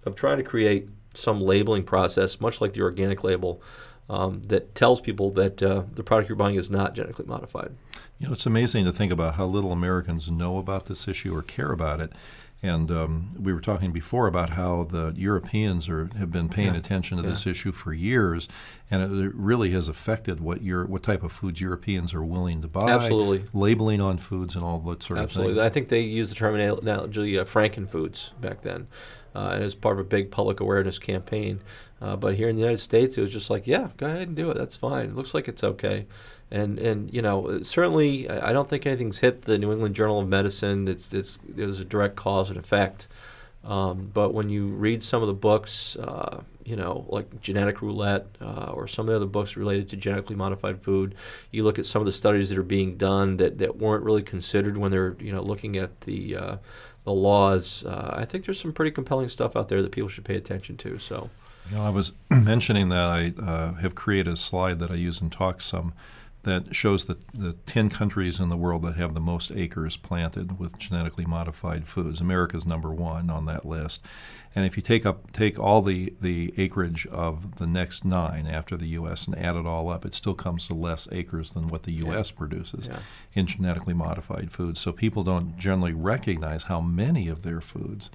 of 0.04 0.14
trying 0.14 0.38
to 0.38 0.44
create 0.44 0.88
some 1.16 1.40
labeling 1.40 1.84
process, 1.84 2.40
much 2.40 2.60
like 2.60 2.72
the 2.72 2.82
organic 2.82 3.24
label, 3.24 3.62
um, 4.08 4.42
that 4.44 4.74
tells 4.74 5.00
people 5.00 5.30
that 5.32 5.62
uh, 5.62 5.82
the 5.92 6.02
product 6.02 6.28
you're 6.28 6.36
buying 6.36 6.56
is 6.56 6.70
not 6.70 6.94
genetically 6.94 7.26
modified. 7.26 7.74
You 8.18 8.28
know, 8.28 8.32
it's 8.32 8.46
amazing 8.46 8.84
to 8.84 8.92
think 8.92 9.12
about 9.12 9.34
how 9.34 9.46
little 9.46 9.72
Americans 9.72 10.30
know 10.30 10.58
about 10.58 10.86
this 10.86 11.08
issue 11.08 11.34
or 11.34 11.42
care 11.42 11.72
about 11.72 12.00
it. 12.00 12.12
And 12.62 12.90
um, 12.90 13.30
we 13.38 13.52
were 13.52 13.60
talking 13.60 13.92
before 13.92 14.26
about 14.26 14.50
how 14.50 14.84
the 14.84 15.12
Europeans 15.14 15.90
are, 15.90 16.08
have 16.18 16.32
been 16.32 16.48
paying 16.48 16.72
yeah. 16.72 16.78
attention 16.78 17.18
to 17.18 17.22
yeah. 17.22 17.30
this 17.30 17.46
issue 17.46 17.70
for 17.70 17.92
years, 17.92 18.48
and 18.90 19.02
it, 19.02 19.34
really 19.34 19.72
has 19.72 19.88
affected 19.88 20.40
what 20.40 20.62
your 20.62 20.86
what 20.86 21.02
type 21.02 21.22
of 21.22 21.32
foods 21.32 21.60
Europeans 21.60 22.14
are 22.14 22.24
willing 22.24 22.62
to 22.62 22.68
buy. 22.68 22.88
Absolutely, 22.90 23.44
labeling 23.52 24.00
on 24.00 24.16
foods 24.16 24.54
and 24.54 24.64
all 24.64 24.78
that 24.78 25.02
sort 25.02 25.20
Absolutely. 25.20 25.20
of 25.20 25.26
thing. 25.28 25.40
Absolutely, 25.42 25.62
I 25.62 25.68
think 25.68 25.88
they 25.90 26.00
used 26.00 26.30
the 26.30 26.34
term 26.34 26.56
terminology 26.56 27.38
uh, 27.38 27.44
Frankenfoods 27.44 28.30
back 28.40 28.62
then 28.62 28.88
uh, 29.36 29.50
and 29.52 29.62
as 29.62 29.74
part 29.74 29.98
of 29.98 30.06
a 30.06 30.08
big 30.08 30.30
public 30.30 30.60
awareness 30.60 30.98
campaign. 30.98 31.60
Uh, 32.00 32.16
but 32.16 32.34
here 32.34 32.48
in 32.48 32.56
the 32.56 32.62
United 32.62 32.80
States, 32.80 33.18
it 33.18 33.20
was 33.20 33.30
just 33.30 33.50
like, 33.50 33.66
yeah, 33.66 33.88
go 33.98 34.06
ahead 34.06 34.28
and 34.28 34.36
do 34.36 34.50
it. 34.50 34.56
That's 34.56 34.76
fine. 34.76 35.06
It 35.10 35.14
looks 35.14 35.34
like 35.34 35.46
it's 35.46 35.62
okay. 35.62 36.06
And 36.50 36.78
and 36.78 37.12
you 37.12 37.22
know 37.22 37.60
certainly 37.62 38.30
I 38.30 38.52
don't 38.52 38.70
think 38.70 38.86
anything's 38.86 39.18
hit 39.18 39.42
the 39.42 39.58
New 39.58 39.72
England 39.72 39.96
Journal 39.96 40.20
of 40.20 40.28
Medicine. 40.28 40.86
It's, 40.86 41.12
it's 41.12 41.38
there's 41.46 41.80
a 41.80 41.84
direct 41.84 42.16
cause 42.16 42.50
and 42.50 42.58
effect. 42.58 43.08
Um, 43.64 44.12
but 44.14 44.32
when 44.32 44.48
you 44.48 44.68
read 44.68 45.02
some 45.02 45.22
of 45.22 45.26
the 45.26 45.34
books, 45.34 45.96
uh, 45.96 46.42
you 46.64 46.76
know, 46.76 47.04
like 47.08 47.40
Genetic 47.40 47.82
Roulette 47.82 48.26
uh, 48.40 48.70
or 48.72 48.86
some 48.86 49.08
of 49.08 49.10
the 49.10 49.16
other 49.16 49.26
books 49.26 49.56
related 49.56 49.88
to 49.88 49.96
genetically 49.96 50.36
modified 50.36 50.82
food, 50.82 51.16
you 51.50 51.64
look 51.64 51.78
at 51.78 51.86
some 51.86 52.00
of 52.00 52.06
the 52.06 52.12
studies 52.12 52.48
that 52.50 52.58
are 52.58 52.62
being 52.62 52.96
done 52.96 53.38
that, 53.38 53.58
that 53.58 53.76
weren't 53.76 54.04
really 54.04 54.22
considered 54.22 54.76
when 54.76 54.92
they're, 54.92 55.16
you 55.18 55.32
know, 55.32 55.42
looking 55.42 55.76
at 55.76 56.02
the 56.02 56.36
uh, 56.36 56.56
the 57.06 57.12
laws. 57.12 57.84
Uh, 57.86 58.14
I 58.14 58.24
think 58.26 58.44
there's 58.44 58.60
some 58.60 58.72
pretty 58.72 58.90
compelling 58.90 59.28
stuff 59.28 59.56
out 59.56 59.68
there 59.68 59.80
that 59.80 59.92
people 59.92 60.08
should 60.10 60.24
pay 60.24 60.34
attention 60.34 60.76
to. 60.78 60.98
So, 60.98 61.30
you 61.70 61.76
know, 61.76 61.84
I 61.84 61.88
was 61.88 62.12
mentioning 62.30 62.90
that 62.90 63.06
I 63.06 63.32
uh, 63.40 63.74
have 63.74 63.94
created 63.94 64.34
a 64.34 64.36
slide 64.36 64.80
that 64.80 64.90
I 64.90 64.94
use 64.94 65.22
in 65.22 65.30
talks 65.30 65.64
some 65.64 65.94
that 66.46 66.74
shows 66.74 67.04
the, 67.04 67.18
the 67.34 67.52
10 67.66 67.90
countries 67.90 68.38
in 68.40 68.48
the 68.48 68.56
world 68.56 68.82
that 68.82 68.96
have 68.96 69.14
the 69.14 69.20
most 69.20 69.50
acres 69.50 69.96
planted 69.96 70.58
with 70.58 70.78
genetically 70.78 71.26
modified 71.26 71.86
foods. 71.86 72.20
America's 72.20 72.64
number 72.64 72.90
one 72.90 73.28
on 73.28 73.46
that 73.46 73.66
list. 73.66 74.00
And 74.54 74.64
if 74.64 74.76
you 74.76 74.82
take 74.82 75.04
up 75.04 75.32
take 75.32 75.58
all 75.58 75.82
the, 75.82 76.14
the 76.20 76.54
acreage 76.56 77.04
of 77.08 77.56
the 77.56 77.66
next 77.66 78.04
nine 78.04 78.46
after 78.46 78.76
the 78.76 78.86
U.S. 78.88 79.26
and 79.26 79.36
add 79.36 79.56
it 79.56 79.66
all 79.66 79.90
up, 79.90 80.06
it 80.06 80.14
still 80.14 80.34
comes 80.34 80.66
to 80.68 80.74
less 80.74 81.08
acres 81.12 81.50
than 81.50 81.66
what 81.66 81.82
the 81.82 81.92
U.S. 81.92 82.30
Yeah. 82.30 82.38
produces 82.38 82.86
yeah. 82.86 83.00
in 83.34 83.46
genetically 83.46 83.92
modified 83.92 84.50
foods. 84.50 84.80
So 84.80 84.92
people 84.92 85.24
don't 85.24 85.58
generally 85.58 85.92
recognize 85.92 86.64
how 86.64 86.80
many 86.80 87.28
of 87.28 87.42
their 87.42 87.60
foods 87.60 88.08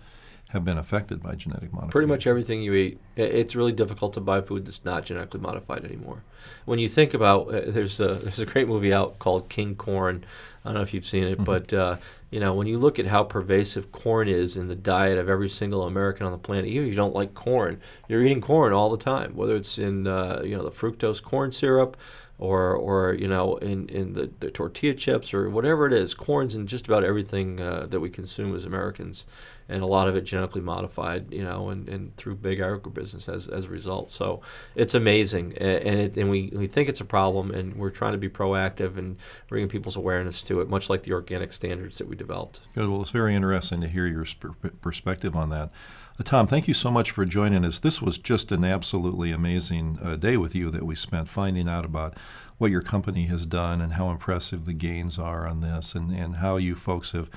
have 0.51 0.65
been 0.65 0.77
affected 0.77 1.21
by 1.21 1.33
genetic 1.33 1.71
modification. 1.71 1.91
Pretty 1.91 2.07
much 2.07 2.27
everything 2.27 2.61
you 2.61 2.73
eat. 2.73 2.99
It's 3.15 3.55
really 3.55 3.71
difficult 3.71 4.13
to 4.13 4.19
buy 4.19 4.41
food 4.41 4.65
that's 4.65 4.83
not 4.83 5.05
genetically 5.05 5.39
modified 5.39 5.85
anymore. 5.85 6.23
When 6.65 6.77
you 6.77 6.89
think 6.89 7.13
about, 7.13 7.47
uh, 7.47 7.61
there's 7.67 7.99
a 8.01 8.15
there's 8.23 8.39
a 8.39 8.45
great 8.45 8.67
movie 8.67 8.93
out 8.93 9.17
called 9.17 9.47
King 9.47 9.75
Corn. 9.75 10.25
I 10.63 10.69
don't 10.69 10.75
know 10.75 10.81
if 10.81 10.93
you've 10.93 11.05
seen 11.05 11.23
it, 11.23 11.35
mm-hmm. 11.35 11.43
but 11.45 11.73
uh, 11.73 11.95
you 12.31 12.41
know 12.41 12.53
when 12.53 12.67
you 12.67 12.77
look 12.77 12.99
at 12.99 13.07
how 13.07 13.23
pervasive 13.23 13.93
corn 13.93 14.27
is 14.27 14.57
in 14.57 14.67
the 14.67 14.75
diet 14.75 15.17
of 15.17 15.29
every 15.29 15.49
single 15.49 15.83
American 15.83 16.25
on 16.25 16.33
the 16.33 16.37
planet, 16.37 16.65
even 16.65 16.83
if 16.83 16.89
you 16.89 16.97
don't 16.97 17.15
like 17.15 17.33
corn, 17.33 17.79
you're 18.09 18.23
eating 18.23 18.41
corn 18.41 18.73
all 18.73 18.89
the 18.89 18.97
time. 18.97 19.35
Whether 19.35 19.55
it's 19.55 19.77
in 19.77 20.05
uh, 20.05 20.41
you 20.43 20.57
know 20.57 20.63
the 20.63 20.71
fructose 20.71 21.23
corn 21.23 21.53
syrup, 21.53 21.95
or 22.41 22.75
or 22.75 23.13
you 23.13 23.27
know 23.27 23.55
in 23.57 23.87
in 23.87 24.13
the, 24.13 24.29
the 24.41 24.51
tortilla 24.51 24.95
chips 24.95 25.33
or 25.33 25.49
whatever 25.49 25.87
it 25.87 25.93
is, 25.93 26.13
corn's 26.13 26.55
in 26.55 26.67
just 26.67 26.87
about 26.87 27.05
everything 27.05 27.61
uh, 27.61 27.85
that 27.89 28.01
we 28.01 28.09
consume 28.09 28.53
as 28.53 28.65
Americans 28.65 29.25
and 29.71 29.81
a 29.81 29.87
lot 29.87 30.07
of 30.07 30.15
it 30.15 30.21
genetically 30.21 30.61
modified, 30.61 31.31
you 31.33 31.43
know, 31.43 31.69
and, 31.69 31.89
and 31.89 32.15
through 32.17 32.35
big 32.35 32.59
agribusiness 32.59 33.33
as, 33.33 33.47
as 33.47 33.65
a 33.65 33.69
result. 33.69 34.11
So 34.11 34.41
it's 34.75 34.93
amazing, 34.93 35.57
and 35.57 35.99
it, 35.99 36.17
and 36.17 36.29
we, 36.29 36.51
we 36.53 36.67
think 36.67 36.89
it's 36.89 37.01
a 37.01 37.05
problem, 37.05 37.51
and 37.51 37.75
we're 37.75 37.89
trying 37.89 38.11
to 38.11 38.17
be 38.17 38.29
proactive 38.29 38.97
and 38.97 39.17
bringing 39.47 39.69
people's 39.69 39.95
awareness 39.95 40.43
to 40.43 40.61
it, 40.61 40.69
much 40.69 40.89
like 40.89 41.03
the 41.03 41.13
organic 41.13 41.53
standards 41.53 41.97
that 41.97 42.07
we 42.07 42.15
developed. 42.15 42.59
Good. 42.75 42.89
Well, 42.89 43.01
it's 43.01 43.11
very 43.11 43.33
interesting 43.33 43.81
to 43.81 43.87
hear 43.87 44.05
your 44.05 44.25
sp- 44.27 44.59
perspective 44.81 45.35
on 45.35 45.49
that. 45.49 45.71
Uh, 46.19 46.23
Tom, 46.23 46.47
thank 46.47 46.67
you 46.67 46.73
so 46.73 46.91
much 46.91 47.09
for 47.11 47.25
joining 47.25 47.63
us. 47.63 47.79
This 47.79 48.01
was 48.01 48.17
just 48.17 48.51
an 48.51 48.65
absolutely 48.65 49.31
amazing 49.31 49.97
uh, 50.03 50.17
day 50.17 50.37
with 50.37 50.53
you 50.53 50.69
that 50.71 50.85
we 50.85 50.95
spent 50.95 51.29
finding 51.29 51.69
out 51.69 51.85
about 51.85 52.17
what 52.57 52.69
your 52.69 52.81
company 52.81 53.25
has 53.25 53.45
done 53.45 53.81
and 53.81 53.93
how 53.93 54.11
impressive 54.11 54.65
the 54.65 54.73
gains 54.73 55.17
are 55.17 55.47
on 55.47 55.61
this, 55.61 55.95
and, 55.95 56.11
and 56.11 56.35
how 56.35 56.57
you 56.57 56.75
folks 56.75 57.11
have 57.11 57.29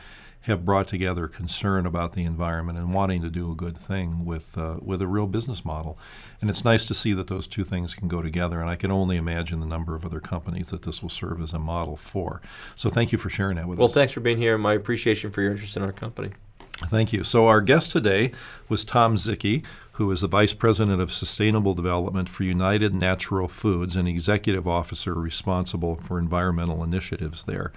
have 0.44 0.64
brought 0.64 0.86
together 0.86 1.26
concern 1.26 1.86
about 1.86 2.12
the 2.12 2.22
environment 2.22 2.78
and 2.78 2.92
wanting 2.92 3.22
to 3.22 3.30
do 3.30 3.50
a 3.50 3.54
good 3.54 3.76
thing 3.76 4.24
with 4.26 4.56
uh, 4.58 4.76
with 4.82 5.00
a 5.00 5.06
real 5.06 5.26
business 5.26 5.64
model. 5.64 5.98
And 6.40 6.50
it's 6.50 6.64
nice 6.64 6.84
to 6.86 6.94
see 6.94 7.14
that 7.14 7.28
those 7.28 7.46
two 7.46 7.64
things 7.64 7.94
can 7.94 8.08
go 8.08 8.20
together. 8.20 8.60
And 8.60 8.68
I 8.68 8.76
can 8.76 8.90
only 8.90 9.16
imagine 9.16 9.60
the 9.60 9.66
number 9.66 9.94
of 9.94 10.04
other 10.04 10.20
companies 10.20 10.68
that 10.68 10.82
this 10.82 11.02
will 11.02 11.08
serve 11.08 11.40
as 11.40 11.52
a 11.52 11.58
model 11.58 11.96
for. 11.96 12.42
So 12.76 12.90
thank 12.90 13.10
you 13.10 13.18
for 13.18 13.30
sharing 13.30 13.56
that 13.56 13.66
with 13.66 13.78
well, 13.78 13.86
us. 13.86 13.94
Well, 13.94 14.02
thanks 14.02 14.12
for 14.12 14.20
being 14.20 14.36
here. 14.36 14.58
My 14.58 14.74
appreciation 14.74 15.30
for 15.30 15.40
your 15.40 15.52
interest 15.52 15.76
in 15.76 15.82
our 15.82 15.92
company. 15.92 16.32
Thank 16.76 17.12
you. 17.12 17.24
So 17.24 17.46
our 17.46 17.60
guest 17.60 17.92
today 17.92 18.32
was 18.68 18.84
Tom 18.84 19.16
Dziki, 19.16 19.64
who 19.92 20.10
is 20.10 20.20
the 20.20 20.26
Vice 20.26 20.52
President 20.52 21.00
of 21.00 21.12
Sustainable 21.12 21.72
Development 21.72 22.28
for 22.28 22.42
United 22.42 22.94
Natural 22.94 23.48
Foods 23.48 23.96
and 23.96 24.08
Executive 24.08 24.66
Officer 24.66 25.14
responsible 25.14 25.96
for 25.96 26.18
environmental 26.18 26.82
initiatives 26.82 27.44
there. 27.44 27.72